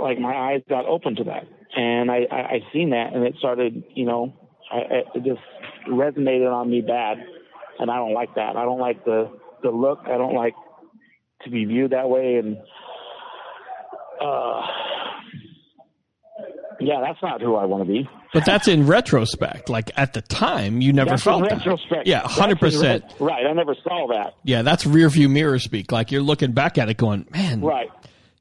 like 0.00 0.18
my 0.18 0.34
eyes 0.34 0.62
got 0.68 0.86
open 0.86 1.16
to 1.16 1.24
that, 1.24 1.44
and 1.76 2.10
I 2.10 2.26
I, 2.30 2.36
I 2.36 2.60
seen 2.72 2.90
that, 2.90 3.12
and 3.14 3.24
it 3.24 3.36
started, 3.38 3.84
you 3.94 4.04
know, 4.04 4.34
I, 4.72 5.02
it 5.14 5.24
just 5.24 5.40
resonated 5.88 6.52
on 6.52 6.68
me 6.68 6.80
bad, 6.80 7.18
and 7.78 7.90
I 7.90 7.96
don't 7.96 8.14
like 8.14 8.34
that. 8.34 8.56
I 8.56 8.64
don't 8.64 8.80
like 8.80 9.04
the 9.04 9.30
the 9.62 9.70
look. 9.70 10.00
I 10.06 10.18
don't 10.18 10.34
like 10.34 10.54
to 11.46 11.50
be 11.50 11.64
viewed 11.64 11.92
that 11.92 12.08
way, 12.08 12.36
and 12.36 12.56
uh, 14.20 14.62
yeah, 16.80 17.00
that's 17.00 17.22
not 17.22 17.40
who 17.40 17.54
I 17.56 17.64
want 17.64 17.86
to 17.86 17.92
be. 17.92 18.08
But 18.34 18.44
that's 18.44 18.68
in 18.68 18.86
retrospect. 18.86 19.70
Like 19.70 19.90
at 19.96 20.12
the 20.12 20.20
time, 20.20 20.80
you 20.82 20.92
never 20.92 21.10
That's 21.10 21.22
felt 21.22 21.42
in 21.44 21.48
that. 21.48 21.58
retrospect. 21.66 22.06
Yeah, 22.06 22.20
hundred 22.26 22.60
percent. 22.60 23.04
Right, 23.18 23.46
I 23.46 23.52
never 23.54 23.74
saw 23.82 24.08
that. 24.12 24.34
Yeah, 24.44 24.62
that's 24.62 24.84
rear 24.84 25.08
view 25.08 25.28
mirror 25.28 25.58
speak. 25.58 25.90
Like 25.90 26.12
you're 26.12 26.22
looking 26.22 26.52
back 26.52 26.76
at 26.76 26.90
it, 26.90 26.96
going, 26.98 27.26
man, 27.30 27.62
Right. 27.62 27.88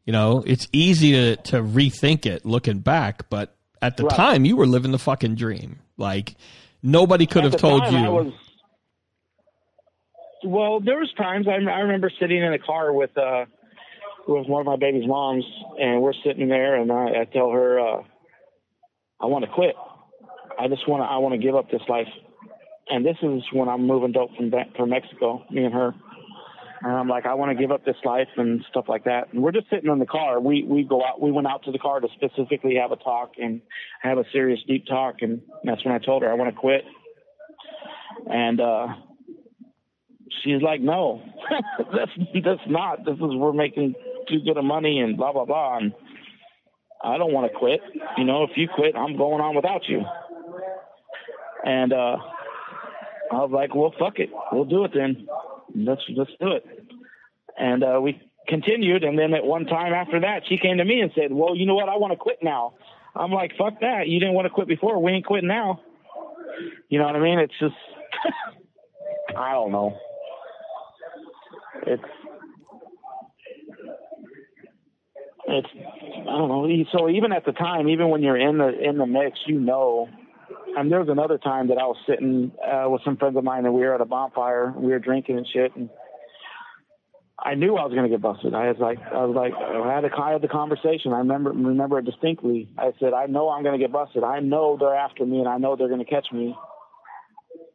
You 0.06 0.12
know, 0.12 0.44
it's 0.46 0.68
easy 0.72 1.14
to 1.14 1.36
to 1.38 1.64
rethink 1.64 2.26
it 2.26 2.46
looking 2.46 2.80
back, 2.80 3.30
but 3.30 3.56
at 3.82 3.98
the 3.98 4.04
Right. 4.04 4.16
time, 4.16 4.46
you 4.46 4.56
were 4.58 4.68
living 4.68 4.92
the 4.92 5.00
fucking 5.00 5.36
dream. 5.36 5.80
Like 5.98 6.36
nobody 6.84 7.26
could 7.26 7.46
At 7.46 7.54
have 7.54 7.62
told 7.62 7.88
you. 7.92 7.98
I 7.98 8.10
was, 8.10 8.34
well, 10.46 10.80
there 10.80 10.98
was 10.98 11.12
times 11.18 11.48
I, 11.48 11.54
I 11.54 11.80
remember 11.80 12.12
sitting 12.20 12.42
in 12.42 12.54
a 12.54 12.60
car 12.60 12.94
with 12.94 13.18
uh 13.18 13.46
with 14.28 14.48
one 14.48 14.62
of 14.62 14.66
my 14.66 14.76
baby's 14.76 15.08
moms, 15.08 15.46
and 15.80 16.02
we're 16.02 16.14
sitting 16.26 16.48
there, 16.50 16.76
and 16.76 16.92
I, 16.92 17.22
I 17.22 17.26
tell 17.32 17.52
her, 17.52 17.80
uh, 17.80 18.02
I 19.22 19.28
want 19.28 19.46
to 19.46 19.52
quit. 19.52 19.76
I 20.60 20.68
just 20.68 20.88
want 20.88 21.02
to. 21.02 21.06
I 21.06 21.18
want 21.18 21.34
to 21.34 21.40
give 21.40 21.56
up 21.56 21.70
this 21.70 21.82
life. 21.88 22.08
And 22.88 23.06
this 23.06 23.18
is 23.22 23.42
when 23.52 23.68
I'm 23.68 23.88
moving 23.88 24.12
dope 24.12 24.36
from 24.36 24.52
from 24.76 24.90
Mexico, 24.90 25.44
me 25.52 25.66
and 25.66 25.74
her. 25.74 25.94
And 26.82 26.94
I'm 26.94 27.08
like, 27.08 27.26
I 27.26 27.34
want 27.34 27.56
to 27.56 27.60
give 27.60 27.72
up 27.72 27.84
this 27.84 27.96
life 28.04 28.28
and 28.38 28.64
stuff 28.70 28.86
like 28.88 29.06
that. 29.06 29.34
And 29.34 29.42
we're 29.42 29.52
just 29.52 29.70
sitting 29.72 29.90
in 29.90 30.00
the 30.00 30.06
car. 30.06 30.40
We 30.40 30.64
we 30.64 30.84
go 30.84 31.04
out. 31.04 31.20
We 31.22 31.32
went 31.32 31.48
out 31.48 31.64
to 31.64 31.72
the 31.72 31.80
car 31.80 32.00
to 32.00 32.08
specifically 32.16 32.76
have 32.76 32.92
a 32.92 32.96
talk 32.98 33.34
and 33.42 33.62
have 34.02 34.18
a 34.18 34.24
serious 34.32 34.60
deep 34.68 34.86
talk. 34.86 35.16
And 35.22 35.42
that's 35.64 35.84
when 35.84 35.96
I 35.96 36.00
told 36.00 36.22
her 36.22 36.30
I 36.30 36.36
want 36.36 36.54
to 36.54 36.60
quit. 36.60 36.84
And 38.28 38.62
uh 38.62 38.88
she's 40.44 40.62
like, 40.62 40.82
no, 40.82 41.22
that's 41.80 42.12
that's 42.44 42.68
not. 42.68 43.06
This 43.06 43.16
is 43.16 43.22
we're 43.22 43.54
making 43.54 43.96
too 44.30 44.40
good 44.46 44.58
of 44.58 44.66
money 44.66 45.00
and 45.00 45.18
blah 45.18 45.34
blah 45.34 45.46
blah. 45.46 45.78
And 45.78 45.94
I 47.04 47.18
don't 47.18 47.34
want 47.34 47.52
to 47.52 47.58
quit. 47.58 47.82
You 48.18 48.26
know, 48.26 48.44
if 48.44 48.52
you 48.56 48.68
quit, 48.74 48.96
I'm 48.96 49.18
going 49.18 49.42
on 49.42 49.56
without 49.56 49.88
you. 49.88 50.02
And 51.64 51.94
uh 51.94 52.18
I 53.32 53.38
was 53.38 53.52
like, 53.52 53.74
well, 53.74 53.94
fuck 53.98 54.20
it, 54.20 54.30
we'll 54.52 54.66
do 54.66 54.86
it 54.86 54.92
then. 54.94 55.28
Let's 55.76 56.02
let's 56.16 56.32
do 56.40 56.52
it. 56.52 56.66
And 57.58 57.84
uh, 57.84 58.00
we 58.02 58.22
continued, 58.48 59.04
and 59.04 59.18
then 59.18 59.34
at 59.34 59.44
one 59.44 59.66
time 59.66 59.94
after 59.94 60.20
that, 60.22 60.42
she 60.48 60.58
came 60.58 60.78
to 60.78 60.86
me 60.86 61.00
and 61.02 61.12
said, 61.16 61.32
well, 61.32 61.56
you 61.56 61.66
know 61.66 61.76
what? 61.76 61.90
I 61.90 61.98
want 61.98 62.12
to 62.12 62.18
quit 62.18 62.40
now. 62.44 62.74
I'm 63.16 63.32
like, 63.32 63.52
fuck 63.58 63.80
that. 63.82 64.08
You 64.08 64.20
didn't 64.20 64.36
want 64.36 64.46
to 64.46 64.50
quit 64.50 64.68
before. 64.68 65.02
We 65.02 65.12
ain't 65.12 65.26
quitting 65.26 65.48
now. 65.48 65.82
You 66.90 67.00
know 67.00 67.06
what 67.06 67.16
I 67.16 67.20
mean? 67.20 67.40
It's 67.40 67.54
just, 67.60 67.76
I 69.38 69.54
don't 69.54 69.72
know. 69.72 69.98
It's, 71.88 72.04
it's, 75.48 75.68
I 75.76 76.38
don't 76.38 76.50
know. 76.50 76.68
So 76.92 77.10
even 77.10 77.32
at 77.32 77.46
the 77.46 77.52
time, 77.52 77.88
even 77.90 78.10
when 78.10 78.22
you're 78.24 78.38
in 78.38 78.58
the 78.58 78.70
in 78.70 78.98
the 78.98 79.06
mix, 79.06 79.40
you 79.46 79.60
know. 79.60 80.10
And 80.78 80.92
there 80.92 81.00
was 81.00 81.10
another 81.10 81.38
time 81.38 81.70
that 81.70 81.78
I 81.78 81.86
was 81.86 81.98
sitting 82.08 82.52
uh, 82.62 82.90
with 82.90 83.02
some 83.06 83.18
friends 83.18 83.38
of 83.38 83.44
mine, 83.44 83.66
and 83.66 83.74
we 83.74 83.82
were 83.82 83.96
at 83.96 84.02
a 84.02 84.06
bonfire. 84.06 84.74
We 84.76 84.92
were 84.92 85.00
drinking 85.00 85.38
and 85.38 85.48
shit, 85.48 85.76
and 85.76 85.90
I 87.40 87.56
knew 87.56 87.76
I 87.76 87.84
was 87.84 87.94
going 87.94 88.04
to 88.04 88.10
get 88.10 88.22
busted. 88.22 88.54
I 88.54 88.72
was 88.72 88.78
like, 88.80 88.98
I 89.00 89.24
was 89.26 89.36
like, 89.36 89.54
I 89.54 89.94
had, 89.94 90.06
a, 90.06 90.10
I 90.18 90.32
had 90.34 90.42
the 90.42 90.48
conversation. 90.48 91.14
I 91.14 91.20
remember 91.20 91.52
remember 91.52 92.00
it 92.00 92.06
distinctly. 92.06 92.70
I 92.78 92.92
said, 93.00 93.14
I 93.14 93.28
know 93.28 93.50
I'm 93.50 93.64
going 93.64 93.78
to 93.78 93.84
get 93.84 93.92
busted. 93.92 94.24
I 94.24 94.40
know 94.40 94.78
they're 94.80 94.96
after 94.96 95.26
me, 95.26 95.40
and 95.40 95.48
I 95.48 95.58
know 95.58 95.76
they're 95.76 95.90
going 95.90 96.04
to 96.04 96.10
catch 96.10 96.28
me. 96.32 96.56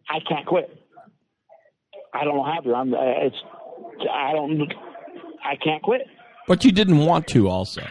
I 0.09 0.19
can't 0.29 0.47
quit. 0.47 0.77
I 2.13 2.25
don't 2.25 2.45
how 2.45 2.61
to. 2.61 2.75
I'm. 2.75 2.95
It's. 2.95 3.37
I 4.11 4.33
don't. 4.33 4.73
I 5.45 5.57
can't 5.57 5.83
quit. 5.83 6.03
but 6.47 6.65
you 6.65 6.73
didn't 6.73 6.99
want 6.99 7.27
to, 7.29 7.49
also. 7.49 7.83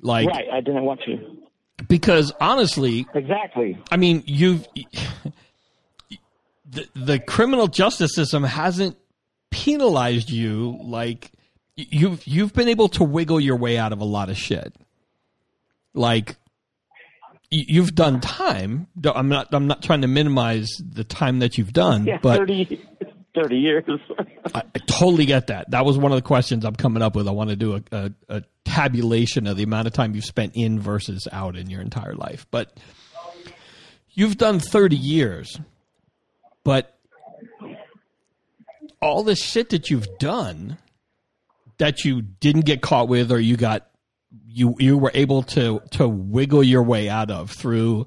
Like 0.00 0.28
right. 0.28 0.46
I 0.52 0.60
didn't 0.60 0.84
want 0.84 1.00
to. 1.06 1.36
because 1.88 2.32
honestly, 2.40 3.06
Exactly. 3.14 3.76
I 3.90 3.96
mean, 3.96 4.22
you've 4.26 4.66
the, 6.70 6.86
the 6.94 7.18
criminal 7.18 7.66
justice 7.66 8.14
system 8.14 8.44
hasn't 8.44 8.96
penalized 9.50 10.30
you 10.30 10.78
like 10.82 11.32
you've 11.76 12.26
you've 12.26 12.52
been 12.52 12.68
able 12.68 12.88
to 12.90 13.02
wiggle 13.04 13.40
your 13.40 13.56
way 13.56 13.78
out 13.78 13.92
of 13.92 14.00
a 14.00 14.04
lot 14.04 14.28
of 14.30 14.36
shit. 14.36 14.74
Like 15.94 16.36
you've 17.50 17.94
done 17.94 18.20
time. 18.20 18.86
I'm 19.04 19.28
not 19.28 19.48
I'm 19.52 19.66
not 19.66 19.82
trying 19.82 20.02
to 20.02 20.08
minimize 20.08 20.68
the 20.86 21.04
time 21.04 21.38
that 21.40 21.56
you've 21.58 21.72
done, 21.72 22.04
Yeah. 22.06 22.18
but 22.22 22.36
30, 22.38 22.80
30 23.34 23.56
years. 23.56 23.84
I, 24.54 24.62
I 24.74 24.78
totally 24.86 25.26
get 25.26 25.48
that. 25.48 25.70
That 25.70 25.84
was 25.84 25.98
one 25.98 26.12
of 26.12 26.16
the 26.16 26.22
questions 26.22 26.64
I'm 26.64 26.76
coming 26.76 27.02
up 27.02 27.14
with. 27.14 27.28
I 27.28 27.30
want 27.30 27.50
to 27.50 27.56
do 27.56 27.76
a, 27.76 27.82
a, 27.92 28.12
a 28.28 28.42
tabulation 28.64 29.46
of 29.46 29.56
the 29.56 29.62
amount 29.62 29.86
of 29.86 29.92
time 29.92 30.14
you've 30.14 30.24
spent 30.24 30.52
in 30.54 30.80
versus 30.80 31.28
out 31.30 31.56
in 31.56 31.70
your 31.70 31.80
entire 31.80 32.14
life. 32.14 32.46
But 32.50 32.78
you've 34.10 34.36
done 34.36 34.60
30 34.60 34.96
years, 34.96 35.60
but 36.64 36.98
all 39.00 39.22
the 39.22 39.36
shit 39.36 39.70
that 39.70 39.90
you've 39.90 40.18
done 40.18 40.78
that 41.78 42.04
you 42.04 42.22
didn't 42.22 42.64
get 42.64 42.82
caught 42.82 43.08
with 43.08 43.30
or 43.30 43.38
you 43.38 43.56
got 43.56 43.88
you 44.46 44.74
you 44.78 44.98
were 44.98 45.12
able 45.14 45.42
to 45.42 45.80
to 45.92 46.08
wiggle 46.08 46.62
your 46.62 46.82
way 46.82 47.08
out 47.08 47.30
of 47.30 47.50
through 47.50 48.06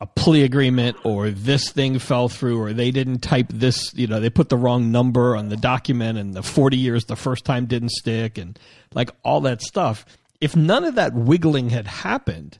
a 0.00 0.06
plea 0.06 0.42
agreement 0.42 0.96
or 1.04 1.30
this 1.30 1.70
thing 1.70 1.98
fell 1.98 2.28
through 2.28 2.60
or 2.60 2.72
they 2.72 2.90
didn't 2.90 3.20
type 3.20 3.46
this 3.48 3.94
you 3.94 4.06
know 4.06 4.20
they 4.20 4.28
put 4.28 4.50
the 4.50 4.56
wrong 4.56 4.92
number 4.92 5.34
on 5.36 5.48
the 5.48 5.56
document 5.56 6.18
and 6.18 6.34
the 6.34 6.42
40 6.42 6.76
years 6.76 7.04
the 7.06 7.16
first 7.16 7.44
time 7.46 7.64
didn't 7.64 7.90
stick 7.90 8.36
and 8.36 8.58
like 8.92 9.10
all 9.24 9.40
that 9.40 9.62
stuff 9.62 10.04
if 10.40 10.54
none 10.54 10.84
of 10.84 10.96
that 10.96 11.14
wiggling 11.14 11.70
had 11.70 11.86
happened 11.86 12.58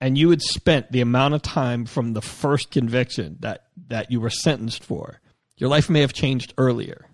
and 0.00 0.16
you 0.16 0.30
had 0.30 0.42
spent 0.42 0.92
the 0.92 1.00
amount 1.00 1.34
of 1.34 1.42
time 1.42 1.84
from 1.84 2.12
the 2.12 2.22
first 2.22 2.70
conviction 2.70 3.36
that 3.40 3.66
that 3.88 4.10
you 4.10 4.20
were 4.20 4.30
sentenced 4.30 4.84
for, 4.84 5.20
your 5.56 5.68
life 5.68 5.90
may 5.90 6.00
have 6.00 6.12
changed 6.12 6.54
earlier. 6.58 7.06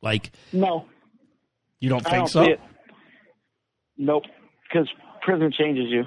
Like 0.00 0.32
No, 0.52 0.86
you 1.80 1.88
don't 1.88 2.06
I 2.06 2.10
think 2.10 2.30
don't 2.30 2.58
so? 2.58 2.62
Nope, 3.96 4.24
because 4.68 4.88
prison 5.20 5.52
changes 5.56 5.86
you. 5.88 6.04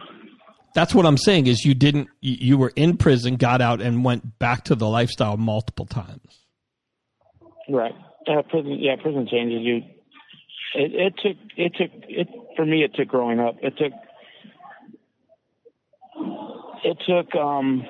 That's 0.76 0.94
what 0.94 1.06
I'm 1.06 1.18
saying 1.18 1.48
is 1.48 1.64
you 1.64 1.74
didn't 1.74 2.10
you, 2.20 2.58
were 2.58 2.74
in 2.76 2.98
prison, 2.98 3.38
got 3.38 3.62
out 3.62 3.82
and 3.82 4.04
went 4.04 4.38
back 4.40 4.66
to 4.66 4.76
the 4.76 4.90
lifestyle 4.90 5.38
multiple 5.38 5.86
times. 5.86 6.42
Right. 7.70 7.94
Uh, 8.28 8.42
prison. 8.42 8.78
Yeah, 8.78 8.98
prison 9.02 9.26
changes 9.32 9.62
you. 9.62 9.78
It, 10.76 10.92
it 10.94 11.14
took. 11.24 11.38
It 11.56 11.72
took. 11.78 11.92
It 12.10 12.28
for 12.58 12.66
me. 12.66 12.84
It 12.84 12.94
took 12.94 13.08
growing 13.08 13.40
up. 13.40 13.56
It 13.62 13.78
took. 13.78 13.94
It 16.84 16.98
took 17.08 17.34
um, 17.36 17.86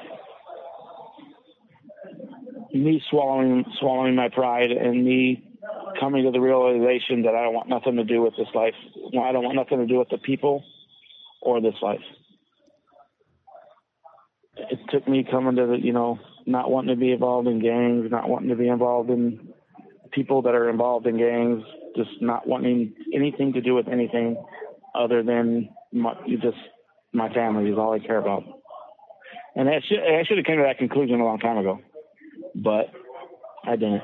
me 2.71 3.01
swallowing 3.09 3.65
swallowing 3.79 4.15
my 4.15 4.29
pride 4.29 4.69
and 4.69 5.03
me 5.03 5.57
coming 5.99 6.23
to 6.25 6.31
the 6.31 6.39
realization 6.39 7.23
that 7.23 7.33
I 7.33 7.41
don't 7.41 7.53
want 7.55 7.67
nothing 7.67 7.95
to 7.95 8.03
do 8.03 8.21
with 8.21 8.35
this 8.37 8.47
life. 8.53 8.75
I 9.19 9.31
don't 9.31 9.43
want 9.43 9.55
nothing 9.55 9.79
to 9.79 9.87
do 9.87 9.97
with 9.97 10.09
the 10.09 10.19
people 10.19 10.63
or 11.41 11.61
this 11.61 11.75
life. 11.81 12.01
It 14.57 14.79
took 14.89 15.07
me 15.07 15.25
coming 15.29 15.55
to 15.57 15.67
the, 15.67 15.77
you 15.81 15.93
know, 15.93 16.19
not 16.45 16.69
wanting 16.69 16.95
to 16.95 16.99
be 16.99 17.11
involved 17.11 17.47
in 17.47 17.61
gangs, 17.61 18.09
not 18.09 18.29
wanting 18.29 18.49
to 18.49 18.55
be 18.55 18.67
involved 18.67 19.09
in 19.09 19.53
people 20.11 20.43
that 20.43 20.55
are 20.55 20.69
involved 20.69 21.07
in 21.07 21.17
gangs, 21.17 21.63
just 21.95 22.09
not 22.21 22.47
wanting 22.47 22.93
anything 23.13 23.53
to 23.53 23.61
do 23.61 23.75
with 23.75 23.87
anything 23.87 24.41
other 24.93 25.23
than 25.23 25.69
my, 25.91 26.13
just 26.41 26.57
my 27.11 27.33
family 27.33 27.69
is 27.69 27.77
all 27.77 27.93
I 27.93 27.99
care 27.99 28.17
about. 28.17 28.43
And 29.55 29.69
I 29.69 29.81
should, 29.87 29.99
I 29.99 30.23
should 30.25 30.37
have 30.37 30.45
come 30.45 30.57
to 30.57 30.63
that 30.63 30.77
conclusion 30.77 31.19
a 31.19 31.25
long 31.25 31.39
time 31.39 31.57
ago, 31.57 31.79
but 32.55 32.91
I 33.65 33.75
didn't. 33.75 34.03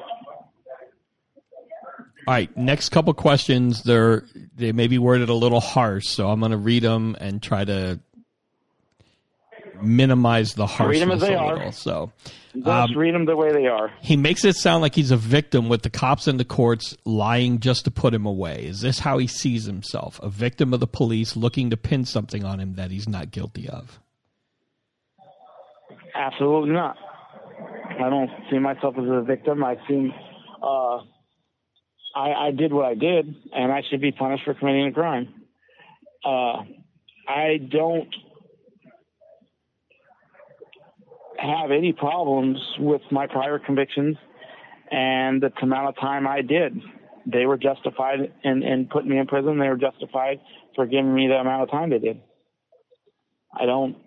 All 2.28 2.36
right, 2.36 2.56
next 2.56 2.90
couple 2.90 3.14
questions. 3.14 3.84
They're 3.84 4.26
they 4.56 4.72
may 4.72 4.88
be 4.88 5.00
worded 5.00 5.30
a 5.30 5.34
little 5.34 5.60
harsh, 5.60 6.08
so 6.08 6.30
I'm 6.30 6.40
going 6.40 6.52
to 6.52 6.58
read 6.58 6.84
them 6.84 7.16
and 7.20 7.42
try 7.42 7.66
to 7.66 8.00
minimize 9.84 10.54
the 10.54 10.66
harshness 10.68 11.02
'em 11.02 11.12
as 11.12 11.22
they 11.22 11.34
a 11.34 11.38
are. 11.38 11.72
So 11.72 12.12
Just 12.54 12.68
Um, 12.68 12.98
read 12.98 13.16
them 13.16 13.24
the 13.26 13.36
way 13.38 13.50
they 13.54 13.68
are. 13.68 13.92
he 14.02 14.18
makes 14.18 14.44
it 14.44 14.58
sound 14.58 14.82
like 14.82 14.94
he's 14.96 15.10
a 15.12 15.16
victim 15.18 15.70
with 15.70 15.84
the 15.84 15.90
cops 15.90 16.28
and 16.28 16.38
the 16.38 16.44
courts 16.44 16.98
lying 17.06 17.60
just 17.62 17.86
to 17.86 17.92
put 17.92 18.14
him 18.14 18.26
away. 18.26 18.66
Is 18.66 18.82
this 18.82 19.00
how 19.00 19.20
he 19.20 19.28
sees 19.28 19.64
himself? 19.66 20.20
A 20.22 20.28
victim 20.30 20.74
of 20.74 20.82
the 20.82 20.88
police 20.88 21.38
looking 21.38 21.70
to 21.70 21.78
pin 21.78 22.04
something 22.04 22.44
on 22.44 22.60
him 22.60 22.74
that 22.74 22.92
he's 22.92 23.08
not 23.08 23.32
guilty 23.32 23.70
of? 23.70 24.00
Absolutely 26.14 26.72
not. 26.72 26.98
I 28.00 28.10
don't 28.10 28.30
see 28.50 28.60
myself 28.60 28.96
as 28.98 29.06
a 29.08 29.22
victim. 29.22 29.64
I 29.64 29.78
see, 29.88 30.14
uh, 30.62 30.98
I, 32.16 32.48
I 32.48 32.52
did 32.52 32.74
what 32.74 32.86
I 32.86 32.96
did, 32.96 33.34
and 33.54 33.72
I 33.72 33.82
should 33.90 34.02
be 34.02 34.12
punished 34.12 34.44
for 34.44 34.54
committing 34.54 34.88
a 34.88 34.92
crime. 34.92 35.30
Uh, 36.26 36.64
I 37.30 37.58
don't 37.70 38.14
have 41.42 41.72
any 41.72 41.94
problems 41.94 42.58
with 42.80 43.02
my 43.12 43.28
prior 43.28 43.60
convictions 43.60 44.18
and 44.92 45.42
the 45.42 45.52
amount 45.62 45.90
of 45.90 45.96
time 45.96 46.28
I 46.28 46.42
did. 46.42 46.80
They 47.26 47.46
were 47.46 47.58
justified 47.58 48.20
in, 48.44 48.64
in 48.64 48.88
putting 48.92 49.10
me 49.10 49.18
in 49.18 49.28
prison. 49.28 49.60
They 49.60 49.70
were 49.70 49.78
justified 49.78 50.40
for 50.76 50.86
giving 50.86 51.14
me 51.14 51.28
the 51.28 51.36
amount 51.36 51.64
of 51.64 51.72
time 51.72 51.90
they 51.90 52.00
did. 52.00 52.22
I 53.54 53.66
don't 53.66 53.98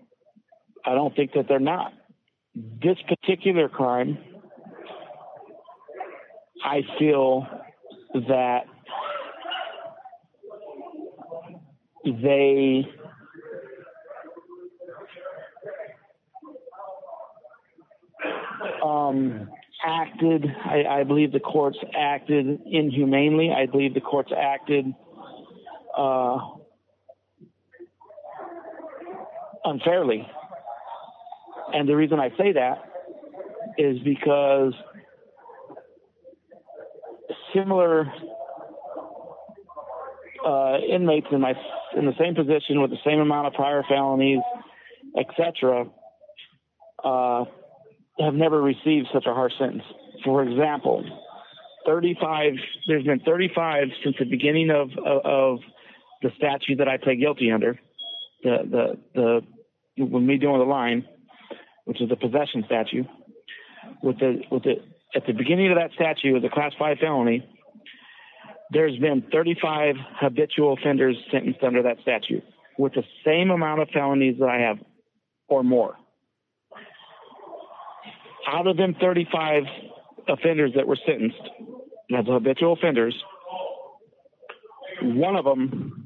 I 0.85 0.95
don't 0.95 1.14
think 1.16 1.32
that 1.32 1.47
they're 1.49 1.59
not. 1.59 1.93
This 2.55 2.99
particular 3.09 3.68
crime, 3.68 4.18
I 6.62 6.82
feel 6.99 7.47
that 8.14 8.64
they 12.05 12.87
um, 18.85 19.49
acted, 19.85 20.45
I, 20.64 21.01
I 21.01 21.05
believe 21.05 21.32
the 21.32 21.41
courts 21.41 21.78
acted 21.97 22.61
inhumanely. 22.66 23.51
I 23.51 23.66
believe 23.66 23.95
the 23.95 24.01
courts 24.01 24.30
acted 24.37 24.87
uh, 25.97 26.39
unfairly. 29.64 30.26
And 31.72 31.89
the 31.89 31.97
reason 31.97 32.20
I 32.20 32.28
say 32.37 32.53
that 32.53 32.82
is 33.78 33.99
because 34.05 34.74
similar 37.55 38.12
uh, 40.47 40.76
inmates 40.89 41.26
in 41.32 41.41
my 41.41 41.55
in 41.97 42.07
the 42.07 42.12
same 42.18 42.35
position 42.35 42.82
with 42.82 42.91
the 42.91 42.99
same 43.05 43.20
amount 43.20 43.47
of 43.47 43.55
prior 43.55 43.82
felonies, 43.89 44.41
etc., 45.18 45.87
uh, 47.03 47.45
have 48.18 48.34
never 48.34 48.60
received 48.62 49.08
such 49.12 49.26
a 49.26 49.34
harsh 49.34 49.52
sentence. 49.58 49.82
For 50.24 50.42
example, 50.42 51.04
35. 51.86 52.52
There's 52.86 53.04
been 53.04 53.20
35 53.20 53.88
since 54.02 54.16
the 54.18 54.24
beginning 54.24 54.70
of 54.70 54.90
of, 55.04 55.24
of 55.24 55.58
the 56.22 56.30
statute 56.36 56.78
that 56.78 56.88
I 56.88 56.96
pled 56.96 57.20
guilty 57.20 57.50
under. 57.50 57.78
The 58.42 58.58
the 59.14 59.42
the 59.96 60.04
when 60.04 60.26
me 60.26 60.38
doing 60.38 60.58
the 60.58 60.64
line 60.64 61.06
which 61.84 62.00
is 62.00 62.08
the 62.08 62.16
possession 62.16 62.64
statute. 62.66 63.06
With 64.02 64.18
the 64.18 64.40
with 64.50 64.62
the 64.62 64.76
at 65.14 65.26
the 65.26 65.32
beginning 65.32 65.70
of 65.70 65.76
that 65.76 65.90
statute, 65.94 66.32
with 66.32 66.42
the 66.42 66.48
class 66.48 66.72
five 66.78 66.98
felony, 66.98 67.46
there's 68.70 68.98
been 68.98 69.22
35 69.30 69.96
habitual 70.20 70.72
offenders 70.72 71.16
sentenced 71.30 71.62
under 71.62 71.82
that 71.82 71.98
statute 72.02 72.42
with 72.78 72.94
the 72.94 73.04
same 73.24 73.50
amount 73.50 73.82
of 73.82 73.88
felonies 73.90 74.36
that 74.40 74.48
I 74.48 74.60
have, 74.60 74.78
or 75.48 75.62
more. 75.62 75.96
Out 78.47 78.66
of 78.66 78.76
them 78.76 78.95
35 79.01 79.62
offenders 80.28 80.72
that 80.76 80.86
were 80.86 80.99
sentenced 81.07 81.40
as 82.16 82.26
habitual 82.26 82.74
offenders, 82.74 83.14
one 85.03 85.36
of 85.36 85.45
them 85.45 86.05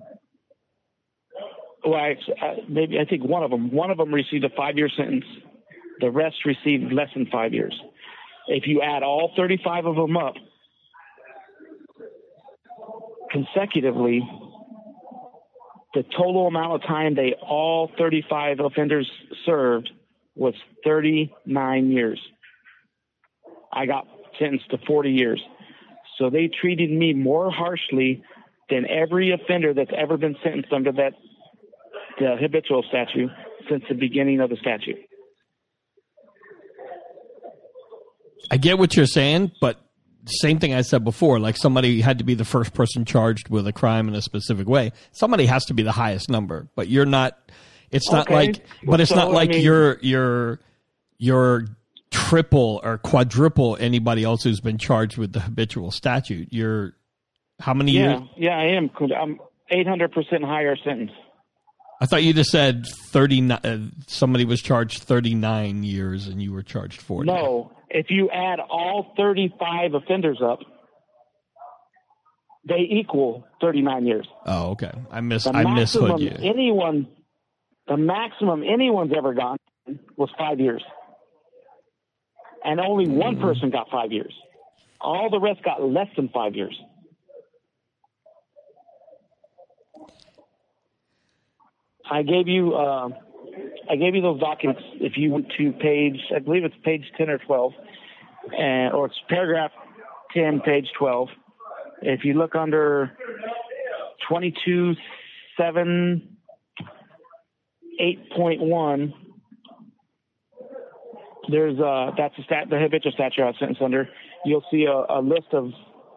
well, 1.84 1.94
I, 1.94 2.16
uh, 2.44 2.54
maybe 2.68 2.98
I 2.98 3.04
think 3.04 3.24
one 3.24 3.42
of 3.42 3.50
them. 3.50 3.70
One 3.70 3.90
of 3.90 3.96
them 3.98 4.12
received 4.12 4.44
a 4.44 4.50
five-year 4.50 4.90
sentence. 4.96 5.24
The 6.00 6.10
rest 6.10 6.36
received 6.44 6.92
less 6.92 7.08
than 7.14 7.26
five 7.26 7.54
years. 7.54 7.74
If 8.48 8.66
you 8.66 8.82
add 8.82 9.02
all 9.02 9.32
35 9.36 9.86
of 9.86 9.96
them 9.96 10.16
up 10.16 10.34
consecutively, 13.30 14.22
the 15.94 16.02
total 16.16 16.46
amount 16.46 16.74
of 16.74 16.82
time 16.82 17.14
they 17.14 17.34
all 17.40 17.90
35 17.98 18.60
offenders 18.60 19.10
served 19.44 19.90
was 20.38 20.54
39 20.84 21.90
years. 21.90 22.20
I 23.72 23.86
got 23.86 24.06
sentenced 24.38 24.70
to 24.70 24.78
40 24.86 25.10
years. 25.10 25.42
So 26.18 26.30
they 26.30 26.48
treated 26.48 26.90
me 26.90 27.12
more 27.12 27.50
harshly 27.50 28.22
than 28.70 28.86
every 28.88 29.32
offender 29.32 29.74
that's 29.74 29.90
ever 29.96 30.16
been 30.16 30.36
sentenced 30.42 30.72
under 30.72 30.92
that 30.92 31.12
the 32.18 32.36
habitual 32.40 32.84
statute 32.88 33.30
since 33.68 33.84
the 33.88 33.94
beginning 33.94 34.40
of 34.40 34.50
the 34.50 34.56
statute. 34.56 34.96
I 38.50 38.56
get 38.56 38.78
what 38.78 38.96
you're 38.96 39.06
saying, 39.06 39.52
but 39.60 39.78
same 40.26 40.58
thing 40.58 40.74
I 40.74 40.82
said 40.82 41.04
before. 41.04 41.38
Like 41.38 41.56
somebody 41.56 42.00
had 42.00 42.18
to 42.18 42.24
be 42.24 42.34
the 42.34 42.44
first 42.44 42.74
person 42.74 43.04
charged 43.04 43.48
with 43.48 43.66
a 43.66 43.72
crime 43.72 44.08
in 44.08 44.14
a 44.14 44.22
specific 44.22 44.66
way. 44.66 44.92
Somebody 45.12 45.46
has 45.46 45.64
to 45.66 45.74
be 45.74 45.82
the 45.82 45.92
highest 45.92 46.28
number, 46.28 46.68
but 46.74 46.88
you're 46.88 47.06
not. 47.06 47.38
It's 47.90 48.10
not 48.10 48.26
Okay. 48.26 48.34
like, 48.34 48.66
but 48.84 49.00
it's 49.00 49.10
So, 49.10 49.16
not 49.16 49.28
I 49.28 49.30
like 49.30 49.50
mean- 49.50 49.62
you're 49.62 49.98
you're 50.00 50.60
you're 51.18 51.64
triple 52.10 52.80
or 52.84 52.98
quadruple 52.98 53.76
anybody 53.80 54.24
else 54.24 54.42
who's 54.42 54.60
been 54.60 54.78
charged 54.78 55.18
with 55.18 55.32
the 55.32 55.40
habitual 55.40 55.90
statute. 55.90 56.48
You're 56.50 56.94
how 57.60 57.74
many 57.74 57.92
Yeah, 57.92 58.18
years? 58.18 58.22
yeah, 58.36 58.58
I 58.58 58.64
am. 58.76 58.90
I'm 59.16 59.38
800% 59.70 60.44
higher 60.44 60.76
sentence. 60.76 61.10
I 62.00 62.06
thought 62.06 62.22
you 62.22 62.32
just 62.32 62.50
said 62.50 62.86
thirty 63.10 63.40
nine. 63.40 63.58
Uh, 63.64 63.78
somebody 64.06 64.44
was 64.44 64.62
charged 64.62 65.02
thirty 65.02 65.34
nine 65.34 65.82
years, 65.82 66.28
and 66.28 66.40
you 66.40 66.52
were 66.52 66.62
charged 66.62 67.00
forty. 67.02 67.26
No, 67.28 67.72
if 67.90 68.06
you 68.10 68.30
add 68.30 68.60
all 68.60 69.12
35 69.16 69.94
offenders 69.94 70.40
up, 70.40 70.60
they 72.68 72.86
equal 72.90 73.44
39 73.60 74.06
years. 74.06 74.28
Oh, 74.46 74.70
okay. 74.72 74.92
I 75.10 75.20
miss. 75.22 75.44
The 75.44 75.56
I 75.56 75.64
maximum 75.64 76.18
you. 76.20 76.36
anyone, 76.40 77.08
the 77.88 77.96
maximum 77.96 78.62
anyone's 78.62 79.12
ever 79.16 79.34
gotten 79.34 79.58
was 80.16 80.30
five 80.38 80.60
years, 80.60 80.82
and 82.64 82.80
only 82.80 83.06
one 83.08 83.36
Mm-hmm. 83.36 83.42
person 83.42 83.70
got 83.70 83.88
five 83.90 84.12
years. 84.12 84.34
All 85.00 85.30
the 85.30 85.40
rest 85.40 85.62
got 85.62 85.82
less 85.82 86.08
than 86.16 86.28
five 86.28 86.54
years. 86.54 86.78
I 92.10 92.22
gave 92.22 92.48
you 92.48 92.74
uh, 92.74 93.08
I 93.90 93.96
gave 93.96 94.14
you 94.14 94.22
those 94.22 94.40
documents. 94.40 94.82
If 94.94 95.16
you 95.16 95.30
went 95.32 95.46
to 95.58 95.72
page, 95.72 96.18
I 96.34 96.38
believe 96.40 96.64
it's 96.64 96.74
page 96.84 97.02
10 97.16 97.30
or 97.30 97.38
12, 97.38 97.72
and, 98.58 98.92
or 98.94 99.06
it's 99.06 99.16
paragraph 99.28 99.72
10, 100.34 100.60
page 100.60 100.86
12. 100.98 101.28
If 102.02 102.24
you 102.24 102.34
look 102.34 102.54
under 102.54 103.12
22 104.28 104.94
7 105.56 106.37
8.1, 108.00 109.12
there's 111.50 111.78
uh 111.80 112.10
that's 112.16 112.36
the 112.36 112.42
stat 112.44 112.68
the 112.68 112.78
habitual 112.78 113.12
statute 113.12 113.42
I 113.42 113.46
was 113.46 113.56
sentenced 113.58 113.82
under. 113.82 114.08
You'll 114.44 114.64
see 114.70 114.84
a, 114.84 115.18
a 115.18 115.20
list 115.20 115.48
of 115.52 115.70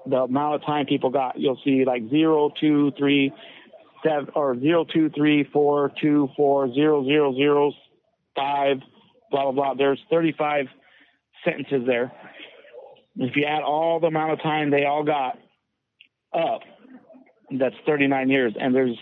the 0.06 0.24
amount 0.24 0.56
of 0.56 0.66
time 0.66 0.86
people 0.86 1.10
got. 1.10 1.40
You'll 1.40 1.60
see 1.64 1.86
like 1.86 2.10
zero, 2.10 2.52
two, 2.60 2.92
three, 2.98 3.32
seven, 4.04 4.28
or 4.36 4.60
zero, 4.60 4.86
two, 4.86 5.10
three, 5.16 5.48
four, 5.52 5.92
two, 6.02 6.30
four, 6.36 6.74
zero, 6.74 7.06
zero, 7.06 7.34
zero, 7.36 7.72
five, 8.36 8.78
blah 9.30 9.44
blah 9.44 9.52
blah. 9.52 9.74
There's 9.74 10.00
35 10.10 10.66
sentences 11.46 11.84
there. 11.86 12.12
If 13.16 13.36
you 13.36 13.46
add 13.46 13.64
all 13.64 14.00
the 14.00 14.08
amount 14.08 14.34
of 14.34 14.42
time 14.42 14.72
they 14.72 14.86
all 14.86 15.04
got 15.04 15.38
up, 16.34 16.62
that's 17.60 17.76
39 17.86 18.30
years, 18.30 18.54
and 18.60 18.74
there's 18.74 18.98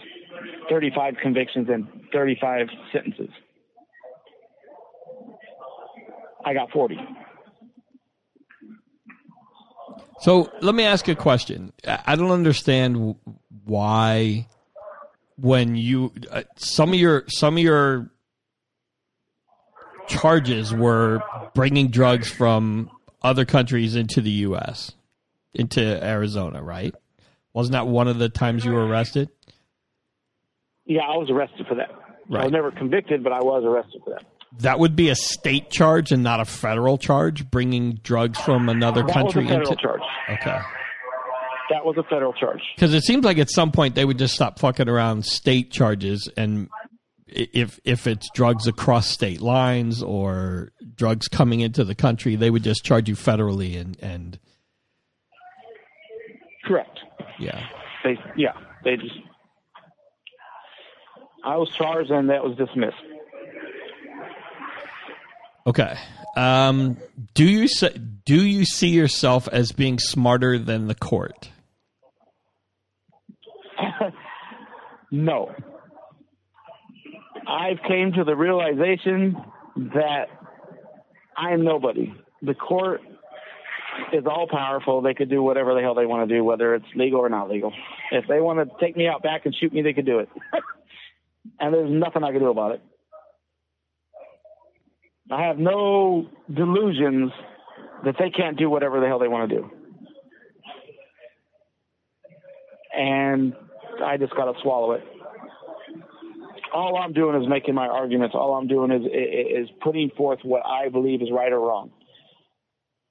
35 0.70 1.16
convictions 1.22 1.68
and 1.70 1.88
35 2.14 2.68
sentences. 2.92 3.30
I 6.46 6.54
got 6.54 6.72
40. 6.72 6.98
So 10.22 10.52
let 10.62 10.76
me 10.76 10.84
ask 10.84 11.08
a 11.08 11.16
question. 11.16 11.74
I 11.88 12.00
I 12.08 12.16
don't 12.16 12.32
understand 12.32 13.16
why 13.66 14.48
when 15.38 15.76
you 15.76 16.12
uh, 16.32 16.44
some 16.56 16.90
of 16.90 16.96
your 16.96 17.24
some 17.28 17.56
of 17.56 17.64
your 17.64 18.12
charges 20.08 20.74
were 20.74 21.22
bringing 21.54 21.90
drugs 21.90 22.30
from 22.30 22.90
other 23.22 23.46
countries 23.46 23.96
into 23.96 24.22
the 24.22 24.32
U.S. 24.32 24.92
into 25.54 25.82
Arizona, 25.82 26.62
right? 26.62 26.94
Wasn't 27.54 27.74
that 27.74 27.88
one 27.88 28.08
of 28.08 28.20
the 28.20 28.30
times 28.30 28.66
you 28.66 28.72
were 28.72 28.86
arrested? 28.86 29.30
Yeah, 30.90 31.02
I 31.04 31.16
was 31.18 31.30
arrested 31.30 31.68
for 31.68 31.76
that. 31.76 31.92
I 32.36 32.44
was 32.44 32.52
never 32.52 32.72
convicted, 32.72 33.24
but 33.24 33.32
I 33.32 33.40
was 33.40 33.64
arrested 33.64 34.02
for 34.04 34.10
that. 34.10 34.26
That 34.60 34.80
would 34.80 34.96
be 34.96 35.10
a 35.10 35.16
state 35.16 35.70
charge 35.70 36.12
and 36.12 36.24
not 36.24 36.40
a 36.40 36.46
federal 36.46 36.98
charge, 36.98 37.50
bringing 37.50 38.00
drugs 38.04 38.40
from 38.40 38.68
another 38.68 39.04
That 39.04 39.14
country 39.14 39.44
was 39.44 39.52
a 39.52 39.54
federal 39.54 39.72
into. 39.72 39.82
charge. 39.82 40.02
Okay. 40.32 40.60
That 41.70 41.86
was 41.86 41.96
a 41.98 42.04
federal 42.10 42.34
charge. 42.34 42.62
Because 42.76 42.94
it 42.96 43.04
seems 43.04 43.24
like 43.24 43.38
at 43.38 43.50
some 43.52 43.72
point 43.72 43.94
they 43.94 44.04
would 44.04 44.18
just 44.18 44.34
stop 44.34 44.58
fucking 44.60 44.90
around 44.90 45.24
state 45.26 45.72
charges, 45.72 46.28
and 46.36 46.68
if 47.28 47.80
if 47.86 48.08
it's 48.08 48.28
drugs 48.34 48.66
across 48.66 49.08
state 49.08 49.40
lines 49.40 50.02
or 50.02 50.72
drugs 50.96 51.28
coming 51.28 51.60
into 51.60 51.84
the 51.84 51.94
country, 51.94 52.36
they 52.36 52.50
would 52.50 52.64
just 52.64 52.84
charge 52.84 53.08
you 53.08 53.16
federally, 53.16 53.80
and 53.80 53.96
and 54.02 54.40
Correct. 56.66 57.00
yeah. 57.40 57.64
They, 58.04 58.18
yeah, 58.36 58.54
they 58.84 58.96
just. 58.96 59.14
I 61.50 61.58
was 61.58 61.70
charged 61.76 62.12
and 62.12 62.30
that 62.30 62.44
was 62.44 62.56
dismissed. 62.56 62.96
Okay. 65.66 65.96
Um, 66.38 66.98
do 67.34 67.44
you 67.44 67.68
se- 67.68 68.00
do 68.26 68.46
you 68.46 68.66
see 68.66 68.90
yourself 68.90 69.48
as 69.52 69.72
being 69.72 69.98
smarter 69.98 70.60
than 70.60 70.88
the 70.88 70.96
court? 70.96 71.50
No. 75.12 75.52
I've 77.48 77.80
came 77.88 78.12
to 78.14 78.24
the 78.24 78.36
realization 78.36 79.36
that 79.76 80.26
I'm 81.36 81.64
nobody. 81.64 82.14
The 82.44 82.54
court 82.54 83.02
is 84.14 84.26
all 84.28 84.48
powerful. 84.48 85.02
They 85.02 85.16
could 85.16 85.32
do 85.32 85.42
whatever 85.42 85.74
the 85.74 85.82
hell 85.82 85.96
they 85.96 86.06
want 86.06 86.30
to 86.30 86.36
do, 86.36 86.44
whether 86.44 86.76
it's 86.76 86.86
legal 86.96 87.22
or 87.22 87.30
not 87.30 87.50
legal. 87.50 87.74
If 88.12 88.28
they 88.28 88.40
want 88.40 88.60
to 88.60 88.76
take 88.80 88.96
me 88.96 89.08
out 89.08 89.24
back 89.24 89.48
and 89.48 89.56
shoot 89.56 89.74
me, 89.74 89.82
they 89.82 89.94
could 89.94 90.06
do 90.06 90.20
it. 90.20 90.30
and 91.60 91.74
there's 91.74 91.92
nothing 91.92 92.24
I 92.24 92.32
can 92.32 92.42
do 92.42 92.50
about 92.50 92.74
it. 92.74 92.82
I 95.32 95.44
have 95.44 95.58
no 95.58 96.28
delusions 96.52 97.32
that 98.04 98.16
they 98.18 98.30
can't 98.30 98.58
do 98.58 98.70
whatever 98.70 99.00
the 99.00 99.08
hell 99.08 99.20
they 99.20 99.28
want 99.28 99.50
to 99.50 99.56
do. 99.58 99.72
And 102.96 103.54
I 104.04 104.18
just 104.18 104.36
got 104.36 104.46
to 104.52 104.60
swallow 104.62 104.94
it. 104.94 105.04
All 106.74 106.98
I'm 106.98 107.14
doing 107.14 107.42
is 107.42 107.48
making 107.48 107.76
my 107.76 107.88
arguments. 107.88 108.36
All 108.36 108.56
I'm 108.56 108.68
doing 108.68 108.92
is 108.92 109.02
is 109.06 109.70
putting 109.82 110.10
forth 110.12 110.40
what 110.44 110.64
I 110.66 110.90
believe 110.90 111.22
is 111.22 111.30
right 111.32 111.52
or 111.52 111.60
wrong. 111.60 111.92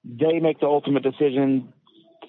They 0.05 0.39
make 0.41 0.61
the 0.61 0.67
ultimate 0.67 1.03
decision, 1.03 1.73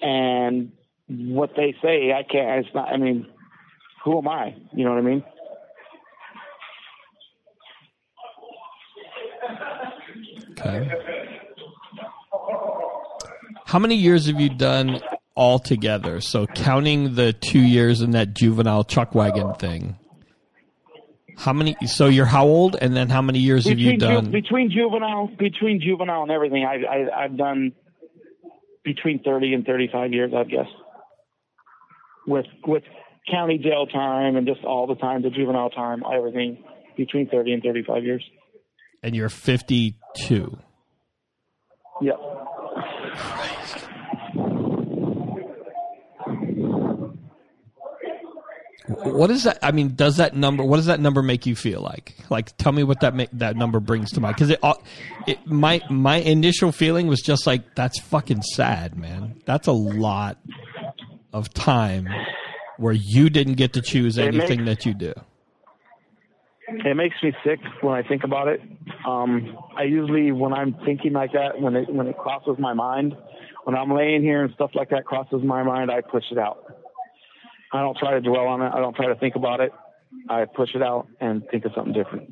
and 0.02 0.72
what 1.08 1.50
they 1.56 1.74
say, 1.82 2.12
I 2.12 2.24
can't. 2.24 2.66
It's 2.66 2.74
not. 2.74 2.88
I 2.88 2.96
mean, 2.96 3.26
who 4.04 4.18
am 4.18 4.28
I? 4.28 4.56
You 4.72 4.84
know 4.84 4.90
what 4.90 4.98
I 4.98 5.02
mean? 5.02 5.24
Okay. 10.60 10.90
How 13.64 13.78
many 13.78 13.94
years 13.94 14.26
have 14.26 14.40
you 14.40 14.48
done 14.50 15.00
altogether? 15.36 16.20
So 16.20 16.46
counting 16.46 17.14
the 17.14 17.32
two 17.32 17.60
years 17.60 18.00
in 18.00 18.10
that 18.12 18.34
juvenile 18.34 18.84
chuck 18.84 19.14
wagon 19.14 19.54
thing. 19.54 19.96
How 21.38 21.52
many? 21.54 21.76
So 21.86 22.06
you're 22.08 22.26
how 22.26 22.44
old, 22.46 22.76
and 22.80 22.94
then 22.94 23.08
how 23.08 23.22
many 23.22 23.38
years 23.38 23.66
have 23.66 23.78
you 23.78 23.92
Between, 23.92 24.00
ju- 24.00 24.20
done? 24.22 24.30
between 24.30 24.70
juvenile, 24.70 25.30
between 25.38 25.80
juvenile 25.80 26.22
and 26.22 26.30
everything, 26.30 26.64
I, 26.64 26.82
I 26.84 27.24
I've 27.24 27.36
done 27.38 27.72
between 28.84 29.22
thirty 29.22 29.54
and 29.54 29.64
thirty-five 29.64 30.12
years, 30.12 30.32
I 30.36 30.44
guess. 30.44 30.66
With 32.26 32.46
with 32.66 32.82
county 33.30 33.56
jail 33.56 33.86
time 33.86 34.36
and 34.36 34.46
just 34.46 34.64
all 34.64 34.86
the 34.86 34.96
time, 34.96 35.22
the 35.22 35.30
juvenile 35.30 35.70
time, 35.70 36.02
everything 36.12 36.62
between 36.98 37.28
thirty 37.30 37.52
and 37.54 37.62
thirty-five 37.62 38.04
years. 38.04 38.24
And 39.02 39.16
you're 39.16 39.30
52. 40.16 40.58
Yep. 42.02 42.18
What 48.86 49.30
is 49.30 49.44
that? 49.44 49.58
I 49.62 49.70
mean, 49.72 49.94
does 49.94 50.16
that 50.16 50.34
number? 50.34 50.64
What 50.64 50.76
does 50.76 50.86
that 50.86 50.98
number 51.00 51.22
make 51.22 51.46
you 51.46 51.54
feel 51.54 51.80
like? 51.80 52.16
Like, 52.28 52.56
tell 52.56 52.72
me 52.72 52.82
what 52.82 53.00
that 53.00 53.14
ma- 53.14 53.26
that 53.34 53.56
number 53.56 53.78
brings 53.78 54.10
to 54.12 54.20
mind. 54.20 54.34
Because 54.34 54.50
it, 54.50 54.58
uh, 54.62 54.74
it, 55.26 55.46
my 55.46 55.80
my 55.90 56.16
initial 56.16 56.72
feeling 56.72 57.06
was 57.06 57.20
just 57.20 57.46
like, 57.46 57.74
that's 57.76 58.00
fucking 58.00 58.42
sad, 58.42 58.96
man. 58.96 59.42
That's 59.44 59.68
a 59.68 59.72
lot 59.72 60.38
of 61.32 61.52
time 61.54 62.08
where 62.78 62.94
you 62.94 63.30
didn't 63.30 63.54
get 63.54 63.74
to 63.74 63.82
choose 63.82 64.18
anything 64.18 64.64
makes- 64.64 64.84
that 64.84 64.86
you 64.86 64.94
do. 64.94 65.12
It 66.72 66.96
makes 66.96 67.16
me 67.22 67.32
sick 67.44 67.58
when 67.80 67.94
I 67.94 68.06
think 68.06 68.24
about 68.24 68.48
it. 68.48 68.60
Um, 69.06 69.56
I 69.76 69.82
usually, 69.84 70.32
when 70.32 70.52
I'm 70.52 70.74
thinking 70.84 71.12
like 71.12 71.32
that, 71.32 71.60
when 71.60 71.74
it 71.74 71.92
when 71.92 72.06
it 72.06 72.16
crosses 72.16 72.56
my 72.58 72.72
mind, 72.72 73.16
when 73.64 73.76
I'm 73.76 73.92
laying 73.92 74.22
here 74.22 74.44
and 74.44 74.54
stuff 74.54 74.70
like 74.74 74.90
that 74.90 75.04
crosses 75.04 75.42
my 75.42 75.62
mind, 75.62 75.90
I 75.90 76.00
push 76.00 76.24
it 76.30 76.38
out. 76.38 76.64
I 77.72 77.80
don't 77.80 77.96
try 77.96 78.12
to 78.12 78.20
dwell 78.20 78.46
on 78.46 78.62
it. 78.62 78.72
I 78.74 78.78
don't 78.78 78.94
try 78.94 79.06
to 79.06 79.14
think 79.16 79.36
about 79.36 79.60
it. 79.60 79.72
I 80.28 80.44
push 80.44 80.70
it 80.74 80.82
out 80.82 81.06
and 81.20 81.42
think 81.50 81.64
of 81.64 81.72
something 81.74 81.92
different. 81.92 82.30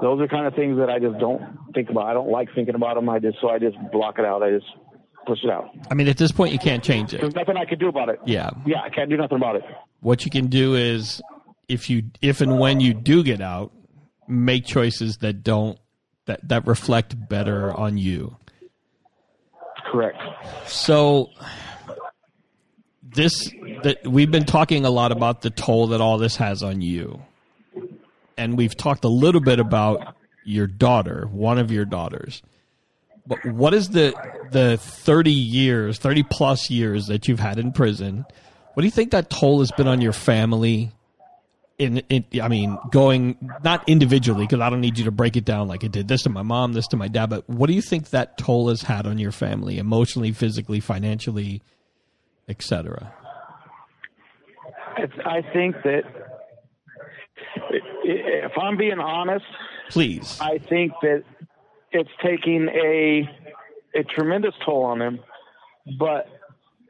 Those 0.00 0.20
are 0.20 0.28
kind 0.28 0.46
of 0.46 0.54
things 0.54 0.78
that 0.78 0.90
I 0.90 0.98
just 0.98 1.18
don't 1.18 1.42
think 1.74 1.88
about. 1.88 2.06
I 2.06 2.14
don't 2.14 2.30
like 2.30 2.48
thinking 2.54 2.74
about 2.74 2.96
them. 2.96 3.08
I 3.08 3.18
just 3.18 3.38
so 3.40 3.50
I 3.50 3.58
just 3.58 3.76
block 3.92 4.18
it 4.18 4.24
out. 4.24 4.42
I 4.42 4.50
just 4.50 4.66
push 5.26 5.38
it 5.44 5.50
out. 5.50 5.70
I 5.90 5.94
mean, 5.94 6.08
at 6.08 6.16
this 6.16 6.32
point, 6.32 6.52
you 6.52 6.58
can't 6.58 6.82
change 6.82 7.14
it. 7.14 7.20
There's 7.20 7.34
nothing 7.34 7.56
I 7.56 7.64
can 7.64 7.78
do 7.78 7.88
about 7.88 8.08
it. 8.08 8.18
Yeah. 8.26 8.50
Yeah, 8.66 8.80
I 8.80 8.88
can't 8.88 9.08
do 9.08 9.16
nothing 9.16 9.36
about 9.36 9.56
it. 9.56 9.62
What 10.00 10.24
you 10.24 10.30
can 10.30 10.46
do 10.48 10.74
is, 10.74 11.22
if 11.72 11.88
you 11.88 12.04
if 12.20 12.42
and 12.42 12.58
when 12.58 12.80
you 12.80 12.92
do 12.92 13.22
get 13.24 13.40
out, 13.40 13.72
make 14.28 14.66
choices 14.66 15.16
that 15.18 15.42
don't 15.42 15.78
that 16.26 16.46
that 16.48 16.66
reflect 16.66 17.16
better 17.28 17.72
on 17.72 17.96
you. 17.96 18.36
Correct. 19.90 20.18
So 20.66 21.30
this 23.02 23.50
that 23.82 24.06
we've 24.06 24.30
been 24.30 24.44
talking 24.44 24.84
a 24.84 24.90
lot 24.90 25.12
about 25.12 25.40
the 25.40 25.50
toll 25.50 25.88
that 25.88 26.00
all 26.00 26.18
this 26.18 26.36
has 26.36 26.62
on 26.62 26.82
you. 26.82 27.22
And 28.36 28.56
we've 28.56 28.76
talked 28.76 29.04
a 29.04 29.08
little 29.08 29.40
bit 29.40 29.58
about 29.58 30.14
your 30.44 30.66
daughter, 30.66 31.26
one 31.30 31.58
of 31.58 31.70
your 31.70 31.84
daughters. 31.84 32.42
But 33.26 33.44
what 33.46 33.72
is 33.72 33.90
the 33.90 34.14
the 34.50 34.76
30 34.76 35.32
years, 35.32 35.98
30 35.98 36.24
plus 36.24 36.68
years 36.68 37.06
that 37.06 37.28
you've 37.28 37.40
had 37.40 37.58
in 37.58 37.72
prison? 37.72 38.26
What 38.74 38.82
do 38.82 38.86
you 38.86 38.90
think 38.90 39.12
that 39.12 39.30
toll 39.30 39.60
has 39.60 39.70
been 39.72 39.88
on 39.88 40.00
your 40.02 40.12
family? 40.12 40.92
In, 41.78 41.98
in 42.08 42.24
I 42.40 42.48
mean, 42.48 42.78
going 42.90 43.36
not 43.64 43.88
individually 43.88 44.44
because 44.44 44.60
I 44.60 44.70
don't 44.70 44.80
need 44.80 44.98
you 44.98 45.04
to 45.06 45.10
break 45.10 45.36
it 45.36 45.44
down 45.44 45.68
like 45.68 45.82
it 45.82 45.90
did 45.90 46.06
this 46.06 46.22
to 46.22 46.30
my 46.30 46.42
mom, 46.42 46.74
this 46.74 46.86
to 46.88 46.96
my 46.96 47.08
dad. 47.08 47.30
But 47.30 47.48
what 47.48 47.66
do 47.66 47.72
you 47.72 47.82
think 47.82 48.10
that 48.10 48.38
toll 48.38 48.68
has 48.68 48.82
had 48.82 49.06
on 49.06 49.18
your 49.18 49.32
family, 49.32 49.78
emotionally, 49.78 50.32
physically, 50.32 50.80
financially, 50.80 51.62
etc.? 52.48 53.12
I 55.24 55.42
think 55.52 55.76
that 55.82 56.02
if 58.04 58.52
I'm 58.58 58.76
being 58.76 58.98
honest, 59.00 59.44
Please. 59.90 60.38
I 60.40 60.58
think 60.58 60.92
that 61.02 61.22
it's 61.90 62.10
taking 62.24 62.68
a 62.68 63.28
a 63.94 64.02
tremendous 64.04 64.54
toll 64.64 64.84
on 64.84 64.98
them, 64.98 65.20
but 65.98 66.26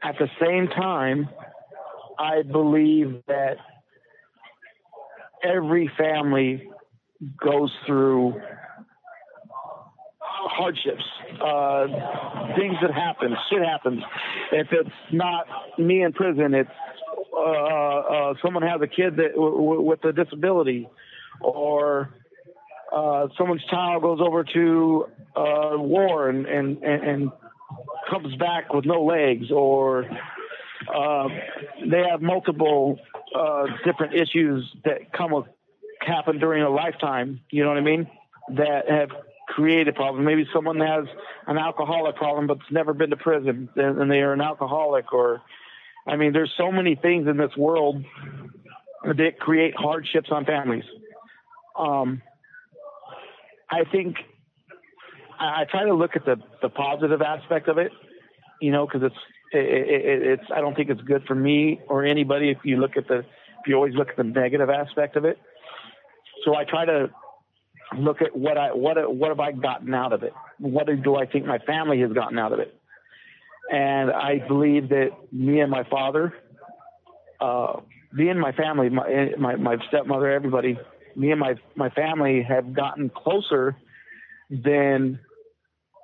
at 0.01 0.15
the 0.19 0.29
same 0.39 0.67
time, 0.69 1.27
I 2.17 2.43
believe 2.43 3.21
that 3.27 3.57
every 5.43 5.91
family 5.97 6.69
goes 7.43 7.71
through 7.85 8.41
hardships, 10.19 11.03
uh, 11.41 11.87
things 12.55 12.75
that 12.81 12.93
happen, 12.93 13.35
shit 13.49 13.61
happens. 13.63 14.01
If 14.51 14.67
it's 14.71 14.89
not 15.11 15.45
me 15.77 16.03
in 16.03 16.13
prison, 16.13 16.53
it's 16.53 16.69
uh, 17.35 17.39
uh, 17.39 18.33
someone 18.43 18.63
has 18.63 18.81
a 18.81 18.87
kid 18.87 19.15
that 19.17 19.33
w- 19.35 19.55
w- 19.55 19.81
with 19.81 20.03
a 20.05 20.13
disability, 20.13 20.87
or 21.41 22.13
uh, 22.95 23.27
someone's 23.37 23.63
child 23.69 24.03
goes 24.03 24.19
over 24.21 24.43
to 24.43 25.05
uh, 25.35 25.71
war 25.77 26.29
and, 26.29 26.45
and, 26.45 26.77
and, 26.83 27.03
and 27.03 27.31
comes 28.09 28.35
back 28.35 28.71
with 28.71 28.85
no 28.85 29.03
legs, 29.03 29.51
or 29.51 30.05
uh, 30.93 31.27
they 31.89 32.03
have 32.09 32.21
multiple 32.21 32.99
uh, 33.35 33.65
different 33.85 34.13
issues 34.15 34.69
that 34.85 35.11
come 35.13 35.31
with 35.31 35.45
happen 36.01 36.39
during 36.39 36.63
a 36.63 36.69
lifetime. 36.69 37.39
You 37.49 37.63
know 37.63 37.69
what 37.69 37.77
I 37.77 37.81
mean? 37.81 38.07
That 38.55 38.89
have 38.89 39.09
created 39.47 39.95
problems. 39.95 40.25
Maybe 40.25 40.47
someone 40.53 40.79
has 40.79 41.05
an 41.47 41.57
alcoholic 41.57 42.15
problem 42.15 42.47
but's 42.47 42.61
never 42.71 42.93
been 42.93 43.09
to 43.11 43.17
prison, 43.17 43.69
and 43.75 44.01
and 44.01 44.11
they 44.11 44.19
are 44.19 44.33
an 44.33 44.41
alcoholic. 44.41 45.13
Or, 45.13 45.41
I 46.07 46.15
mean, 46.15 46.33
there's 46.33 46.51
so 46.57 46.71
many 46.71 46.95
things 46.95 47.27
in 47.27 47.37
this 47.37 47.55
world 47.57 48.03
that 49.03 49.39
create 49.39 49.75
hardships 49.75 50.29
on 50.31 50.45
families. 50.45 50.85
Um, 51.77 52.21
I 53.69 53.83
think 53.91 54.17
I, 55.39 55.61
I 55.61 55.65
try 55.69 55.85
to 55.85 55.93
look 55.93 56.15
at 56.15 56.25
the 56.25 56.37
the 56.61 56.69
positive 56.69 57.21
aspect 57.21 57.67
of 57.67 57.77
it, 57.77 57.91
you 58.61 58.71
know, 58.71 58.85
because 58.85 59.03
it's 59.03 59.15
it, 59.53 59.59
it, 59.59 60.21
it's 60.23 60.43
I 60.53 60.61
don't 60.61 60.75
think 60.75 60.89
it's 60.89 61.01
good 61.01 61.23
for 61.25 61.35
me 61.35 61.79
or 61.87 62.05
anybody 62.05 62.49
if 62.49 62.57
you 62.63 62.77
look 62.77 62.97
at 62.97 63.07
the 63.07 63.19
if 63.19 63.67
you 63.67 63.75
always 63.75 63.95
look 63.95 64.09
at 64.09 64.17
the 64.17 64.23
negative 64.23 64.69
aspect 64.69 65.15
of 65.15 65.25
it. 65.25 65.37
So 66.43 66.55
I 66.55 66.65
try 66.65 66.85
to 66.85 67.09
look 67.97 68.21
at 68.21 68.35
what 68.35 68.57
I 68.57 68.73
what 68.73 68.97
what 69.15 69.29
have 69.29 69.39
I 69.39 69.51
gotten 69.51 69.93
out 69.93 70.13
of 70.13 70.23
it? 70.23 70.33
What 70.59 70.87
do 70.87 71.15
I 71.15 71.25
think 71.25 71.45
my 71.45 71.59
family 71.59 72.01
has 72.01 72.11
gotten 72.11 72.37
out 72.37 72.51
of 72.51 72.59
it? 72.59 72.73
And 73.71 74.11
I 74.11 74.39
believe 74.47 74.89
that 74.89 75.09
me 75.31 75.61
and 75.61 75.71
my 75.71 75.83
father, 75.89 76.33
uh, 77.39 77.79
me 78.11 78.29
and 78.29 78.39
my 78.39 78.51
family, 78.51 78.89
my, 78.89 79.31
my 79.37 79.55
my 79.55 79.77
stepmother, 79.87 80.29
everybody, 80.29 80.77
me 81.15 81.31
and 81.31 81.39
my 81.39 81.55
my 81.75 81.89
family 81.89 82.43
have 82.47 82.73
gotten 82.73 83.09
closer 83.09 83.75
than 84.49 85.19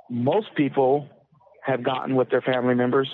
most 0.09 0.47
people 0.55 1.07
have 1.63 1.83
gotten 1.83 2.15
with 2.15 2.29
their 2.29 2.41
family 2.41 2.73
members 2.73 3.07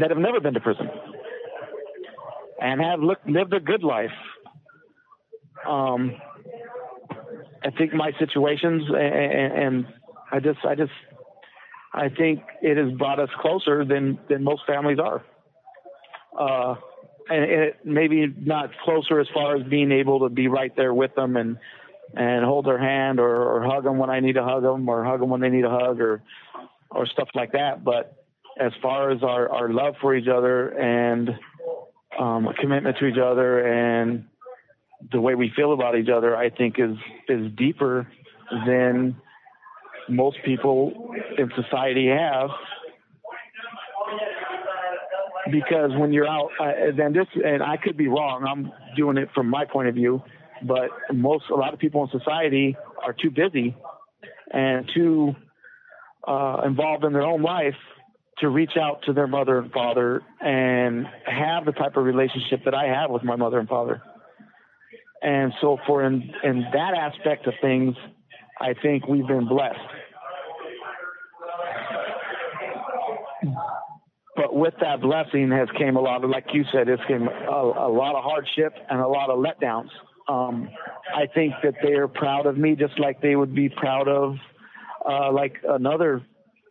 that 0.00 0.10
have 0.10 0.18
never 0.18 0.40
been 0.40 0.54
to 0.54 0.60
prison 0.60 0.88
and 2.60 2.80
have 2.80 3.00
looked, 3.00 3.28
lived 3.28 3.54
a 3.54 3.60
good 3.60 3.82
life. 3.82 4.10
Um, 5.66 6.14
I 7.64 7.70
think 7.70 7.92
my 7.92 8.12
situations 8.18 8.84
and, 8.88 9.52
and 9.52 9.86
I 10.30 10.40
just, 10.40 10.58
I 10.64 10.74
just, 10.74 10.92
I 11.92 12.08
think 12.08 12.42
it 12.62 12.76
has 12.76 12.92
brought 12.92 13.18
us 13.18 13.30
closer 13.40 13.84
than 13.84 14.18
than 14.28 14.44
most 14.44 14.62
families 14.66 14.98
are. 14.98 15.24
Uh, 16.38 16.76
and 17.30 17.44
it 17.44 17.76
maybe 17.84 18.26
not 18.26 18.70
closer 18.84 19.20
as 19.20 19.26
far 19.32 19.56
as 19.56 19.66
being 19.66 19.90
able 19.92 20.20
to 20.20 20.28
be 20.28 20.48
right 20.48 20.74
there 20.76 20.94
with 20.94 21.14
them 21.14 21.36
and 21.36 21.58
and 22.14 22.44
hold 22.44 22.66
their 22.66 22.78
hand 22.78 23.20
or, 23.20 23.42
or 23.42 23.62
hug 23.62 23.84
them 23.84 23.98
when 23.98 24.10
I 24.10 24.20
need 24.20 24.34
to 24.34 24.44
hug 24.44 24.62
them 24.62 24.88
or 24.88 25.04
hug 25.04 25.20
them 25.20 25.28
when 25.28 25.40
they 25.40 25.50
need 25.50 25.64
a 25.64 25.70
hug 25.70 26.00
or 26.00 26.22
or 26.90 27.06
stuff 27.06 27.28
like 27.34 27.52
that. 27.52 27.84
But 27.84 28.17
as 28.60 28.72
far 28.82 29.10
as 29.10 29.22
our, 29.22 29.48
our 29.50 29.70
love 29.70 29.94
for 30.00 30.14
each 30.14 30.28
other 30.28 30.68
and 30.70 31.30
um, 32.18 32.48
commitment 32.58 32.96
to 32.98 33.06
each 33.06 33.18
other 33.18 33.60
and 33.60 34.24
the 35.12 35.20
way 35.20 35.34
we 35.34 35.52
feel 35.54 35.72
about 35.72 35.96
each 35.96 36.08
other, 36.08 36.36
I 36.36 36.50
think 36.50 36.76
is 36.78 36.96
is 37.28 37.52
deeper 37.56 38.08
than 38.66 39.16
most 40.08 40.38
people 40.44 41.14
in 41.36 41.50
society 41.54 42.08
have. 42.08 42.50
Because 45.52 45.90
when 45.96 46.12
you're 46.12 46.28
out, 46.28 46.50
uh, 46.60 46.72
then 46.96 47.12
this, 47.12 47.26
and 47.42 47.62
I 47.62 47.76
could 47.76 47.96
be 47.96 48.08
wrong. 48.08 48.44
I'm 48.44 48.72
doing 48.96 49.16
it 49.16 49.28
from 49.34 49.48
my 49.48 49.64
point 49.64 49.88
of 49.88 49.94
view, 49.94 50.22
but 50.62 50.90
most, 51.12 51.44
a 51.50 51.54
lot 51.54 51.72
of 51.72 51.78
people 51.78 52.02
in 52.02 52.10
society 52.10 52.76
are 53.02 53.14
too 53.14 53.30
busy 53.30 53.74
and 54.52 54.90
too 54.94 55.34
uh, 56.26 56.62
involved 56.66 57.04
in 57.04 57.12
their 57.12 57.22
own 57.22 57.42
life 57.42 57.76
to 58.40 58.48
reach 58.48 58.76
out 58.80 59.02
to 59.06 59.12
their 59.12 59.26
mother 59.26 59.58
and 59.58 59.72
father 59.72 60.22
and 60.40 61.06
have 61.26 61.64
the 61.64 61.72
type 61.72 61.96
of 61.96 62.04
relationship 62.04 62.64
that 62.64 62.74
I 62.74 62.86
have 62.86 63.10
with 63.10 63.24
my 63.24 63.36
mother 63.36 63.58
and 63.58 63.68
father. 63.68 64.02
And 65.22 65.52
so, 65.60 65.78
for 65.86 66.04
in, 66.04 66.30
in 66.44 66.64
that 66.72 66.94
aspect 66.94 67.46
of 67.48 67.54
things, 67.60 67.96
I 68.60 68.74
think 68.82 69.08
we've 69.08 69.26
been 69.26 69.48
blessed. 69.48 69.78
But 74.36 74.54
with 74.54 74.74
that 74.80 75.00
blessing 75.00 75.50
has 75.50 75.68
came 75.76 75.96
a 75.96 76.00
lot 76.00 76.22
of, 76.22 76.30
like 76.30 76.46
you 76.52 76.64
said, 76.72 76.88
it's 76.88 77.02
came 77.08 77.26
a, 77.26 77.50
a 77.50 77.90
lot 77.90 78.14
of 78.14 78.22
hardship 78.22 78.72
and 78.88 79.00
a 79.00 79.08
lot 79.08 79.30
of 79.30 79.40
letdowns. 79.40 79.88
Um, 80.28 80.68
I 81.12 81.26
think 81.34 81.54
that 81.64 81.74
they 81.82 81.94
are 81.94 82.06
proud 82.06 82.46
of 82.46 82.56
me, 82.56 82.76
just 82.76 83.00
like 83.00 83.20
they 83.20 83.34
would 83.34 83.54
be 83.54 83.68
proud 83.68 84.06
of, 84.06 84.36
uh, 85.08 85.32
like 85.32 85.56
another 85.68 86.22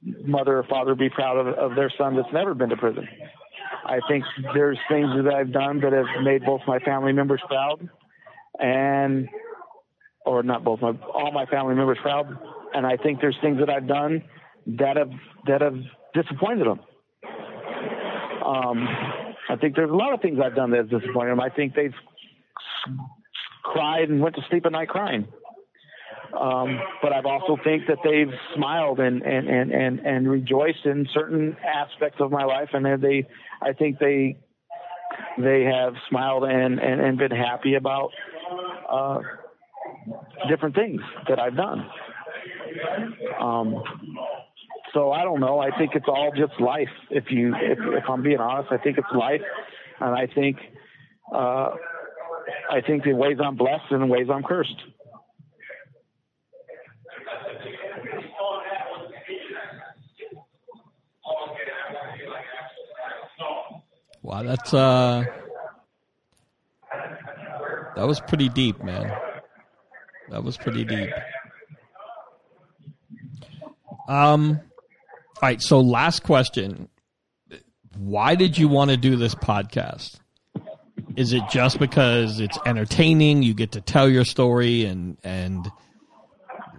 mother 0.03 0.57
or 0.59 0.63
father 0.63 0.95
be 0.95 1.09
proud 1.09 1.37
of, 1.37 1.47
of 1.47 1.75
their 1.75 1.91
son 1.97 2.15
that's 2.15 2.31
never 2.33 2.53
been 2.53 2.69
to 2.69 2.77
prison. 2.77 3.07
I 3.85 3.99
think 4.07 4.23
there's 4.53 4.77
things 4.89 5.09
that 5.23 5.33
I've 5.33 5.51
done 5.51 5.79
that 5.81 5.93
have 5.93 6.23
made 6.23 6.43
both 6.43 6.61
my 6.67 6.79
family 6.79 7.13
members 7.13 7.41
proud, 7.47 7.87
and 8.59 9.27
or 10.25 10.43
not 10.43 10.63
both 10.63 10.81
my 10.81 10.91
all 11.13 11.31
my 11.31 11.45
family 11.45 11.75
members 11.75 11.97
proud. 12.01 12.37
And 12.73 12.85
I 12.85 12.97
think 12.97 13.21
there's 13.21 13.37
things 13.41 13.59
that 13.59 13.69
I've 13.69 13.87
done 13.87 14.23
that 14.77 14.97
have 14.97 15.11
that 15.47 15.61
have 15.61 15.77
disappointed 16.13 16.67
them. 16.67 16.79
Um, 18.45 18.87
I 19.49 19.55
think 19.59 19.75
there's 19.75 19.89
a 19.89 19.95
lot 19.95 20.13
of 20.13 20.21
things 20.21 20.39
I've 20.43 20.55
done 20.55 20.71
that 20.71 20.77
have 20.77 20.89
disappointed 20.89 21.31
them. 21.31 21.39
I 21.39 21.49
think 21.49 21.73
they've 21.75 21.93
cried 23.63 24.09
and 24.09 24.21
went 24.21 24.35
to 24.35 24.41
sleep 24.49 24.65
at 24.65 24.71
night 24.71 24.89
crying. 24.89 25.27
Um, 26.33 26.79
but 27.01 27.13
I've 27.13 27.25
also 27.25 27.57
think 27.63 27.83
that 27.87 27.99
they've 28.03 28.33
smiled 28.55 28.99
and, 28.99 29.21
and, 29.21 29.47
and, 29.47 29.71
and, 29.71 29.99
and 29.99 30.29
rejoiced 30.29 30.85
in 30.85 31.07
certain 31.13 31.55
aspects 31.65 32.19
of 32.19 32.31
my 32.31 32.43
life. 32.43 32.69
And 32.73 32.85
they, 33.01 33.27
I 33.61 33.73
think 33.73 33.99
they, 33.99 34.37
they 35.37 35.63
have 35.63 35.93
smiled 36.09 36.43
and, 36.43 36.79
and, 36.79 37.01
and 37.01 37.17
been 37.17 37.31
happy 37.31 37.75
about, 37.75 38.11
uh, 38.89 39.19
different 40.49 40.75
things 40.75 41.01
that 41.29 41.39
I've 41.39 41.55
done. 41.55 41.89
Um, 43.41 43.83
so 44.93 45.11
I 45.11 45.23
don't 45.23 45.39
know. 45.39 45.59
I 45.59 45.75
think 45.77 45.91
it's 45.95 46.07
all 46.07 46.31
just 46.35 46.59
life. 46.59 46.89
If 47.09 47.25
you, 47.29 47.53
if, 47.55 47.79
if 47.79 48.03
I'm 48.09 48.23
being 48.23 48.39
honest, 48.39 48.71
I 48.71 48.77
think 48.77 48.97
it's 48.97 49.07
life. 49.17 49.41
And 49.99 50.15
I 50.15 50.27
think, 50.27 50.57
uh, 51.33 51.69
I 52.71 52.81
think 52.85 53.05
in 53.05 53.17
ways 53.17 53.37
I'm 53.43 53.55
blessed 53.55 53.91
and 53.91 54.03
in 54.03 54.09
ways 54.09 54.27
I'm 54.31 54.43
cursed. 54.43 54.75
That's 64.47 64.73
uh 64.73 65.25
that 67.97 68.07
was 68.07 68.21
pretty 68.21 68.47
deep, 68.47 68.81
man. 68.81 69.11
That 70.29 70.43
was 70.43 70.55
pretty 70.55 70.85
deep. 70.85 71.09
Um 74.07 74.61
all 75.41 75.49
right, 75.49 75.61
so 75.61 75.81
last 75.81 76.23
question. 76.23 76.87
Why 77.97 78.35
did 78.35 78.57
you 78.57 78.69
want 78.69 78.89
to 78.91 78.97
do 78.97 79.17
this 79.17 79.35
podcast? 79.35 80.19
Is 81.17 81.33
it 81.33 81.43
just 81.51 81.77
because 81.77 82.39
it's 82.39 82.57
entertaining, 82.65 83.43
you 83.43 83.53
get 83.53 83.73
to 83.73 83.81
tell 83.81 84.07
your 84.07 84.23
story 84.23 84.85
and 84.85 85.17
and 85.25 85.69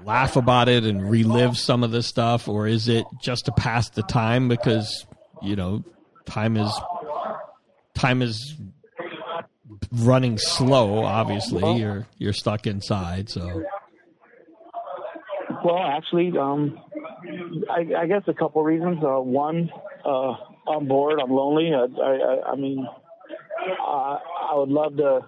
laugh 0.05 0.37
about 0.37 0.71
it 0.71 0.85
and 0.85 1.11
relive 1.11 1.59
some 1.59 1.85
of 1.85 1.91
this 1.91 2.07
stuff 2.07 2.49
or 2.49 2.67
is 2.67 2.89
it 2.89 3.05
just 3.21 3.45
to 3.45 3.53
pass 3.53 3.91
the 3.91 4.03
time 4.05 4.49
because, 4.49 5.07
you 5.43 5.55
know, 5.55 5.85
time 6.25 6.57
is 6.57 6.73
time 7.99 8.23
is 8.23 8.55
running 9.93 10.39
slow. 10.39 11.05
Obviously, 11.05 11.77
you're 11.77 12.07
you're 12.19 12.33
stuck 12.33 12.67
inside. 12.67 13.29
So, 13.29 13.65
Well, 15.65 15.79
actually, 15.79 16.37
um, 16.39 16.81
I, 17.71 18.03
I 18.03 18.07
guess 18.07 18.23
a 18.27 18.35
couple 18.35 18.63
reasons. 18.63 19.03
Uh, 19.03 19.21
one, 19.21 19.71
uh, 20.05 20.35
I'm 20.69 20.87
bored. 20.87 21.21
I'm 21.21 21.31
lonely. 21.31 21.73
I, 21.75 21.87
I, 22.01 22.53
I 22.53 22.57
mean, 22.57 22.87
I, 23.81 24.19
I 24.53 24.55
would 24.55 24.69
love 24.69 24.97
to 24.97 25.21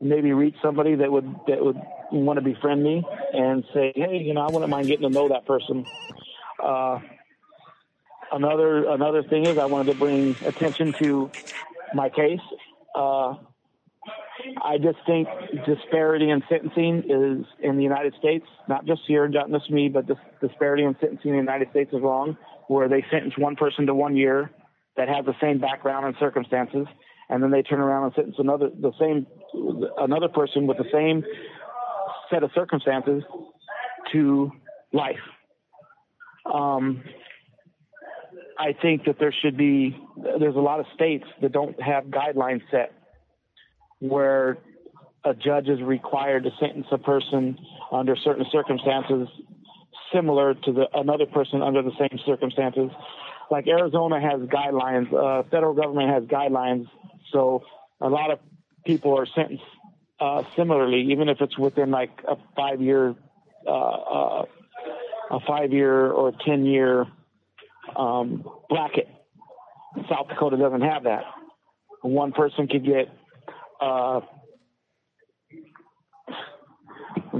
maybe 0.00 0.32
reach 0.32 0.56
somebody 0.62 0.94
that 0.96 1.10
would 1.10 1.28
that 1.48 1.64
would 1.64 1.80
want 2.12 2.38
to 2.38 2.44
befriend 2.44 2.82
me 2.82 3.04
and 3.32 3.64
say, 3.74 3.92
hey, 3.94 4.18
you 4.18 4.34
know, 4.34 4.42
I 4.42 4.50
wouldn't 4.50 4.70
mind 4.70 4.86
getting 4.86 5.08
to 5.08 5.14
know 5.14 5.28
that 5.28 5.46
person. 5.46 5.84
Uh, 6.62 7.00
another 8.32 8.88
another 8.90 9.22
thing 9.22 9.46
is 9.46 9.58
I 9.58 9.66
wanted 9.66 9.92
to 9.92 9.98
bring 9.98 10.36
attention 10.44 10.92
to 10.94 11.30
my 11.94 12.08
case. 12.08 12.40
Uh, 12.94 13.34
I 14.62 14.78
just 14.78 14.98
think 15.06 15.28
disparity 15.66 16.30
in 16.30 16.42
sentencing 16.48 17.04
is 17.08 17.46
in 17.60 17.76
the 17.76 17.82
United 17.82 18.14
States, 18.18 18.46
not 18.68 18.86
just 18.86 19.02
here, 19.06 19.28
not 19.28 19.50
just 19.50 19.70
me, 19.70 19.88
but 19.88 20.06
this 20.06 20.18
disparity 20.40 20.84
in 20.84 20.94
sentencing 21.00 21.30
in 21.30 21.36
the 21.36 21.42
United 21.42 21.70
States 21.70 21.92
is 21.92 22.00
wrong, 22.00 22.36
where 22.68 22.88
they 22.88 23.04
sentence 23.10 23.34
one 23.36 23.56
person 23.56 23.86
to 23.86 23.94
one 23.94 24.16
year 24.16 24.50
that 24.96 25.08
has 25.08 25.24
the 25.24 25.34
same 25.40 25.58
background 25.58 26.06
and 26.06 26.14
circumstances, 26.20 26.86
and 27.28 27.42
then 27.42 27.50
they 27.50 27.62
turn 27.62 27.80
around 27.80 28.04
and 28.04 28.14
sentence 28.14 28.36
another 28.38 28.70
the 28.80 28.92
same 29.00 29.26
another 29.98 30.28
person 30.28 30.66
with 30.66 30.76
the 30.78 30.88
same 30.92 31.24
set 32.30 32.42
of 32.42 32.50
circumstances 32.54 33.22
to 34.12 34.50
life. 34.92 35.16
Um, 36.52 37.02
I 38.58 38.72
think 38.80 39.04
that 39.04 39.18
there 39.18 39.34
should 39.42 39.56
be 39.56 39.96
there's 40.38 40.56
a 40.56 40.60
lot 40.60 40.80
of 40.80 40.86
states 40.94 41.24
that 41.42 41.52
don't 41.52 41.80
have 41.80 42.04
guidelines 42.04 42.62
set 42.70 42.92
where 43.98 44.58
a 45.24 45.34
judge 45.34 45.68
is 45.68 45.80
required 45.82 46.44
to 46.44 46.50
sentence 46.60 46.86
a 46.90 46.98
person 46.98 47.58
under 47.92 48.16
certain 48.16 48.46
circumstances 48.50 49.28
similar 50.12 50.54
to 50.54 50.72
the 50.72 50.86
another 50.94 51.26
person 51.26 51.62
under 51.62 51.82
the 51.82 51.92
same 51.98 52.18
circumstances. 52.24 52.90
Like 53.50 53.66
Arizona 53.66 54.20
has 54.20 54.40
guidelines, 54.42 55.12
uh, 55.12 55.42
federal 55.50 55.74
government 55.74 56.10
has 56.10 56.24
guidelines, 56.24 56.86
so 57.32 57.62
a 58.00 58.08
lot 58.08 58.30
of 58.30 58.38
people 58.84 59.18
are 59.18 59.26
sentenced 59.26 59.62
uh, 60.20 60.42
similarly, 60.56 61.12
even 61.12 61.28
if 61.28 61.40
it's 61.40 61.58
within 61.58 61.90
like 61.90 62.10
a 62.26 62.36
five 62.56 62.80
year, 62.80 63.14
uh, 63.66 63.70
uh, 63.70 64.44
a 65.30 65.40
five 65.46 65.72
year 65.72 66.10
or 66.10 66.32
ten 66.44 66.64
year 66.64 67.06
um, 67.96 68.44
bracket. 68.68 69.08
South 70.08 70.28
Dakota 70.28 70.56
doesn't 70.56 70.82
have 70.82 71.04
that. 71.04 71.24
One 72.02 72.32
person 72.32 72.68
could 72.68 72.84
get, 72.84 73.08
uh, 73.80 74.20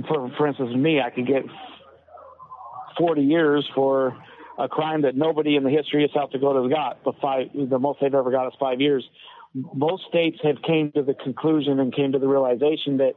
for, 0.08 0.30
for 0.36 0.46
instance, 0.46 0.74
me, 0.74 1.00
I 1.00 1.10
could 1.10 1.26
get 1.26 1.42
40 2.98 3.22
years 3.22 3.68
for 3.74 4.16
a 4.58 4.68
crime 4.68 5.02
that 5.02 5.14
nobody 5.14 5.56
in 5.56 5.64
the 5.64 5.70
history 5.70 6.04
of 6.04 6.10
South 6.14 6.30
Dakota 6.30 6.62
has 6.62 6.72
got, 6.72 7.04
but 7.04 7.14
five, 7.20 7.48
the 7.54 7.78
most 7.78 8.00
they've 8.00 8.14
ever 8.14 8.30
got 8.30 8.46
is 8.46 8.54
five 8.58 8.80
years. 8.80 9.04
Most 9.54 10.04
states 10.08 10.38
have 10.42 10.56
came 10.66 10.92
to 10.92 11.02
the 11.02 11.14
conclusion 11.14 11.78
and 11.80 11.94
came 11.94 12.12
to 12.12 12.18
the 12.18 12.28
realization 12.28 12.98
that, 12.98 13.12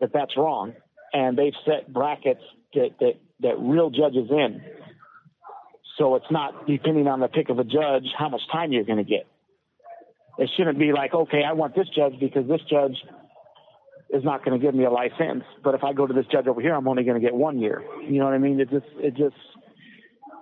that 0.00 0.12
that's 0.12 0.36
wrong. 0.36 0.74
And 1.12 1.36
they've 1.36 1.54
set 1.64 1.92
brackets 1.92 2.42
that, 2.74 2.90
that, 3.00 3.14
that 3.40 3.58
real 3.58 3.90
judges 3.90 4.28
in. 4.30 4.62
So 5.98 6.16
it's 6.16 6.30
not 6.30 6.66
depending 6.66 7.06
on 7.06 7.20
the 7.20 7.28
pick 7.28 7.50
of 7.50 7.58
a 7.58 7.64
judge 7.64 8.04
how 8.18 8.28
much 8.28 8.42
time 8.50 8.72
you're 8.72 8.84
going 8.84 8.98
to 8.98 9.04
get. 9.04 9.26
It 10.38 10.50
shouldn't 10.56 10.78
be 10.78 10.92
like, 10.92 11.14
okay, 11.14 11.42
I 11.44 11.52
want 11.52 11.76
this 11.76 11.88
judge 11.94 12.18
because 12.18 12.48
this 12.48 12.60
judge 12.68 12.96
is 14.10 14.24
not 14.24 14.44
going 14.44 14.58
to 14.58 14.64
give 14.64 14.74
me 14.74 14.84
a 14.84 14.90
sentence. 15.16 15.44
But 15.62 15.74
if 15.74 15.84
I 15.84 15.92
go 15.92 16.06
to 16.06 16.12
this 16.12 16.26
judge 16.30 16.46
over 16.46 16.60
here, 16.60 16.74
I'm 16.74 16.88
only 16.88 17.04
going 17.04 17.20
to 17.20 17.24
get 17.24 17.34
one 17.34 17.58
year. 17.58 17.84
You 18.02 18.18
know 18.18 18.24
what 18.24 18.34
I 18.34 18.38
mean? 18.38 18.58
It 18.58 18.70
just, 18.70 18.86
it 18.96 19.14
just, 19.16 19.36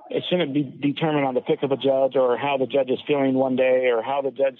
it 0.08 0.24
shouldn't 0.30 0.54
be 0.54 0.62
determined 0.62 1.26
on 1.26 1.34
the 1.34 1.40
pick 1.42 1.62
of 1.62 1.72
a 1.72 1.76
judge 1.76 2.16
or 2.16 2.38
how 2.38 2.56
the 2.58 2.66
judge 2.66 2.90
is 2.90 2.98
feeling 3.06 3.34
one 3.34 3.56
day 3.56 3.90
or 3.92 4.02
how 4.02 4.22
the 4.22 4.30
judge 4.30 4.58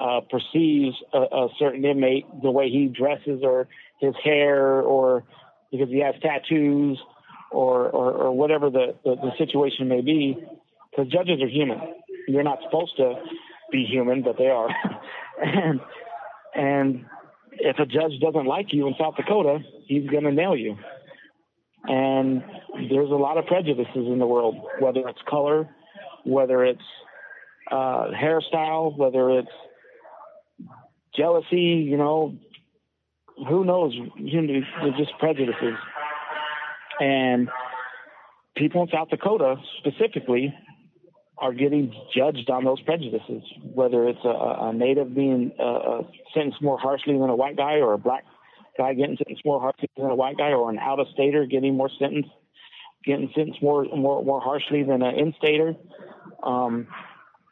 uh, 0.00 0.20
perceives 0.30 0.96
a, 1.12 1.18
a 1.18 1.48
certain 1.58 1.84
inmate, 1.84 2.26
the 2.42 2.50
way 2.50 2.70
he 2.70 2.86
dresses 2.86 3.40
or 3.42 3.66
his 4.00 4.14
hair 4.22 4.80
or 4.80 5.24
because 5.72 5.88
he 5.88 6.00
has 6.00 6.14
tattoos 6.22 6.98
or, 7.50 7.88
or, 7.88 8.12
or 8.12 8.32
whatever 8.32 8.70
the, 8.70 8.94
the, 9.04 9.16
the 9.16 9.30
situation 9.38 9.88
may 9.88 10.00
be. 10.00 10.36
Because 10.90 11.10
judges 11.12 11.42
are 11.42 11.48
human. 11.48 11.78
You're 12.26 12.42
not 12.42 12.58
supposed 12.64 12.96
to 12.96 13.14
be 13.70 13.84
human, 13.84 14.22
but 14.22 14.36
they 14.38 14.48
are. 14.48 14.68
and, 15.42 15.80
and 16.54 17.04
if 17.52 17.78
a 17.78 17.86
judge 17.86 18.18
doesn't 18.20 18.46
like 18.46 18.72
you 18.72 18.86
in 18.86 18.94
South 18.98 19.16
Dakota, 19.16 19.58
he's 19.86 20.08
going 20.08 20.24
to 20.24 20.32
nail 20.32 20.56
you. 20.56 20.76
And 21.84 22.42
there's 22.90 23.10
a 23.10 23.14
lot 23.14 23.38
of 23.38 23.46
prejudices 23.46 23.88
in 23.94 24.18
the 24.18 24.26
world, 24.26 24.56
whether 24.80 25.06
it's 25.08 25.20
color, 25.28 25.68
whether 26.24 26.64
it's 26.64 26.82
uh, 27.70 28.08
hairstyle, 28.10 28.96
whether 28.96 29.30
it's 29.38 29.48
jealousy, 31.16 31.86
you 31.88 31.96
know, 31.96 32.36
who 33.48 33.64
knows? 33.64 33.94
You 34.16 34.42
know, 34.42 34.60
just 34.96 35.12
prejudices. 35.18 35.74
And 37.00 37.48
people 38.56 38.82
in 38.82 38.88
South 38.88 39.08
Dakota 39.08 39.56
specifically 39.78 40.54
are 41.38 41.52
getting 41.52 41.92
judged 42.14 42.50
on 42.50 42.64
those 42.64 42.80
prejudices, 42.80 43.42
whether 43.62 44.08
it's 44.08 44.24
a, 44.24 44.28
a 44.28 44.72
native 44.72 45.14
being 45.14 45.52
uh, 45.58 46.02
sentenced 46.34 46.60
more 46.60 46.78
harshly 46.78 47.16
than 47.16 47.30
a 47.30 47.36
white 47.36 47.56
guy 47.56 47.74
or 47.74 47.92
a 47.92 47.98
black 47.98 48.24
guy 48.76 48.94
getting 48.94 49.16
sentenced 49.16 49.44
more 49.44 49.60
harshly 49.60 49.88
than 49.96 50.06
a 50.06 50.14
white 50.14 50.36
guy 50.36 50.50
or 50.50 50.70
an 50.70 50.78
out 50.78 50.98
of 50.98 51.06
stater 51.12 51.46
getting 51.46 51.76
more 51.76 51.90
sentenced 51.98 52.30
getting 53.04 53.30
sentenced 53.34 53.62
more 53.62 53.84
more 53.96 54.24
more 54.24 54.40
harshly 54.40 54.82
than 54.82 55.02
an 55.02 55.14
in 55.16 55.32
stater. 55.38 55.74
Um, 56.42 56.88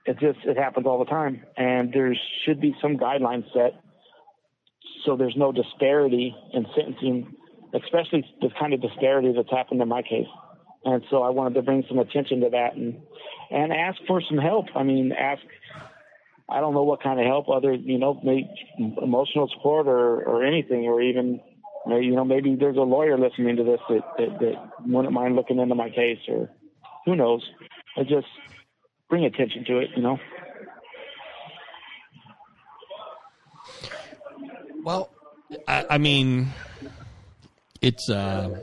it 0.04 0.18
just 0.18 0.38
it 0.44 0.56
happens 0.56 0.86
all 0.86 0.98
the 0.98 1.10
time, 1.10 1.42
and 1.56 1.92
there 1.92 2.14
should 2.44 2.60
be 2.60 2.74
some 2.80 2.96
guidelines 2.96 3.44
set 3.52 3.80
so 5.06 5.16
there's 5.16 5.36
no 5.36 5.52
disparity 5.52 6.34
in 6.52 6.66
sentencing, 6.74 7.32
especially 7.82 8.24
the 8.40 8.50
kind 8.58 8.72
of 8.72 8.80
disparity 8.80 9.32
that's 9.34 9.50
happened 9.50 9.80
in 9.80 9.88
my 9.88 10.02
case. 10.02 10.26
And 10.84 11.02
so 11.10 11.22
I 11.22 11.30
wanted 11.30 11.54
to 11.54 11.62
bring 11.62 11.84
some 11.88 11.98
attention 11.98 12.40
to 12.40 12.50
that 12.50 12.74
and 12.74 13.00
and 13.50 13.72
ask 13.72 13.98
for 14.06 14.20
some 14.20 14.38
help. 14.38 14.66
I 14.74 14.82
mean, 14.82 15.12
ask. 15.12 15.42
I 16.48 16.60
don't 16.60 16.74
know 16.74 16.84
what 16.84 17.02
kind 17.02 17.18
of 17.18 17.26
help, 17.26 17.48
other 17.48 17.74
you 17.74 17.98
know, 17.98 18.20
maybe 18.22 18.48
emotional 19.02 19.48
support 19.52 19.88
or 19.88 20.22
or 20.22 20.44
anything, 20.44 20.84
or 20.84 21.02
even 21.02 21.40
you 21.88 22.14
know 22.14 22.24
maybe 22.24 22.54
there's 22.54 22.76
a 22.76 22.80
lawyer 22.80 23.18
listening 23.18 23.56
to 23.56 23.64
this 23.64 23.80
that, 23.88 24.02
that 24.18 24.38
that 24.38 24.70
wouldn't 24.86 25.12
mind 25.12 25.34
looking 25.34 25.58
into 25.58 25.74
my 25.74 25.90
case, 25.90 26.20
or 26.28 26.48
who 27.04 27.16
knows. 27.16 27.42
I 27.96 28.02
just 28.02 28.28
bring 29.08 29.24
attention 29.24 29.64
to 29.64 29.78
it, 29.78 29.90
you 29.96 30.02
know. 30.02 30.18
Well, 34.84 35.10
I, 35.66 35.84
I 35.90 35.98
mean, 35.98 36.48
it's 37.80 38.10
uh, 38.10 38.58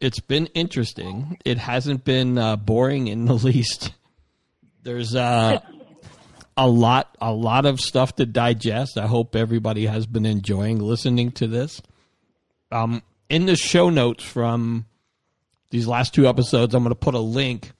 it's 0.00 0.20
been 0.20 0.46
interesting. 0.48 1.38
It 1.44 1.58
hasn't 1.58 2.04
been 2.04 2.38
uh, 2.38 2.56
boring 2.56 3.08
in 3.08 3.24
the 3.24 3.34
least. 3.34 3.92
There's 4.82 5.14
uh, 5.14 5.60
a 6.56 6.68
lot, 6.68 7.16
a 7.20 7.32
lot 7.32 7.66
of 7.66 7.80
stuff 7.80 8.16
to 8.16 8.26
digest. 8.26 8.98
I 8.98 9.06
hope 9.06 9.36
everybody 9.36 9.86
has 9.86 10.06
been 10.06 10.26
enjoying 10.26 10.78
listening 10.80 11.32
to 11.32 11.46
this. 11.46 11.82
Um, 12.70 13.02
in 13.28 13.46
the 13.46 13.56
show 13.56 13.90
notes 13.90 14.24
from 14.24 14.86
these 15.70 15.86
last 15.86 16.14
two 16.14 16.26
episodes, 16.28 16.74
I'm 16.74 16.82
going 16.82 16.90
to 16.90 16.98
put 16.98 17.14
a 17.14 17.20
link. 17.20 17.72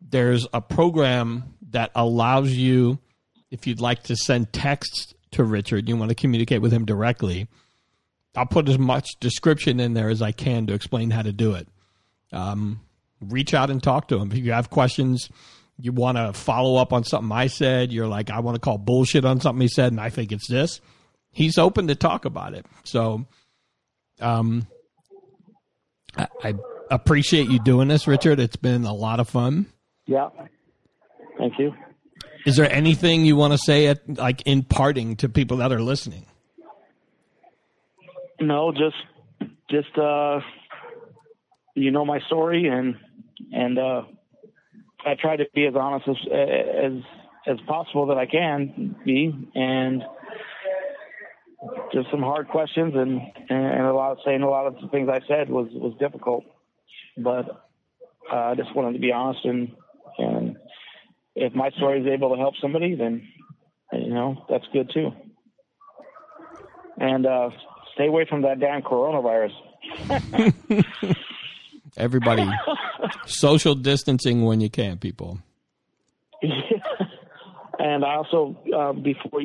There's 0.00 0.46
a 0.52 0.60
program 0.60 1.54
that 1.70 1.92
allows 1.94 2.50
you, 2.50 2.98
if 3.50 3.66
you'd 3.66 3.80
like 3.80 4.04
to 4.04 4.16
send 4.16 4.52
texts 4.52 5.14
to 5.32 5.44
Richard, 5.44 5.88
you 5.88 5.96
want 5.96 6.08
to 6.08 6.14
communicate 6.14 6.60
with 6.62 6.72
him 6.72 6.84
directly, 6.84 7.48
I'll 8.36 8.46
put 8.46 8.68
as 8.68 8.78
much 8.78 9.08
description 9.20 9.80
in 9.80 9.94
there 9.94 10.08
as 10.08 10.22
I 10.22 10.32
can 10.32 10.66
to 10.68 10.74
explain 10.74 11.10
how 11.10 11.22
to 11.22 11.32
do 11.32 11.54
it. 11.54 11.68
Um, 12.32 12.80
reach 13.20 13.54
out 13.54 13.70
and 13.70 13.82
talk 13.82 14.08
to 14.08 14.18
him. 14.18 14.30
If 14.32 14.38
you 14.38 14.52
have 14.52 14.70
questions, 14.70 15.28
you 15.78 15.92
want 15.92 16.16
to 16.16 16.32
follow 16.32 16.76
up 16.76 16.92
on 16.92 17.04
something 17.04 17.32
I 17.32 17.48
said, 17.48 17.92
you're 17.92 18.06
like, 18.06 18.30
I 18.30 18.40
want 18.40 18.54
to 18.54 18.60
call 18.60 18.78
bullshit 18.78 19.24
on 19.24 19.40
something 19.40 19.60
he 19.60 19.68
said, 19.68 19.92
and 19.92 20.00
I 20.00 20.10
think 20.10 20.32
it's 20.32 20.48
this. 20.48 20.80
He's 21.32 21.58
open 21.58 21.88
to 21.88 21.94
talk 21.94 22.24
about 22.24 22.54
it. 22.54 22.66
So, 22.84 23.26
um, 24.20 24.66
I, 26.16 26.26
I 26.42 26.54
appreciate 26.90 27.48
you 27.48 27.60
doing 27.60 27.88
this, 27.88 28.06
Richard. 28.06 28.40
It's 28.40 28.56
been 28.56 28.84
a 28.84 28.92
lot 28.92 29.20
of 29.20 29.28
fun. 29.28 29.66
Yeah. 30.06 30.28
Thank 31.38 31.58
you. 31.58 31.74
Is 32.46 32.56
there 32.56 32.70
anything 32.70 33.24
you 33.24 33.36
want 33.36 33.52
to 33.52 33.58
say 33.58 33.86
at 33.86 34.18
like 34.18 34.42
in 34.44 34.62
parting 34.62 35.16
to 35.16 35.28
people 35.28 35.58
that 35.58 35.72
are 35.72 35.82
listening? 35.82 36.26
No, 38.40 38.72
just 38.72 38.96
just 39.70 39.96
uh 39.98 40.40
you 41.74 41.90
know 41.90 42.04
my 42.04 42.20
story 42.20 42.66
and 42.66 42.96
and 43.52 43.78
uh 43.78 44.02
I 45.06 45.14
try 45.14 45.36
to 45.36 45.44
be 45.54 45.66
as 45.66 45.74
honest 45.74 46.08
as 46.08 46.16
as 46.32 46.92
as 47.46 47.56
possible 47.66 48.06
that 48.06 48.18
I 48.18 48.26
can 48.26 48.96
be 49.04 49.32
and 49.54 50.02
just 51.92 52.10
some 52.10 52.22
hard 52.22 52.48
questions 52.48 52.94
and 52.96 53.20
and 53.48 53.86
a 53.86 53.92
lot 53.92 54.12
of 54.12 54.18
saying 54.24 54.42
a 54.42 54.48
lot 54.48 54.66
of 54.66 54.74
the 54.80 54.88
things 54.88 55.08
I 55.08 55.20
said 55.28 55.48
was 55.48 55.68
was 55.72 55.94
difficult 55.98 56.44
but 57.16 57.48
uh, 58.32 58.36
I 58.36 58.54
just 58.54 58.74
wanted 58.74 58.94
to 58.94 58.98
be 58.98 59.12
honest 59.12 59.44
and 59.44 59.72
and 60.18 60.56
if 61.34 61.54
my 61.54 61.70
story 61.70 62.00
is 62.00 62.06
able 62.06 62.30
to 62.34 62.40
help 62.40 62.54
somebody, 62.60 62.94
then 62.94 63.26
you 63.92 64.12
know 64.12 64.44
that's 64.48 64.66
good 64.72 64.90
too. 64.92 65.10
And 66.98 67.26
uh, 67.26 67.50
Stay 67.94 68.06
away 68.06 68.26
from 68.28 68.42
that 68.42 68.60
damn 68.60 68.82
coronavirus. 68.82 69.52
Everybody, 71.96 72.48
social 73.26 73.74
distancing 73.74 74.44
when 74.44 74.60
you 74.60 74.70
can, 74.70 74.98
people. 74.98 75.40
and 77.78 78.04
I 78.04 78.14
also, 78.14 78.56
uh, 78.74 78.92
before 78.92 79.42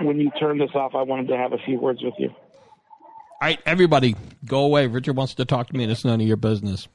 when 0.00 0.18
you 0.18 0.30
turn 0.38 0.58
this 0.58 0.70
off, 0.74 0.94
I 0.94 1.02
wanted 1.02 1.28
to 1.28 1.36
have 1.36 1.52
a 1.52 1.58
few 1.58 1.78
words 1.78 2.02
with 2.02 2.14
you. 2.18 2.30
All 2.30 3.46
right, 3.46 3.60
everybody, 3.64 4.16
go 4.44 4.64
away. 4.64 4.88
Richard 4.88 5.16
wants 5.16 5.34
to 5.34 5.44
talk 5.44 5.68
to 5.68 5.76
me, 5.76 5.84
and 5.84 5.92
it's 5.92 6.04
none 6.04 6.20
of 6.20 6.26
your 6.26 6.36
business. 6.36 6.88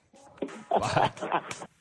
Bye. 0.69 1.11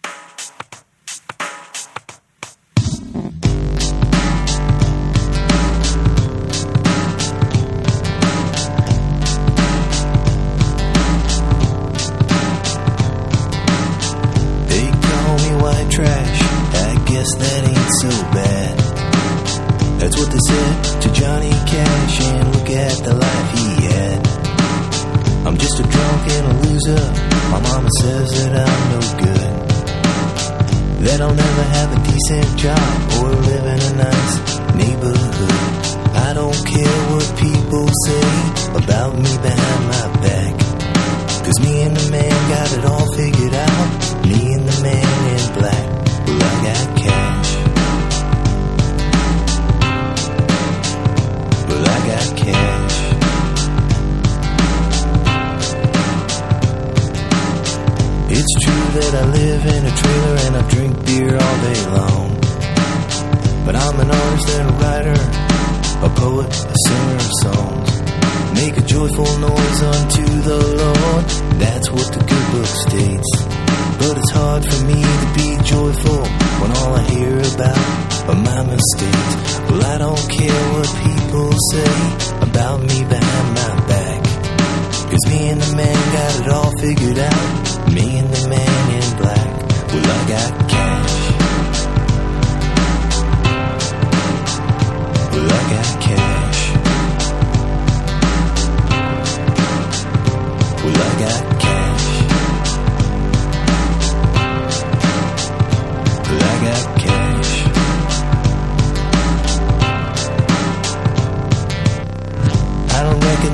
to 21.02 21.12
Johnny 21.12 21.50
Cash, 21.50 22.20
and 22.20 22.54
look 22.54 22.70
at 22.70 22.96
the 23.04 23.14
life 23.14 23.50
he 23.58 23.66
had. 23.86 24.20
I'm 25.46 25.56
just 25.58 25.80
a 25.80 25.82
drunk 25.82 26.22
and 26.36 26.46
a 26.46 26.54
loser. 26.62 27.04
My 27.50 27.60
mama 27.60 27.88
says 28.00 28.28
that 28.38 28.52
I'm 28.66 28.82
no 28.92 29.00
good. 29.24 29.52
That 31.04 31.20
I'll 31.20 31.34
never 31.34 31.64
have 31.76 31.90
a 31.90 32.00
decent 32.06 32.58
job 32.58 32.92
or 33.18 33.28
live 33.30 33.66
in 33.74 33.80
a 33.90 33.94
nice 34.06 34.34
neighborhood. 34.76 35.82
I 36.14 36.30
don't 36.34 36.62
care 36.66 36.98
what 37.10 37.26
people 37.42 37.88
say 38.06 38.28
about 38.78 39.16
me 39.16 39.32
behind 39.42 39.82
my 39.94 40.06
back. 40.22 40.54
Cause 41.44 41.58
me 41.60 41.82
and 41.82 41.96
the 41.96 42.10
man 42.10 42.50
got 42.54 42.72
it 42.78 42.84
all 42.84 43.12
figured 43.16 43.54
out. 43.54 44.26
Me 44.26 44.54
and 44.54 44.68
the 44.68 44.82
man 44.82 45.10
in 45.34 45.54
black. 45.58 45.88
Well, 46.26 46.42
I 46.42 46.64
got 46.64 46.98
cash. 46.98 47.31
Got 52.06 52.36
cash. 52.36 52.96
It's 58.34 58.54
true 58.64 58.86
that 58.98 59.12
I 59.14 59.24
live 59.38 59.62
in 59.76 59.82
a 59.86 59.94
trailer 60.00 60.36
and 60.46 60.56
I 60.56 60.62
drink 60.68 60.92
beer 61.06 61.34
all 61.36 61.58
day 61.68 61.80
long. 61.98 62.28
But 63.64 63.76
I'm 63.76 64.00
an 64.00 64.10
artist 64.10 64.48
and 64.58 64.68
a 64.68 64.74
writer, 64.80 65.18
a 66.06 66.10
poet, 66.10 66.50
a 66.50 66.76
singer 66.86 67.16
of 67.16 67.32
songs. 67.44 67.90
Make 68.54 68.76
a 68.78 68.82
joyful 68.82 69.38
noise 69.38 69.82
unto 69.82 70.24
the 70.48 70.58
Lord. 70.82 71.24
That's 71.60 71.90
what 71.90 72.08
the 72.12 72.22
good 72.24 72.46
book 72.52 72.66
states. 72.66 73.30
But 74.00 74.18
it's 74.18 74.30
hard 74.30 74.64
for 74.64 74.84
me 74.84 75.00
to 75.02 75.28
be 75.38 75.48
joyful 75.64 76.22
when 76.60 76.70
all 76.78 76.94
I 76.94 77.02
hear 77.14 77.38
about 77.38 78.02
are 78.28 78.40
my 78.50 78.62
mistakes. 78.74 79.32
Well, 79.70 79.84
I 79.84 79.98
don't 79.98 80.26
care 80.30 80.62
what 80.74 80.88
people 81.04 81.21
say 81.32 81.92
about 82.42 82.80
me 82.80 83.04
behind 83.04 83.54
my 83.54 83.86
back. 83.88 84.22
Cause 85.10 85.26
me 85.30 85.48
and 85.48 85.60
the 85.62 85.76
man 85.76 86.12
got 86.12 86.40
it 86.40 86.48
all 86.48 86.72
figured 86.78 87.18
out. 87.18 87.92
Me 87.92 88.18
and 88.18 88.28
the 88.28 88.48
man 88.48 88.90
in 88.90 89.16
black. 89.16 89.48
Well, 89.88 90.10
I 90.10 90.28
got 90.28 90.68
cash. 90.68 91.16
Well, 95.32 95.50
I 95.50 95.62
got 95.74 96.00
cash. 96.02 96.60
Well, 100.84 100.96
I 100.96 101.20
got 101.20 101.51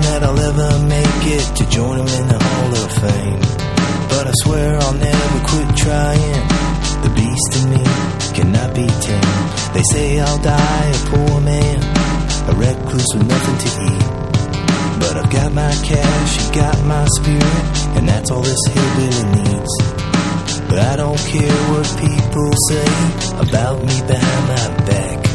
that 0.09 0.25
I'll 0.25 0.41
ever 0.51 0.71
make 0.89 1.23
it 1.37 1.47
to 1.59 1.65
join 1.69 1.97
him 2.01 2.09
in 2.21 2.27
the 2.33 2.41
Hall 2.49 2.73
of 2.83 2.91
Fame. 3.03 3.43
But 4.09 4.25
I 4.33 4.35
swear 4.43 4.71
I'll 4.81 4.99
never 5.09 5.39
quit 5.51 5.69
trying. 5.77 6.43
The 7.05 7.13
beast 7.19 7.51
in 7.59 7.65
me 7.77 7.85
cannot 8.37 8.71
be 8.75 8.87
tamed. 9.05 9.49
They 9.75 9.85
say 9.93 10.21
I'll 10.21 10.41
die 10.41 10.89
a 10.97 11.01
poor 11.13 11.41
man, 11.41 11.79
a 12.51 12.55
recluse 12.57 13.11
with 13.15 13.29
nothing 13.29 13.59
to 13.65 13.71
eat. 13.91 14.09
But 15.03 15.15
I've 15.21 15.31
got 15.31 15.53
my 15.53 15.75
cash, 15.85 16.33
got 16.57 16.77
my 16.85 17.05
spirit, 17.17 17.67
and 17.97 18.09
that's 18.09 18.31
all 18.31 18.43
this 18.43 18.65
hillbilly 18.73 19.25
needs. 19.37 19.73
But 20.69 20.79
I 20.91 20.97
don't 20.97 21.23
care 21.35 21.61
what 21.73 21.87
people 22.01 22.51
say 22.71 22.91
about 23.45 23.77
me 23.85 23.97
behind 24.09 24.45
my 24.53 24.67
back. 24.89 25.28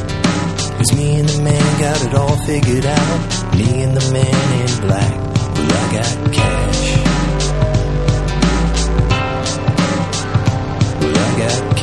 Cause 0.83 0.97
me 0.97 1.15
and 1.15 1.29
the 1.29 1.41
man 1.41 1.79
got 1.79 2.05
it 2.05 2.13
all 2.13 2.35
figured 2.45 2.85
out. 2.85 3.55
Me 3.55 3.83
and 3.83 3.95
the 3.95 4.11
man 4.11 4.59
in 4.59 4.81
black. 4.81 5.15
Well, 5.55 5.71
I 5.71 5.91
got 5.95 6.33
cash. 6.33 6.97
Well, 10.99 11.17
I 11.17 11.39
got 11.39 11.77